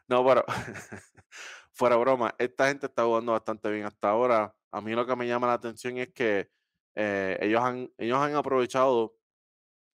No, 0.07 0.25
pero 0.25 0.43
fuera 1.73 1.95
broma, 1.95 2.35
esta 2.37 2.67
gente 2.67 2.85
está 2.87 3.05
jugando 3.05 3.31
bastante 3.31 3.69
bien 3.71 3.85
hasta 3.85 4.09
ahora. 4.09 4.53
A 4.71 4.81
mí 4.81 4.93
lo 4.93 5.05
que 5.05 5.15
me 5.15 5.27
llama 5.27 5.47
la 5.47 5.53
atención 5.53 5.97
es 5.97 6.13
que 6.13 6.49
eh, 6.95 7.37
ellos, 7.41 7.61
han, 7.61 7.89
ellos 7.97 8.17
han 8.19 8.35
aprovechado 8.35 9.15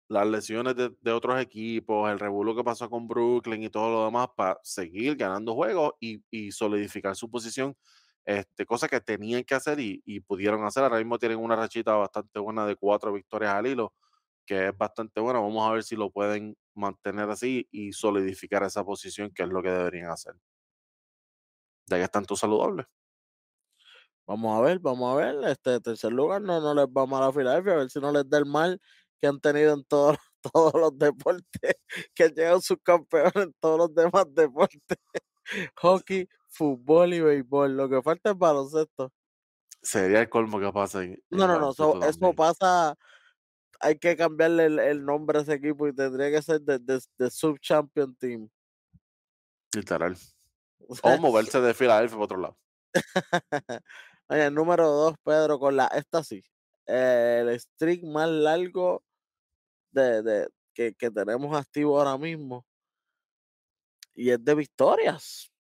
las 0.08 0.28
lesiones 0.28 0.76
de, 0.76 0.96
de 1.02 1.12
otros 1.12 1.40
equipos, 1.42 2.12
el 2.12 2.20
revuelo 2.20 2.56
que 2.56 2.64
pasó 2.64 2.90
con 2.90 3.08
Brooklyn 3.08 3.64
y 3.64 3.70
todo 3.70 3.92
lo 3.92 4.06
demás 4.06 4.28
para 4.36 4.60
seguir 4.64 5.16
ganando 5.16 5.56
juegos 5.56 5.94
y, 6.00 6.24
y 6.30 6.52
solidificar 6.52 7.16
su 7.16 7.30
posición, 7.30 7.76
este, 8.26 8.66
cosa 8.66 8.88
que 8.88 9.02
tenían 9.02 9.44
que 9.44 9.56
hacer 9.56 9.80
y, 9.80 10.02
y 10.06 10.20
pudieron 10.20 10.64
hacer. 10.66 10.84
Ahora 10.84 10.98
mismo 10.98 11.18
tienen 11.20 11.40
una 11.40 11.56
rachita 11.56 11.96
bastante 11.96 12.40
buena 12.40 12.66
de 12.66 12.76
cuatro 12.76 13.14
victorias 13.14 13.54
al 13.54 13.68
hilo, 13.68 13.94
que 14.46 14.68
es 14.68 14.78
bastante 14.78 15.20
buena. 15.22 15.40
Vamos 15.40 15.68
a 15.68 15.74
ver 15.74 15.84
si 15.84 15.96
lo 15.96 16.12
pueden 16.12 16.56
mantener 16.76 17.30
así 17.30 17.68
y 17.72 17.92
solidificar 17.94 18.64
esa 18.64 18.84
posición, 18.84 19.32
que 19.32 19.44
es 19.44 19.50
lo 19.50 19.62
que 19.64 19.70
deberían 19.72 20.10
hacer. 20.12 20.36
Ya 21.88 21.98
que 21.98 22.04
están 22.04 22.26
todos 22.26 22.40
saludables. 22.40 22.86
Vamos 24.28 24.58
a 24.58 24.62
ver, 24.62 24.80
vamos 24.80 25.14
a 25.14 25.16
ver. 25.18 25.50
Este 25.50 25.80
tercer 25.80 26.12
lugar 26.12 26.42
no, 26.42 26.60
no 26.60 26.74
les 26.74 26.88
va 26.88 27.06
mal 27.06 27.24
a 27.24 27.32
Filadelfia, 27.32 27.74
a 27.74 27.78
ver 27.78 27.90
si 27.90 28.00
no 28.00 28.12
les 28.12 28.28
da 28.30 28.40
el 28.40 28.46
mal 28.46 28.82
que 29.22 29.28
han 29.28 29.40
tenido 29.40 29.74
en 29.74 29.84
todos, 29.86 30.18
todos 30.54 30.74
los 30.74 30.98
deportes, 30.98 31.76
que 32.14 32.24
han 32.24 32.34
llegado 32.34 32.62
sus 32.62 32.78
campeones 32.84 33.36
en 33.36 33.54
todos 33.60 33.78
los 33.78 33.96
demás 33.96 34.26
deportes. 34.34 34.98
Hockey, 35.78 36.28
fútbol 36.50 37.14
y 37.14 37.22
béisbol. 37.22 37.78
Lo 37.78 37.90
que 37.90 38.02
falta 38.02 38.32
es 38.32 38.38
baloncesto. 38.38 39.12
Sería 39.82 40.22
el 40.22 40.30
colmo 40.30 40.60
que 40.60 40.72
pasa 40.72 41.04
en, 41.04 41.22
No, 41.30 41.48
no, 41.48 41.60
no, 41.60 41.70
eso, 41.70 42.34
pasa. 42.34 42.96
Hay 43.80 44.00
que 44.00 44.16
cambiarle 44.16 44.66
el, 44.66 44.80
el 44.80 45.06
nombre 45.06 45.40
a 45.40 45.42
ese 45.44 45.54
equipo 45.54 45.88
y 45.88 45.94
tendría 45.94 46.32
que 46.32 46.42
ser 46.42 46.62
de, 46.62 46.80
de, 46.80 47.00
de 47.18 47.30
Sub-Champion 47.30 48.16
Team. 48.16 48.50
Literal. 49.74 50.16
O 50.88 50.94
sea, 50.94 51.16
O 51.16 51.18
moverse 51.18 51.60
de 51.62 51.74
Filadelfia 51.74 52.16
para 52.16 52.26
otro 52.26 52.38
lado. 52.38 52.58
Oye, 54.28 54.46
el 54.46 54.54
número 54.54 54.88
dos, 54.88 55.16
Pedro, 55.24 55.58
con 55.58 55.76
la 55.76 55.88
esta 55.88 56.24
sí. 56.24 56.44
El 56.86 57.60
streak 57.60 58.04
más 58.04 58.30
largo 58.30 59.04
de, 59.92 60.22
de 60.24 60.50
que, 60.74 60.94
que 60.96 61.12
tenemos 61.12 61.56
activo 61.58 61.98
ahora 62.00 62.18
mismo. 62.18 62.66
Y 64.14 64.30
es 64.32 64.44
de 64.44 64.56
victorias. 64.56 65.52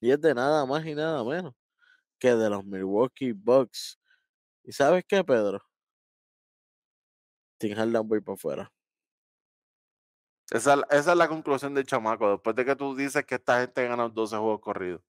Y 0.00 0.10
es 0.10 0.20
de 0.20 0.34
nada 0.34 0.64
más 0.66 0.84
y 0.86 0.94
nada 0.94 1.22
menos 1.24 1.54
que 2.20 2.36
de 2.36 2.50
los 2.50 2.64
Milwaukee 2.64 3.32
Bucks. 3.32 3.98
¿Y 4.64 4.72
sabes 4.72 5.04
qué, 5.08 5.24
Pedro? 5.24 5.60
Tim 7.58 7.74
Harden 7.74 8.06
voy 8.08 8.20
para 8.20 8.34
afuera. 8.34 8.72
Esa, 10.50 10.74
esa 10.90 11.12
es 11.12 11.16
la 11.16 11.28
conclusión 11.28 11.74
del 11.74 11.86
chamaco. 11.86 12.30
Después 12.30 12.54
de 12.56 12.64
que 12.64 12.76
tú 12.76 12.94
dices 12.94 13.24
que 13.24 13.36
esta 13.36 13.60
gente 13.60 13.86
gana 13.86 14.08
12 14.08 14.36
juegos 14.36 14.60
corridos. 14.60 15.02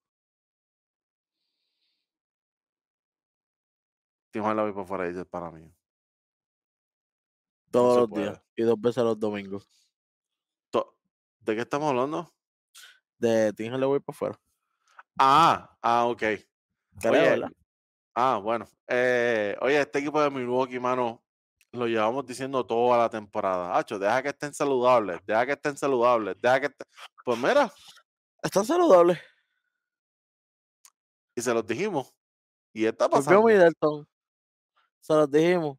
Harden 4.39 4.63
voy 4.65 4.71
para 4.71 4.83
afuera, 4.83 5.07
dice 5.07 5.25
para 5.25 5.51
mí. 5.51 5.73
Todos 7.69 7.99
los 8.01 8.09
puede. 8.09 8.23
días 8.23 8.41
y 8.55 8.63
dos 8.63 8.79
veces 8.79 9.03
los 9.03 9.19
domingos. 9.19 9.67
¿De 11.39 11.55
qué 11.55 11.61
estamos 11.61 11.89
hablando? 11.89 12.31
De 13.17 13.51
Tim 13.53 13.73
voy 13.79 13.99
para 13.99 14.15
afuera. 14.15 14.39
Ah, 15.17 15.75
ah, 15.81 16.05
ok. 16.05 16.23
Ah, 18.13 18.37
bueno. 18.37 18.67
Eh, 18.87 19.57
oye, 19.61 19.81
este 19.81 19.99
equipo 19.99 20.21
de 20.21 20.29
Milwaukee, 20.29 20.79
mano, 20.79 21.23
lo 21.71 21.87
llevamos 21.87 22.25
diciendo 22.25 22.65
toda 22.65 22.97
la 22.97 23.09
temporada. 23.09 23.75
Hacho, 23.77 23.97
deja 23.97 24.21
que 24.21 24.29
estén 24.29 24.53
saludables, 24.53 25.19
deja 25.25 25.45
que 25.45 25.53
estén 25.53 25.77
saludables, 25.77 26.35
deja 26.41 26.59
que 26.59 26.65
estén... 26.67 26.87
Pues 27.25 27.37
mira, 27.39 27.71
Están 28.43 28.65
saludables. 28.65 29.19
y 31.35 31.41
se 31.41 31.53
los 31.53 31.65
dijimos. 31.65 32.13
Y 32.73 32.85
está 32.85 33.07
Volvió 33.07 33.23
pasando. 33.23 33.43
Middleton. 33.43 34.07
Se 35.01 35.13
los 35.13 35.29
dijimos. 35.29 35.77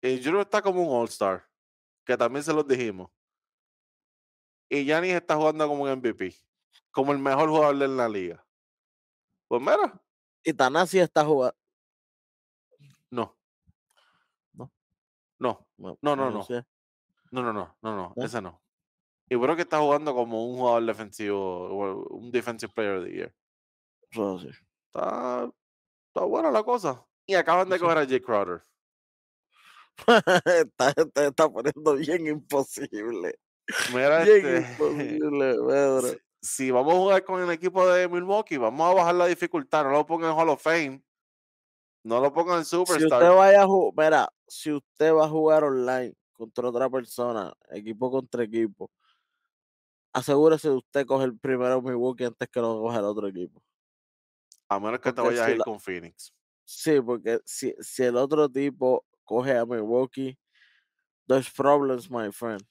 Y 0.00 0.18
Drew 0.18 0.40
está 0.40 0.60
como 0.60 0.82
un 0.82 1.00
All-Star, 1.02 1.48
que 2.04 2.16
también 2.16 2.42
se 2.42 2.52
los 2.52 2.66
dijimos. 2.66 3.10
Y 4.68 4.84
Giannis 4.84 5.14
está 5.14 5.36
jugando 5.36 5.68
como 5.68 5.84
un 5.84 5.90
MVP, 5.90 6.34
como 6.90 7.12
el 7.12 7.18
mejor 7.18 7.48
jugador 7.48 7.78
de 7.78 7.88
la 7.88 8.08
liga. 8.08 8.44
Pues 9.46 9.60
mira, 9.60 10.00
Y 10.42 10.52
Tanasi 10.52 10.98
está 10.98 11.24
jugando. 11.24 11.56
no. 13.10 13.36
No. 14.54 14.72
No, 15.38 15.66
No, 15.78 15.98
No, 16.00 16.16
no, 16.16 16.30
no. 16.30 16.46
no, 17.30 17.42
no, 17.42 17.52
no, 17.52 17.76
no, 17.82 17.96
no, 17.96 18.12
ese 18.24 18.40
no. 18.40 18.60
Y 19.28 19.38
creo 19.38 19.56
que 19.56 19.62
está 19.62 19.78
jugando 19.78 20.14
como 20.14 20.44
un 20.46 20.56
jugador 20.56 20.84
defensivo, 20.84 22.04
un 22.10 22.30
defensive 22.30 22.72
player 22.72 22.96
of 22.98 23.04
the 23.04 23.10
year. 23.12 23.34
Está, 24.86 25.50
está 26.08 26.24
buena 26.24 26.50
la 26.50 26.62
cosa. 26.62 27.06
Y 27.26 27.34
acaban 27.34 27.68
de 27.68 27.78
coger 27.78 27.98
a 27.98 28.06
Jay 28.06 28.20
Crowder. 28.20 28.62
está, 30.46 30.92
te 30.94 31.26
está 31.26 31.48
poniendo 31.48 31.94
bien 31.96 32.26
imposible. 32.26 33.38
Mira, 33.92 34.24
Bien 34.24 34.36
este, 34.36 34.56
imposible, 34.72 35.54
Pedro. 35.54 36.08
si, 36.08 36.18
si 36.40 36.70
vamos 36.70 36.94
a 36.94 36.98
jugar 36.98 37.24
con 37.24 37.42
el 37.42 37.50
equipo 37.50 37.86
de 37.86 38.08
Milwaukee, 38.08 38.56
vamos 38.56 38.90
a 38.90 38.94
bajar 38.94 39.14
la 39.14 39.26
dificultad. 39.26 39.84
No 39.84 39.90
lo 39.90 40.06
pongan 40.06 40.30
en 40.32 40.36
Hall 40.36 40.48
of 40.48 40.62
Fame. 40.62 41.02
No 42.04 42.20
lo 42.20 42.32
pongan 42.32 42.58
en 42.58 42.64
Si 42.64 42.70
Superstar. 42.76 43.22
usted 43.22 43.36
vaya 43.36 43.62
a 43.62 43.66
jugar, 43.66 44.06
mira, 44.06 44.28
si 44.48 44.72
usted 44.72 45.14
va 45.14 45.26
a 45.26 45.28
jugar 45.28 45.62
online 45.62 46.14
contra 46.32 46.68
otra 46.68 46.90
persona, 46.90 47.52
equipo 47.70 48.10
contra 48.10 48.42
equipo, 48.42 48.90
asegúrese 50.12 50.68
de 50.68 50.74
usted 50.76 51.06
coger 51.06 51.32
primero 51.40 51.80
Milwaukee 51.80 52.24
antes 52.24 52.48
que 52.48 52.60
lo 52.60 52.80
coja 52.80 52.98
el 52.98 53.04
otro 53.04 53.28
equipo. 53.28 53.62
A 54.68 54.80
menos 54.80 54.98
que 55.00 55.12
te 55.12 55.20
vayas 55.20 55.42
a 55.42 55.46
si 55.46 55.52
ir 55.52 55.58
la- 55.58 55.64
con 55.64 55.78
Phoenix. 55.78 56.34
Sí, 56.74 57.00
porque 57.02 57.38
si, 57.44 57.74
si 57.80 58.02
el 58.02 58.16
otro 58.16 58.48
tipo 58.48 59.04
coge 59.24 59.56
a 59.58 59.66
Milwaukee, 59.66 60.38
there's 61.28 61.50
problems, 61.50 62.10
my 62.10 62.30
friend. 62.32 62.62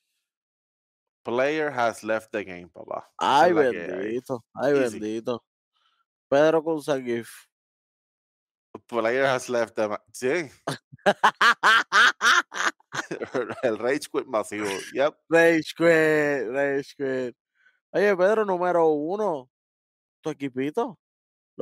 Player 1.24 1.70
has 1.70 2.04
left 2.04 2.32
the 2.32 2.44
game, 2.44 2.68
papá. 2.68 3.04
Ay, 3.20 3.54
bendito, 3.54 4.42
ay, 4.56 4.74
Easy. 4.74 5.00
bendito. 5.00 5.44
Pedro 6.28 6.64
con 6.64 6.82
Sagif. 6.82 7.30
Player 8.88 9.26
has 9.28 9.48
left 9.50 9.76
the 9.76 10.00
Sí, 10.14 10.50
el 13.64 13.78
rage 13.78 14.10
quit 14.10 14.26
masivo. 14.26 14.68
Yep. 14.94 15.16
Rage 15.30 15.76
quit, 15.76 16.50
rage 16.50 16.96
quit. 16.98 17.36
Oye, 17.94 18.18
Pedro, 18.18 18.46
número 18.46 18.88
uno, 18.88 19.48
tu 20.24 20.32
equipito. 20.32 20.98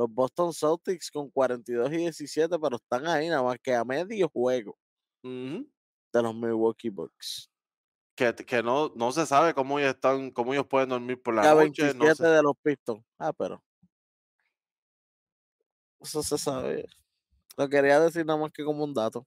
Los 0.00 0.10
Boston 0.10 0.54
Celtics 0.54 1.10
con 1.10 1.28
42 1.28 1.92
y 1.92 1.96
17, 1.98 2.58
pero 2.58 2.76
están 2.76 3.06
ahí 3.06 3.28
nada 3.28 3.42
más 3.42 3.58
que 3.62 3.74
a 3.74 3.84
medio 3.84 4.30
juego 4.30 4.78
de 5.22 6.22
los 6.22 6.34
Milwaukee 6.34 6.88
Bucks. 6.88 7.50
que, 8.16 8.34
que 8.34 8.62
no, 8.62 8.90
no 8.96 9.12
se 9.12 9.26
sabe 9.26 9.52
cómo 9.52 9.78
ellos 9.78 9.94
están, 9.94 10.30
cómo 10.30 10.54
ellos 10.54 10.66
pueden 10.66 10.88
dormir 10.88 11.20
por 11.22 11.34
la 11.34 11.42
a 11.42 11.54
noche. 11.54 11.82
27 11.82 12.22
No 12.22 12.30
de 12.30 12.42
los 12.42 12.54
Pistons. 12.62 13.04
Ah, 13.18 13.34
pero. 13.34 13.62
Eso 16.00 16.22
se 16.22 16.38
sabe. 16.38 16.86
Lo 17.58 17.68
quería 17.68 18.00
decir 18.00 18.24
nada 18.24 18.38
más 18.40 18.52
que 18.52 18.64
como 18.64 18.82
un 18.84 18.94
dato. 18.94 19.26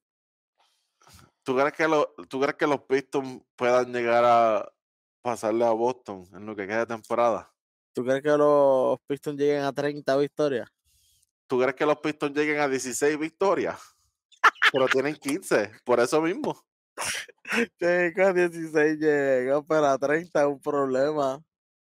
¿Tú 1.44 1.56
crees 1.56 1.74
que 1.74 1.88
lo- 1.88 2.16
tú 2.28 2.40
crees 2.42 2.56
que 2.56 2.66
los 2.66 2.82
Pistons 2.82 3.44
puedan 3.56 3.94
llegar 3.94 4.24
a 4.26 4.74
pasarle 5.22 5.66
a 5.66 5.72
Boston 5.72 6.28
en 6.34 6.48
lo 6.48 6.56
que 6.56 6.66
queda 6.66 6.80
de 6.80 6.86
temporada? 6.88 7.53
¿Tú 7.94 8.04
crees 8.04 8.24
que 8.24 8.30
los 8.30 9.00
Pistons 9.08 9.40
lleguen 9.40 9.64
a 9.64 9.72
30 9.72 10.18
victorias? 10.18 10.68
¿Tú 11.48 11.60
crees 11.60 11.76
que 11.76 11.86
los 11.86 11.98
Pistons 12.00 12.36
lleguen 12.36 12.60
a 12.60 12.68
16 12.68 13.20
victorias? 13.20 13.80
Pero 14.72 14.88
tienen 14.88 15.16
15, 15.16 15.72
por 15.84 16.00
eso 16.00 16.22
mismo. 16.22 16.62
Que 17.78 18.14
a 18.18 18.34
16 18.34 18.98
llega, 18.98 19.62
pero 19.62 19.86
a 19.86 19.98
30 19.98 20.42
es 20.42 20.48
un 20.48 20.60
problema. 20.60 21.44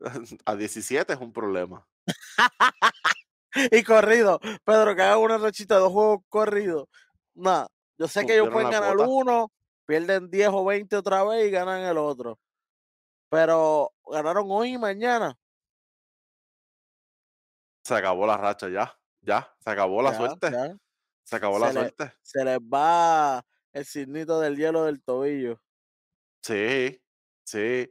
A 0.46 0.56
17 0.56 1.12
es 1.12 1.18
un 1.20 1.32
problema. 1.32 1.86
Y 3.72 3.82
corrido. 3.82 4.40
Pedro, 4.64 4.94
que 4.94 5.02
haga 5.02 5.18
una 5.18 5.36
rachita 5.36 5.74
de 5.74 5.80
dos 5.80 5.92
juegos 5.92 6.20
corridos. 6.28 6.88
Nada. 7.34 7.68
Yo 7.98 8.06
sé 8.06 8.24
que 8.24 8.34
ellos 8.34 8.48
pueden 8.48 8.70
ganar 8.70 8.94
cuota. 8.94 9.10
uno, 9.10 9.52
pierden 9.86 10.30
10 10.30 10.50
o 10.52 10.64
20 10.64 10.96
otra 10.96 11.24
vez 11.24 11.48
y 11.48 11.50
ganan 11.50 11.82
el 11.82 11.98
otro. 11.98 12.38
Pero 13.28 13.92
ganaron 14.06 14.46
hoy 14.48 14.74
y 14.74 14.78
mañana. 14.78 15.36
Se 17.84 17.94
acabó 17.94 18.26
la 18.26 18.36
racha 18.36 18.68
ya. 18.68 18.96
Ya, 19.22 19.54
se 19.58 19.70
acabó 19.70 20.02
la 20.02 20.12
Ya, 20.12 20.16
suerte. 20.16 20.50
ya. 20.50 20.76
Se 21.24 21.36
acabó 21.36 21.58
la 21.58 21.66
le- 21.68 21.72
suerte. 21.72 22.12
Se 22.22 22.44
les 22.44 22.58
va 22.58 23.44
el 23.72 23.84
signito 23.84 24.40
del 24.40 24.56
hielo 24.56 24.84
del 24.84 25.02
tobillo. 25.02 25.60
Sí, 26.42 27.02
sí. 27.44 27.90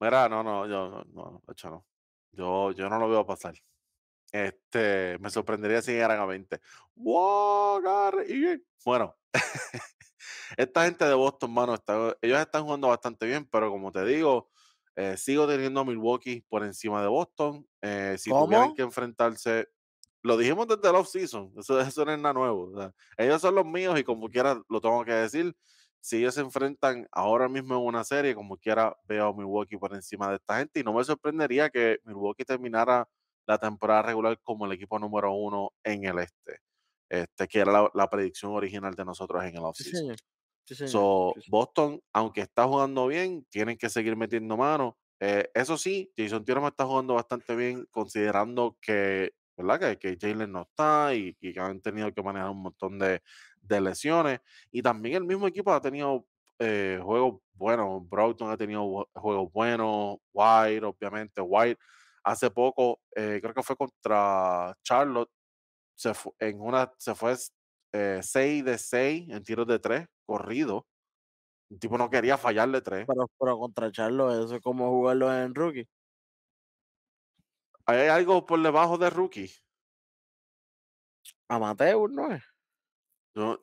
Mira, 0.00 0.28
no, 0.28 0.42
no, 0.42 0.66
yo 0.66 0.88
no, 0.88 1.04
no, 1.04 1.42
de 1.46 1.52
hecho 1.52 1.68
no. 1.70 1.86
Yo, 2.32 2.72
yo 2.72 2.88
no 2.88 2.98
lo 2.98 3.08
veo 3.08 3.26
pasar. 3.26 3.54
Este, 4.32 5.18
me 5.20 5.28
sorprendería 5.30 5.82
si 5.82 5.92
llegaran 5.92 6.20
a 6.20 6.26
20. 6.26 6.60
¡Wow! 6.94 7.76
agarre, 7.78 8.26
y 8.28 8.38
bien. 8.38 8.66
Bueno, 8.84 9.18
esta 10.56 10.84
gente 10.84 11.04
de 11.04 11.14
Boston, 11.14 11.52
mano, 11.52 11.74
está- 11.74 12.16
ellos 12.22 12.40
están 12.40 12.64
jugando 12.64 12.88
bastante 12.88 13.26
bien, 13.26 13.46
pero 13.50 13.70
como 13.70 13.92
te 13.92 14.04
digo, 14.04 14.50
eh, 14.96 15.16
sigo 15.16 15.46
teniendo 15.48 15.80
a 15.80 15.84
Milwaukee 15.84 16.44
por 16.48 16.64
encima 16.64 17.02
de 17.02 17.08
Boston. 17.08 17.66
Eh, 17.82 18.16
si 18.18 18.30
tuvieran 18.30 18.74
que 18.74 18.82
enfrentarse, 18.82 19.68
lo 20.22 20.36
dijimos 20.36 20.66
desde 20.68 20.88
el 20.88 20.96
off-season, 20.96 21.52
eso, 21.58 21.80
eso 21.80 22.04
no 22.04 22.12
es 22.12 22.18
nada 22.20 22.34
nuevo. 22.34 22.70
o 22.72 22.76
sea, 22.78 22.92
ellos 23.16 23.40
son 23.40 23.54
los 23.54 23.66
míos 23.66 23.98
y 23.98 24.04
como 24.04 24.28
quiera 24.28 24.60
lo 24.68 24.80
tengo 24.80 25.04
que 25.04 25.12
decir. 25.12 25.54
Si 26.02 26.16
ellos 26.18 26.34
se 26.34 26.40
enfrentan 26.40 27.06
ahora 27.12 27.48
mismo 27.48 27.74
en 27.76 27.82
una 27.82 28.04
serie, 28.04 28.34
como 28.34 28.56
quiera 28.56 28.96
veo 29.04 29.28
a 29.28 29.34
Milwaukee 29.34 29.76
por 29.76 29.94
encima 29.94 30.30
de 30.30 30.36
esta 30.36 30.58
gente 30.58 30.80
y 30.80 30.82
no 30.84 30.94
me 30.94 31.04
sorprendería 31.04 31.68
que 31.70 31.98
Milwaukee 32.04 32.44
terminara 32.44 33.06
la 33.46 33.58
temporada 33.58 34.02
regular 34.02 34.38
como 34.42 34.64
el 34.66 34.72
equipo 34.72 34.98
número 34.98 35.32
uno 35.34 35.72
en 35.84 36.04
el 36.06 36.18
este, 36.20 36.60
este 37.10 37.48
que 37.48 37.58
era 37.60 37.72
la, 37.72 37.90
la 37.94 38.08
predicción 38.08 38.52
original 38.52 38.94
de 38.94 39.04
nosotros 39.04 39.42
en 39.44 39.56
el 39.56 39.62
Sí, 39.74 39.92
offseason. 39.92 40.00
señor. 40.00 40.16
Sí. 40.64 40.74
So, 40.84 41.34
Sí. 41.40 41.50
Boston, 41.50 42.00
aunque 42.12 42.42
está 42.42 42.66
jugando 42.66 43.06
bien, 43.06 43.44
tienen 43.50 43.76
que 43.76 43.88
seguir 43.90 44.16
metiendo 44.16 44.56
mano. 44.56 44.98
Eh, 45.20 45.50
eso 45.54 45.76
sí, 45.76 46.12
Jason 46.16 46.44
Tatum 46.44 46.66
está 46.66 46.86
jugando 46.86 47.14
bastante 47.14 47.54
bien, 47.56 47.86
considerando 47.90 48.78
que, 48.80 49.32
¿verdad? 49.56 49.80
Que, 49.80 49.98
que 49.98 50.16
Jalen 50.20 50.52
no 50.52 50.62
está 50.62 51.14
y, 51.14 51.36
y 51.40 51.52
que 51.52 51.60
han 51.60 51.80
tenido 51.82 52.12
que 52.12 52.22
manejar 52.22 52.50
un 52.50 52.62
montón 52.62 52.98
de, 52.98 53.20
de 53.60 53.80
lesiones. 53.80 54.40
Y 54.70 54.82
también 54.82 55.16
el 55.16 55.24
mismo 55.24 55.46
equipo 55.46 55.72
ha 55.72 55.80
tenido 55.80 56.26
eh, 56.58 56.98
juegos 57.02 57.40
buenos. 57.52 58.08
Broughton 58.08 58.50
ha 58.50 58.56
tenido 58.56 59.06
juegos 59.14 59.52
buenos. 59.52 60.16
White, 60.32 60.84
obviamente. 60.86 61.40
White, 61.42 61.78
hace 62.24 62.50
poco, 62.50 63.00
eh, 63.14 63.38
creo 63.42 63.54
que 63.54 63.62
fue 63.62 63.76
contra 63.76 64.74
Charlotte, 64.82 65.30
se 65.94 66.14
fu- 66.14 66.34
en 66.38 66.60
una, 66.60 66.92
se 66.98 67.14
fue 67.14 67.34
6 68.22 68.64
de 68.64 68.78
6 68.78 69.28
en 69.30 69.42
tiros 69.42 69.66
de 69.66 69.78
3, 69.78 70.06
corrido. 70.30 70.86
El 71.70 71.80
tipo 71.80 71.98
no 71.98 72.08
quería 72.08 72.38
fallarle 72.38 72.80
3. 72.80 73.04
Pero, 73.04 73.28
pero 73.36 73.58
contra 73.58 73.90
Charlo, 73.90 74.30
eso 74.30 74.54
es 74.54 74.62
como 74.62 74.88
jugarlo 74.90 75.32
en 75.36 75.52
rookie. 75.52 75.88
¿Hay 77.84 78.06
algo 78.06 78.46
por 78.46 78.62
debajo 78.62 78.96
de 78.96 79.10
rookie? 79.10 79.50
Amateur, 81.48 82.08
¿no 82.12 82.32
es? 82.32 82.44
No, 83.34 83.58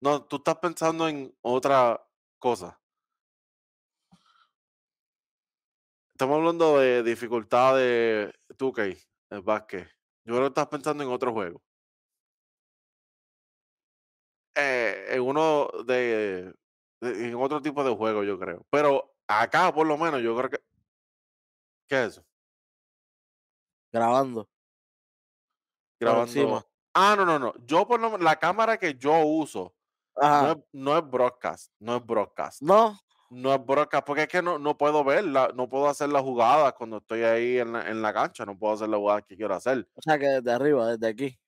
no, 0.00 0.24
tú 0.26 0.36
estás 0.36 0.58
pensando 0.58 1.08
en 1.08 1.36
otra 1.40 2.00
cosa. 2.38 2.80
Estamos 6.12 6.36
hablando 6.36 6.78
de 6.78 7.02
dificultad 7.02 7.76
de 7.76 8.32
2K, 8.56 8.96
el 9.30 9.42
básquet. 9.42 9.88
Yo 10.24 10.34
creo 10.34 10.42
que 10.42 10.48
estás 10.48 10.68
pensando 10.68 11.02
en 11.02 11.10
otro 11.10 11.32
juego. 11.32 11.60
Eh, 14.54 15.06
en 15.10 15.22
uno 15.22 15.68
de, 15.86 16.52
de- 17.00 17.28
en 17.28 17.34
otro 17.36 17.60
tipo 17.62 17.82
de 17.84 17.94
juego, 17.94 18.22
yo 18.22 18.38
creo. 18.38 18.66
Pero 18.70 19.14
acá, 19.26 19.72
por 19.72 19.86
lo 19.86 19.96
menos, 19.96 20.20
yo 20.22 20.36
creo 20.36 20.50
que. 20.50 20.58
¿Qué 21.88 22.02
es 22.04 22.08
eso? 22.12 22.24
grabando 23.92 24.48
por 25.98 26.10
encima. 26.20 26.44
Grabando. 26.44 26.68
Ah, 26.94 27.14
no, 27.16 27.24
no, 27.24 27.38
no. 27.38 27.54
Yo, 27.66 27.86
por 27.86 28.00
lo 28.00 28.10
menos, 28.10 28.22
la 28.22 28.36
cámara 28.36 28.76
que 28.78 28.94
yo 28.94 29.24
uso 29.24 29.74
no 30.16 30.50
es, 30.52 30.56
no 30.72 30.98
es 30.98 31.10
broadcast. 31.10 31.72
No 31.78 31.96
es 31.96 32.04
broadcast. 32.04 32.60
No, 32.62 32.98
No 33.30 33.54
es 33.54 33.64
broadcast, 33.64 34.06
porque 34.06 34.22
es 34.22 34.28
que 34.28 34.42
no, 34.42 34.58
no 34.58 34.76
puedo 34.76 35.02
verla, 35.04 35.50
no 35.54 35.68
puedo 35.68 35.88
hacer 35.88 36.10
la 36.10 36.20
jugada 36.20 36.72
cuando 36.72 36.98
estoy 36.98 37.22
ahí 37.22 37.58
en 37.58 37.72
la, 37.72 37.88
en 37.88 38.02
la 38.02 38.12
cancha, 38.12 38.44
no 38.44 38.58
puedo 38.58 38.74
hacer 38.74 38.90
la 38.90 38.98
jugada 38.98 39.22
que 39.22 39.36
quiero 39.36 39.54
hacer 39.54 39.88
o 39.94 40.02
sea 40.02 40.18
que 40.18 40.26
desde 40.26 40.52
arriba, 40.52 40.88
desde 40.88 41.06
aquí. 41.08 41.38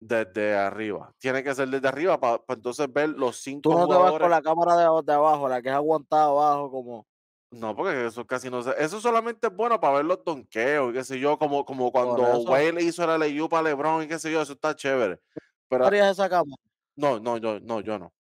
Desde 0.00 0.56
arriba. 0.56 1.12
Tiene 1.18 1.44
que 1.44 1.54
ser 1.54 1.68
desde 1.68 1.86
arriba 1.86 2.18
para 2.18 2.42
entonces 2.48 2.90
ver 2.92 3.10
los 3.10 3.36
Tú 3.36 3.42
cinco 3.42 3.74
no 3.74 3.86
te 3.86 3.94
vas 3.94 4.12
con 4.18 4.30
la 4.30 4.42
cámara 4.42 4.76
de, 4.76 5.02
de 5.04 5.12
abajo, 5.12 5.48
la 5.48 5.60
que 5.62 5.68
es 5.68 5.74
aguantada 5.74 6.24
abajo, 6.24 6.70
como. 6.70 7.06
No, 7.52 7.74
porque 7.74 8.06
eso 8.06 8.24
casi 8.24 8.48
no 8.48 8.62
se... 8.62 8.70
Eso 8.78 9.00
solamente 9.00 9.48
es 9.48 9.54
bueno 9.54 9.80
para 9.80 9.94
ver 9.96 10.04
los 10.04 10.24
donkeos 10.24 10.90
y 10.90 10.92
qué 10.92 11.04
sé 11.04 11.18
yo, 11.18 11.36
como, 11.36 11.64
como 11.64 11.90
cuando. 11.90 12.22
Wade 12.22 12.72
le 12.72 12.82
hizo 12.84 13.04
la 13.06 13.18
leyupa 13.18 13.56
para 13.56 13.70
LeBron 13.70 14.04
y 14.04 14.08
qué 14.08 14.18
sé 14.20 14.30
yo, 14.30 14.40
eso 14.40 14.52
está 14.52 14.74
chévere. 14.74 15.20
Pero 15.68 15.86
harías 15.86 16.12
esa 16.12 16.28
cámara? 16.28 16.62
no, 16.96 17.18
no, 17.18 17.38
yo 17.38 17.58
no, 17.60 17.80
yo 17.80 17.98
no. 17.98 18.12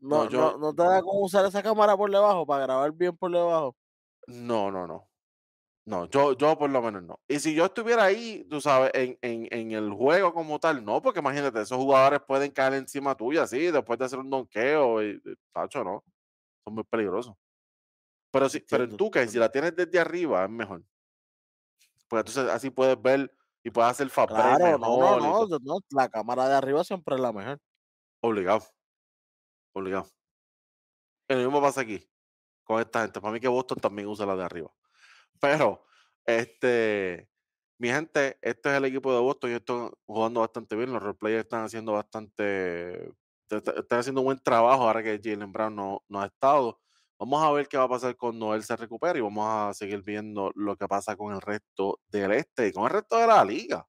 No, 0.00 0.24
No, 0.24 0.30
yo- 0.30 0.40
no, 0.52 0.58
no 0.58 0.74
te 0.74 0.82
da 0.82 1.02
como 1.02 1.20
usar 1.20 1.44
esa 1.44 1.62
cámara 1.62 1.96
por 1.96 2.10
debajo 2.10 2.46
para 2.46 2.64
grabar 2.64 2.92
bien 2.92 3.16
por 3.16 3.30
debajo. 3.30 3.76
No, 4.26 4.70
no, 4.70 4.86
no. 4.86 5.07
No, 5.88 6.04
yo, 6.04 6.36
yo 6.36 6.58
por 6.58 6.68
lo 6.68 6.82
menos 6.82 7.02
no. 7.02 7.18
Y 7.26 7.40
si 7.40 7.54
yo 7.54 7.64
estuviera 7.64 8.04
ahí, 8.04 8.44
tú 8.50 8.60
sabes, 8.60 8.90
en, 8.92 9.18
en, 9.22 9.48
en 9.50 9.72
el 9.72 9.90
juego 9.90 10.34
como 10.34 10.58
tal, 10.60 10.84
no, 10.84 11.00
porque 11.00 11.20
imagínate, 11.20 11.62
esos 11.62 11.78
jugadores 11.78 12.20
pueden 12.28 12.50
caer 12.50 12.74
encima 12.74 13.14
tuya, 13.14 13.44
así, 13.44 13.70
después 13.70 13.98
de 13.98 14.04
hacer 14.04 14.18
un 14.18 14.28
donqueo, 14.28 15.02
y, 15.02 15.18
tacho, 15.50 15.82
no. 15.82 16.04
Son 16.62 16.74
muy 16.74 16.84
peligrosos. 16.84 17.34
Pero, 18.30 18.50
si, 18.50 18.60
pero 18.60 18.84
en 18.84 18.98
tu 18.98 19.10
que 19.10 19.26
si 19.28 19.38
la 19.38 19.50
tienes 19.50 19.74
desde 19.74 19.98
arriba, 19.98 20.44
es 20.44 20.50
mejor. 20.50 20.84
Pues 22.06 22.20
entonces 22.20 22.52
así 22.52 22.68
puedes 22.68 23.00
ver 23.00 23.34
y 23.64 23.70
puedes 23.70 23.90
hacer 23.90 24.08
break 24.14 24.28
Claro, 24.28 24.78
no, 24.78 25.18
no, 25.18 25.46
no, 25.46 25.58
no, 25.58 25.78
La 25.92 26.10
cámara 26.10 26.50
de 26.50 26.54
arriba 26.54 26.84
siempre 26.84 27.14
es 27.14 27.20
la 27.22 27.32
mejor. 27.32 27.58
Obligado. 28.20 28.62
Obligado. 29.72 30.06
Lo 31.28 31.36
mismo 31.36 31.62
pasa 31.62 31.80
aquí 31.80 32.06
con 32.62 32.78
esta 32.78 33.00
gente. 33.00 33.22
Para 33.22 33.32
mí 33.32 33.40
que 33.40 33.48
Boston 33.48 33.78
también 33.78 34.06
usa 34.08 34.26
la 34.26 34.36
de 34.36 34.44
arriba. 34.44 34.70
Pero, 35.40 35.84
este, 36.24 37.30
mi 37.78 37.88
gente, 37.88 38.38
este 38.42 38.70
es 38.70 38.76
el 38.76 38.84
equipo 38.86 39.12
de 39.14 39.20
Boston 39.20 39.50
y 39.50 39.54
están 39.54 39.90
jugando 40.06 40.40
bastante 40.40 40.76
bien. 40.76 40.92
Los 40.92 41.02
replayers 41.02 41.44
están 41.44 41.64
haciendo 41.64 41.92
bastante, 41.92 43.06
est- 43.50 43.68
están 43.68 43.98
haciendo 44.00 44.20
un 44.22 44.26
buen 44.26 44.38
trabajo 44.38 44.84
ahora 44.84 45.02
que 45.02 45.20
Jalen 45.22 45.52
Brown 45.52 45.74
no, 45.76 46.04
no 46.08 46.20
ha 46.20 46.26
estado. 46.26 46.80
Vamos 47.18 47.42
a 47.42 47.50
ver 47.52 47.68
qué 47.68 47.76
va 47.76 47.84
a 47.84 47.88
pasar 47.88 48.16
cuando 48.16 48.46
Noel 48.46 48.62
se 48.62 48.76
recupere 48.76 49.18
y 49.18 49.22
vamos 49.22 49.44
a 49.48 49.74
seguir 49.74 50.02
viendo 50.02 50.52
lo 50.54 50.76
que 50.76 50.86
pasa 50.88 51.16
con 51.16 51.34
el 51.34 51.40
resto 51.40 52.00
del 52.08 52.32
este 52.32 52.68
y 52.68 52.72
con 52.72 52.84
el 52.84 52.90
resto 52.90 53.16
de 53.18 53.26
la 53.26 53.44
liga. 53.44 53.88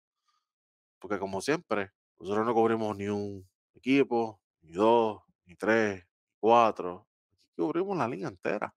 Porque 0.99 1.19
como 1.19 1.41
siempre, 1.41 1.91
nosotros 2.19 2.45
no 2.45 2.53
cubrimos 2.53 2.95
ni 2.97 3.07
un 3.07 3.47
equipo, 3.73 4.41
ni 4.61 4.71
dos, 4.73 5.21
ni 5.45 5.55
tres, 5.55 6.03
ni 6.05 6.35
cuatro. 6.39 7.07
Aquí 7.31 7.61
cubrimos 7.61 7.97
la 7.97 8.07
liga 8.07 8.27
entera. 8.27 8.73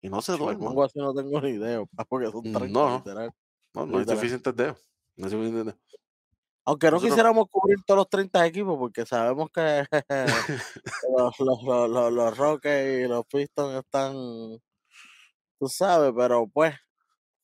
Y 0.00 0.08
no 0.08 0.22
se 0.22 0.36
duerman. 0.36 0.74
no 0.94 1.14
tengo 1.14 1.40
ni 1.40 1.50
idea, 1.50 1.82
porque 2.08 2.30
son 2.30 2.42
30, 2.42 2.68
No. 2.68 2.96
literal. 2.98 3.30
No, 3.74 3.86
no 3.86 3.98
hay 3.98 4.04
suficientes 4.04 4.54
dedos. 4.56 4.84
No 5.16 5.24
hay 5.26 5.30
suficientes 5.30 5.64
dedos. 5.66 5.78
Aunque 6.64 6.86
no 6.86 6.92
Nosotros- 6.92 7.10
quisiéramos 7.12 7.46
cubrir 7.50 7.78
todos 7.86 7.98
los 7.98 8.08
30 8.10 8.46
equipos, 8.46 8.76
porque 8.78 9.06
sabemos 9.06 9.48
que 9.50 9.84
los, 11.16 11.40
los, 11.40 11.62
los, 11.62 11.90
los, 11.90 12.12
los 12.12 12.36
Rockets 12.36 13.04
y 13.04 13.08
los 13.08 13.24
Pistons 13.26 13.74
están, 13.76 14.14
tú 15.58 15.68
sabes, 15.68 16.12
pero 16.16 16.46
pues, 16.46 16.74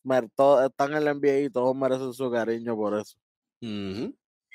mer- 0.03 0.29
todos 0.35 0.65
están 0.67 0.93
en 0.95 1.05
la 1.07 1.15
NBA 1.15 1.39
y 1.47 1.51
todos 1.51 1.75
merecen 1.75 2.13
su 2.13 2.31
cariño 2.31 2.77
por 2.77 2.99
eso. 2.99 3.17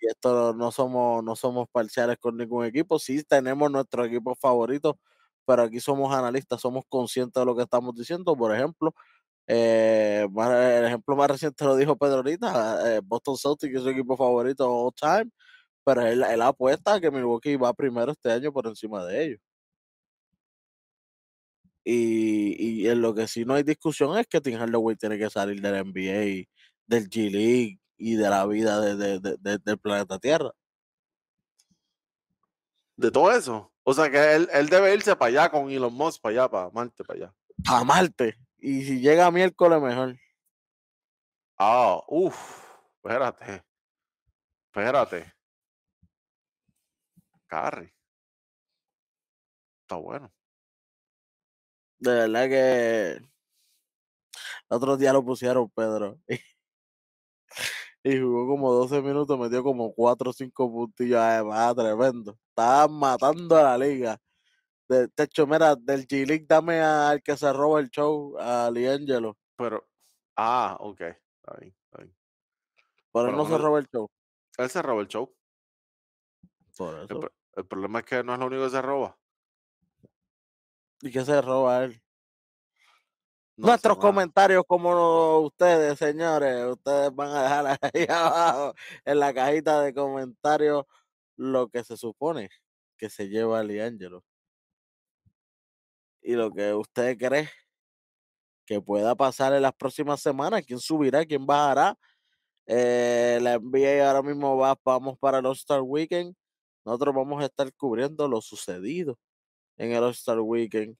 Y 0.01 0.07
esto 0.07 0.53
no 0.53 0.71
somos, 0.71 1.23
no 1.23 1.35
somos 1.35 1.67
parciales 1.71 2.17
con 2.19 2.37
ningún 2.37 2.63
equipo, 2.65 2.99
sí 2.99 3.23
tenemos 3.23 3.69
nuestro 3.71 4.05
equipo 4.05 4.35
favorito, 4.35 4.99
pero 5.49 5.63
aquí 5.63 5.79
somos 5.79 6.13
analistas, 6.13 6.61
somos 6.61 6.83
conscientes 6.89 7.41
de 7.41 7.45
lo 7.45 7.55
que 7.55 7.63
estamos 7.63 7.95
diciendo. 7.95 8.35
Por 8.37 8.53
ejemplo, 8.55 8.93
eh, 9.47 10.27
el 10.29 10.85
ejemplo 10.85 11.15
más 11.15 11.29
reciente 11.31 11.65
lo 11.65 11.75
dijo 11.75 11.97
Pedro 11.97 12.17
ahorita, 12.17 12.97
eh, 12.97 13.01
Boston 13.03 13.35
Celtics 13.37 13.75
es 13.77 13.81
su 13.83 13.89
equipo 13.89 14.15
favorito 14.17 14.71
all 14.71 14.93
time, 14.93 15.31
pero 15.85 16.01
él, 16.03 16.23
él 16.23 16.41
apuesta 16.43 17.01
que 17.01 17.11
Milwaukee 17.11 17.55
va 17.57 17.73
primero 17.73 18.11
este 18.13 18.31
año 18.31 18.53
por 18.53 18.67
encima 18.67 19.03
de 19.05 19.25
ellos. 19.25 19.39
Y, 21.83 22.81
y 22.83 22.87
en 22.89 23.01
lo 23.01 23.15
que 23.15 23.27
sí 23.27 23.45
no 23.45 23.55
hay 23.55 23.63
discusión 23.63 24.17
es 24.19 24.27
que 24.27 24.41
Tim 24.41 24.57
Hardaway 24.59 24.95
tiene 24.95 25.17
que 25.17 25.29
salir 25.29 25.61
del 25.61 25.75
NBA, 25.75 26.47
del 26.87 27.09
G 27.09 27.31
League 27.31 27.79
y 27.97 28.15
de 28.15 28.29
la 28.29 28.45
vida 28.45 28.79
de- 28.81 29.19
de- 29.19 29.37
de- 29.39 29.57
del 29.59 29.79
planeta 29.79 30.19
Tierra. 30.19 30.51
De 32.97 33.11
todo 33.11 33.31
eso. 33.31 33.71
O 33.89 33.93
sea 33.95 34.11
que 34.11 34.35
él, 34.35 34.47
él 34.53 34.69
debe 34.69 34.93
irse 34.93 35.15
para 35.15 35.29
allá 35.29 35.49
con 35.49 35.71
Elon 35.71 35.91
Musk, 35.91 36.21
para 36.21 36.31
allá, 36.43 36.47
para 36.47 36.69
Marte, 36.69 37.03
para 37.03 37.17
allá. 37.17 37.35
a 37.67 37.83
Marte. 37.83 38.37
Y 38.59 38.83
si 38.83 38.99
llega 38.99 39.31
miércoles, 39.31 39.81
mejor. 39.81 40.15
Ah, 41.57 41.99
uff, 42.07 42.67
espérate. 42.97 43.63
Espérate. 44.67 45.33
Carry. 47.47 47.91
Está 49.81 49.95
bueno. 49.95 50.31
De 51.97 52.13
verdad 52.13 52.47
que 52.47 53.11
el 53.13 53.29
otro 54.69 54.97
día 54.97 55.13
lo 55.13 55.25
pusieron, 55.25 55.67
Pedro. 55.71 56.19
Y, 56.27 56.35
jugó 58.17 58.47
como 58.47 58.71
12 58.73 59.01
minutos, 59.01 59.37
metió 59.37 59.61
como 59.61 59.93
4 59.93 60.29
o 60.29 60.33
5 60.33 60.71
puntillos. 60.71 61.19
Además, 61.19 61.75
tremendo. 61.75 62.37
Estaban 62.49 62.93
matando 62.93 63.57
a 63.57 63.63
la 63.63 63.77
liga. 63.77 64.17
De, 64.87 65.07
hecho, 65.17 65.45
mira, 65.45 65.75
del 65.75 66.07
G-League 66.07 66.45
dame 66.47 66.79
al 66.79 67.21
que 67.21 67.37
se 67.37 67.51
roba 67.53 67.79
el 67.79 67.89
show, 67.89 68.35
a 68.39 68.71
Liangelo. 68.71 69.37
Pero, 69.55 69.87
ah, 70.35 70.77
ok. 70.79 71.01
Está 71.01 71.57
bien, 71.59 71.75
está 71.85 72.03
bien. 72.03 72.15
Pero 73.13 73.29
él 73.29 73.35
no 73.35 73.45
se 73.45 73.57
roba 73.57 73.79
el 73.79 73.87
show. 73.87 74.09
Él 74.57 74.69
se 74.69 74.81
roba 74.81 75.01
el 75.01 75.07
show. 75.07 75.35
Por 76.75 76.95
El, 76.95 77.03
eso. 77.05 77.31
el 77.55 77.65
problema 77.65 77.99
es 77.99 78.05
que 78.05 78.23
no 78.23 78.33
es 78.33 78.39
lo 78.39 78.47
único 78.47 78.63
que 78.63 78.69
se 78.69 78.81
roba. 78.81 79.17
¿Y 81.01 81.11
qué 81.11 81.23
se 81.23 81.41
roba 81.41 81.83
él? 81.83 82.01
No, 83.59 83.67
Nuestros 83.67 83.97
comentarios 83.97 84.63
como 84.65 85.39
ustedes, 85.39 85.99
señores, 85.99 86.65
ustedes 86.65 87.13
van 87.13 87.29
a 87.29 87.43
dejar 87.43 87.79
ahí 87.93 88.05
abajo 88.07 88.73
en 89.03 89.19
la 89.19 89.33
cajita 89.33 89.81
de 89.81 89.93
comentarios 89.93 90.85
lo 91.35 91.67
que 91.67 91.83
se 91.83 91.97
supone 91.97 92.49
que 92.95 93.09
se 93.09 93.27
lleva 93.27 93.61
Liangelo. 93.61 94.23
Y 96.21 96.35
lo 96.35 96.51
que 96.51 96.73
usted 96.73 97.17
cree 97.17 97.49
que 98.65 98.79
pueda 98.79 99.13
pasar 99.15 99.51
en 99.53 99.63
las 99.63 99.73
próximas 99.73 100.21
semanas, 100.21 100.63
quién 100.65 100.79
subirá, 100.79 101.25
quién 101.25 101.45
bajará. 101.45 101.97
Eh, 102.65 103.39
la 103.41 103.59
NBA 103.59 104.07
ahora 104.07 104.21
mismo 104.21 104.55
va, 104.55 104.79
vamos 104.85 105.17
para 105.19 105.39
el 105.39 105.45
All-Star 105.45 105.81
Weekend. 105.81 106.33
Nosotros 106.85 107.13
vamos 107.13 107.43
a 107.43 107.47
estar 107.47 107.73
cubriendo 107.73 108.25
lo 108.29 108.39
sucedido 108.39 109.19
en 109.75 109.91
el 109.91 110.01
All-Star 110.01 110.39
Weekend. 110.39 110.95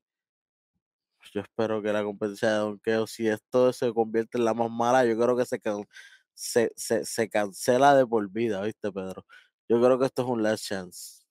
Yo 1.34 1.42
espero 1.42 1.82
que 1.82 1.92
la 1.94 2.04
competencia 2.04 2.50
de 2.52 2.58
donkeo, 2.58 3.06
si 3.08 3.28
esto 3.28 3.72
se 3.74 3.94
convierte 3.94 4.38
en 4.38 4.46
la 4.46 4.54
más 4.54 4.70
mala, 4.72 5.06
yo 5.06 5.18
creo 5.18 5.36
que 5.38 5.46
se, 5.46 5.60
can- 5.60 5.86
se, 6.34 6.72
se, 6.76 7.06
se 7.06 7.30
cancela 7.30 7.94
de 7.96 8.06
por 8.08 8.30
vida, 8.30 8.62
¿viste, 8.62 8.92
Pedro? 8.92 9.26
Yo 9.68 9.80
creo 9.82 10.00
que 10.00 10.06
esto 10.06 10.24
es 10.24 10.28
un 10.30 10.42
last 10.44 10.66
chance. 10.66 11.24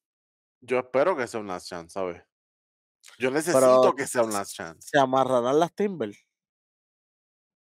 Yo 0.61 0.79
espero 0.79 1.17
que 1.17 1.27
sea 1.27 1.41
un 1.41 1.47
last 1.49 1.69
chance, 1.69 1.93
¿sabes? 1.95 2.23
Yo 3.19 3.31
necesito 3.31 3.61
Pero 3.61 3.95
que 3.95 4.07
sea 4.07 4.23
un 4.23 4.33
last 4.33 4.53
chance. 4.55 4.89
se 4.91 4.99
amarrarán 4.99 5.59
las 5.59 5.75
Timber. 5.75 6.13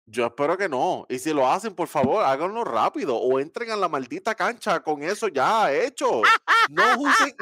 Yo 0.06 0.24
espero 0.26 0.56
que 0.56 0.68
no. 0.68 1.04
Y 1.10 1.18
si 1.18 1.34
lo 1.34 1.46
hacen, 1.50 1.74
por 1.74 1.86
favor, 1.86 2.24
háganlo 2.24 2.64
rápido 2.64 3.16
o 3.16 3.38
entren 3.40 3.70
a 3.70 3.76
la 3.76 3.88
maldita 3.88 4.34
cancha 4.34 4.80
con 4.80 5.02
eso 5.02 5.28
ya 5.28 5.70
hecho. 5.72 6.22
No 6.70 6.82
usen, 6.98 7.34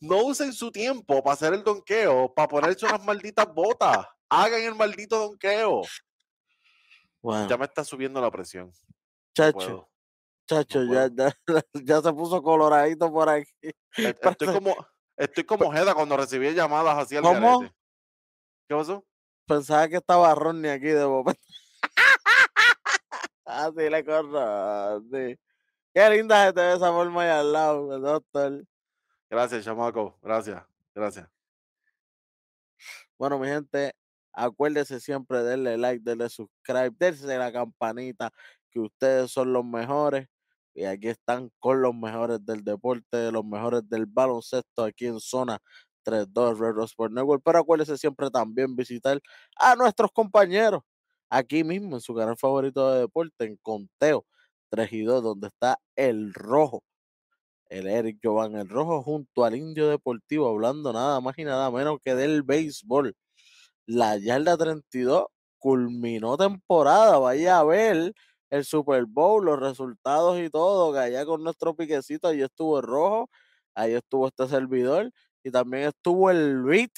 no 0.00 0.18
usen 0.24 0.52
su 0.52 0.70
tiempo 0.70 1.22
para 1.22 1.34
hacer 1.34 1.54
el 1.54 1.62
donqueo, 1.64 2.32
para 2.34 2.48
ponerse 2.48 2.86
unas 2.86 3.04
malditas 3.04 3.46
botas. 3.52 4.06
Hagan 4.28 4.62
el 4.62 4.74
maldito 4.74 5.18
donqueo. 5.18 5.82
Bueno, 7.22 7.48
Ya 7.48 7.56
me 7.56 7.64
está 7.64 7.82
subiendo 7.84 8.20
la 8.20 8.30
presión. 8.30 8.72
Chacho. 9.34 9.88
Chacho, 10.46 10.80
No 10.80 10.94
ya, 10.94 11.10
ya, 11.14 11.36
ya 11.74 12.00
se 12.00 12.12
puso 12.12 12.42
coloradito 12.42 13.10
por 13.12 13.28
aquí. 13.28 13.50
E- 13.62 13.74
Estoy 13.96 14.52
como, 14.52 14.76
estoy 15.16 15.44
como 15.44 15.72
Jeda 15.72 15.94
cuando 15.94 16.16
recibí 16.16 16.52
llamadas 16.54 16.98
así 16.98 17.16
al 17.16 17.22
¿Cómo? 17.22 17.58
garete. 17.60 17.74
¿Qué 18.68 18.74
pasó? 18.74 19.04
Pensaba 19.46 19.88
que 19.88 19.96
estaba 19.96 20.34
Ronnie 20.34 20.70
aquí 20.70 20.86
de 20.88 21.06
momento. 21.06 21.40
Así 23.44 23.88
le 23.88 24.04
corro. 24.04 25.00
sí. 25.10 25.38
Qué 25.94 26.10
linda 26.10 26.46
se 26.46 26.52
te 26.52 26.60
ve 26.60 26.74
esa 26.74 26.92
forma 26.92 27.22
ahí 27.22 27.30
al 27.30 27.52
lado, 27.52 27.98
doctor. 27.98 28.62
Gracias, 29.30 29.64
chamaco. 29.64 30.18
Gracias, 30.22 30.64
gracias. 30.94 31.28
Bueno, 33.18 33.38
mi 33.38 33.48
gente, 33.48 33.94
acuérdese 34.32 35.00
siempre 35.00 35.38
de 35.38 35.50
darle 35.50 35.76
like, 35.76 36.02
darle 36.04 36.28
subscribe, 36.28 36.92
darse 36.98 37.26
la 37.36 37.52
campanita, 37.52 38.30
que 38.70 38.80
ustedes 38.80 39.30
son 39.30 39.52
los 39.52 39.64
mejores. 39.64 40.28
Y 40.74 40.84
aquí 40.84 41.08
están 41.08 41.50
con 41.58 41.82
los 41.82 41.94
mejores 41.94 42.44
del 42.46 42.62
deporte, 42.64 43.32
los 43.32 43.44
mejores 43.44 43.82
del 43.88 44.06
baloncesto 44.06 44.84
aquí 44.84 45.06
en 45.06 45.18
zona 45.20 45.58
3-2 46.04 46.58
Red 46.58 46.74
Rose 46.74 46.92
Sport 46.92 47.12
Network. 47.12 47.42
Pero 47.44 47.58
acuérdese 47.58 47.98
siempre 47.98 48.30
también 48.30 48.76
visitar 48.76 49.20
a 49.56 49.74
nuestros 49.74 50.12
compañeros 50.12 50.82
aquí 51.30 51.64
mismo 51.64 51.96
en 51.96 52.00
su 52.00 52.14
canal 52.14 52.36
favorito 52.36 52.92
de 52.92 53.00
deporte, 53.00 53.44
en 53.44 53.56
Conteo 53.56 54.24
3 54.70 54.92
y 54.92 55.02
2, 55.02 55.22
donde 55.22 55.48
está 55.48 55.78
el 55.96 56.32
rojo, 56.34 56.82
el 57.68 57.86
Eric 57.86 58.18
Jovan, 58.22 58.56
el 58.56 58.68
rojo 58.68 59.02
junto 59.02 59.44
al 59.44 59.56
Indio 59.56 59.88
Deportivo, 59.88 60.48
hablando 60.48 60.92
nada 60.92 61.20
más 61.20 61.38
y 61.38 61.44
nada 61.44 61.70
menos 61.70 61.98
que 62.04 62.14
del 62.14 62.42
béisbol. 62.42 63.14
La 63.86 64.18
yarda 64.18 64.56
32 64.56 65.26
culminó 65.58 66.36
temporada, 66.36 67.18
vaya 67.18 67.58
a 67.60 67.64
ver 67.64 68.14
el 68.50 68.64
Super 68.64 69.04
Bowl, 69.06 69.44
los 69.44 69.60
resultados 69.60 70.38
y 70.40 70.50
todo, 70.50 70.92
que 70.92 70.98
allá 71.00 71.26
con 71.26 71.42
nuestro 71.44 71.74
piquecito, 71.76 72.28
ahí 72.28 72.42
estuvo 72.42 72.78
el 72.78 72.84
rojo, 72.84 73.30
ahí 73.74 73.94
estuvo 73.94 74.28
este 74.28 74.48
servidor, 74.48 75.10
y 75.44 75.50
también 75.50 75.88
estuvo 75.88 76.30
el 76.30 76.62
beat, 76.62 76.90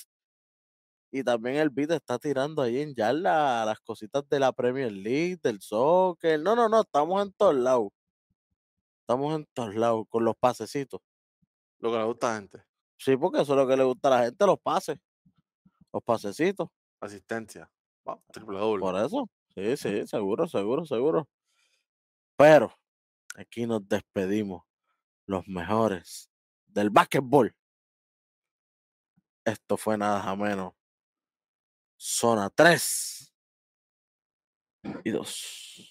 y 1.12 1.24
también 1.24 1.56
el 1.56 1.70
beat 1.70 1.90
está 1.92 2.18
tirando 2.18 2.62
ahí 2.62 2.80
en 2.80 2.94
yarda 2.94 3.64
las 3.64 3.80
cositas 3.80 4.28
de 4.28 4.40
la 4.40 4.52
Premier 4.52 4.92
League, 4.92 5.38
del 5.42 5.60
soccer, 5.60 6.40
no, 6.40 6.54
no, 6.54 6.68
no, 6.68 6.82
estamos 6.82 7.22
en 7.24 7.32
todos 7.32 7.54
lados, 7.56 7.88
estamos 9.10 9.34
en 9.34 9.46
todos 9.52 9.74
lados, 9.74 10.06
con 10.08 10.24
los 10.24 10.36
pasecitos, 10.36 11.00
Lo 11.80 11.90
que 11.90 11.98
le 11.98 12.04
gusta 12.04 12.28
a 12.28 12.34
la 12.34 12.40
gente. 12.40 12.62
sí, 12.96 13.16
porque 13.16 13.40
eso 13.40 13.54
es 13.54 13.56
lo 13.56 13.66
que 13.66 13.76
le 13.76 13.82
gusta 13.82 14.06
a 14.06 14.10
la 14.12 14.24
gente, 14.26 14.46
los 14.46 14.60
pases, 14.60 14.98
los 15.92 16.02
pasecitos. 16.04 16.68
Asistencia. 17.00 17.68
Va, 18.08 18.20
triple 18.32 18.58
doble. 18.58 18.80
Por 18.80 18.96
eso, 18.96 19.28
sí, 19.52 19.76
sí, 19.76 20.06
seguro, 20.06 20.46
seguro, 20.46 20.86
seguro. 20.86 21.28
Pero 22.36 22.72
aquí 23.34 23.66
nos 23.66 23.88
despedimos, 23.88 24.62
los 25.26 25.48
mejores 25.48 26.30
del 26.68 26.90
básquetbol. 26.90 27.52
Esto 29.44 29.76
fue 29.76 29.98
nada 29.98 30.36
menos. 30.36 30.72
Zona 31.98 32.48
3 32.48 33.34
y 35.04 35.10
2. 35.10 35.89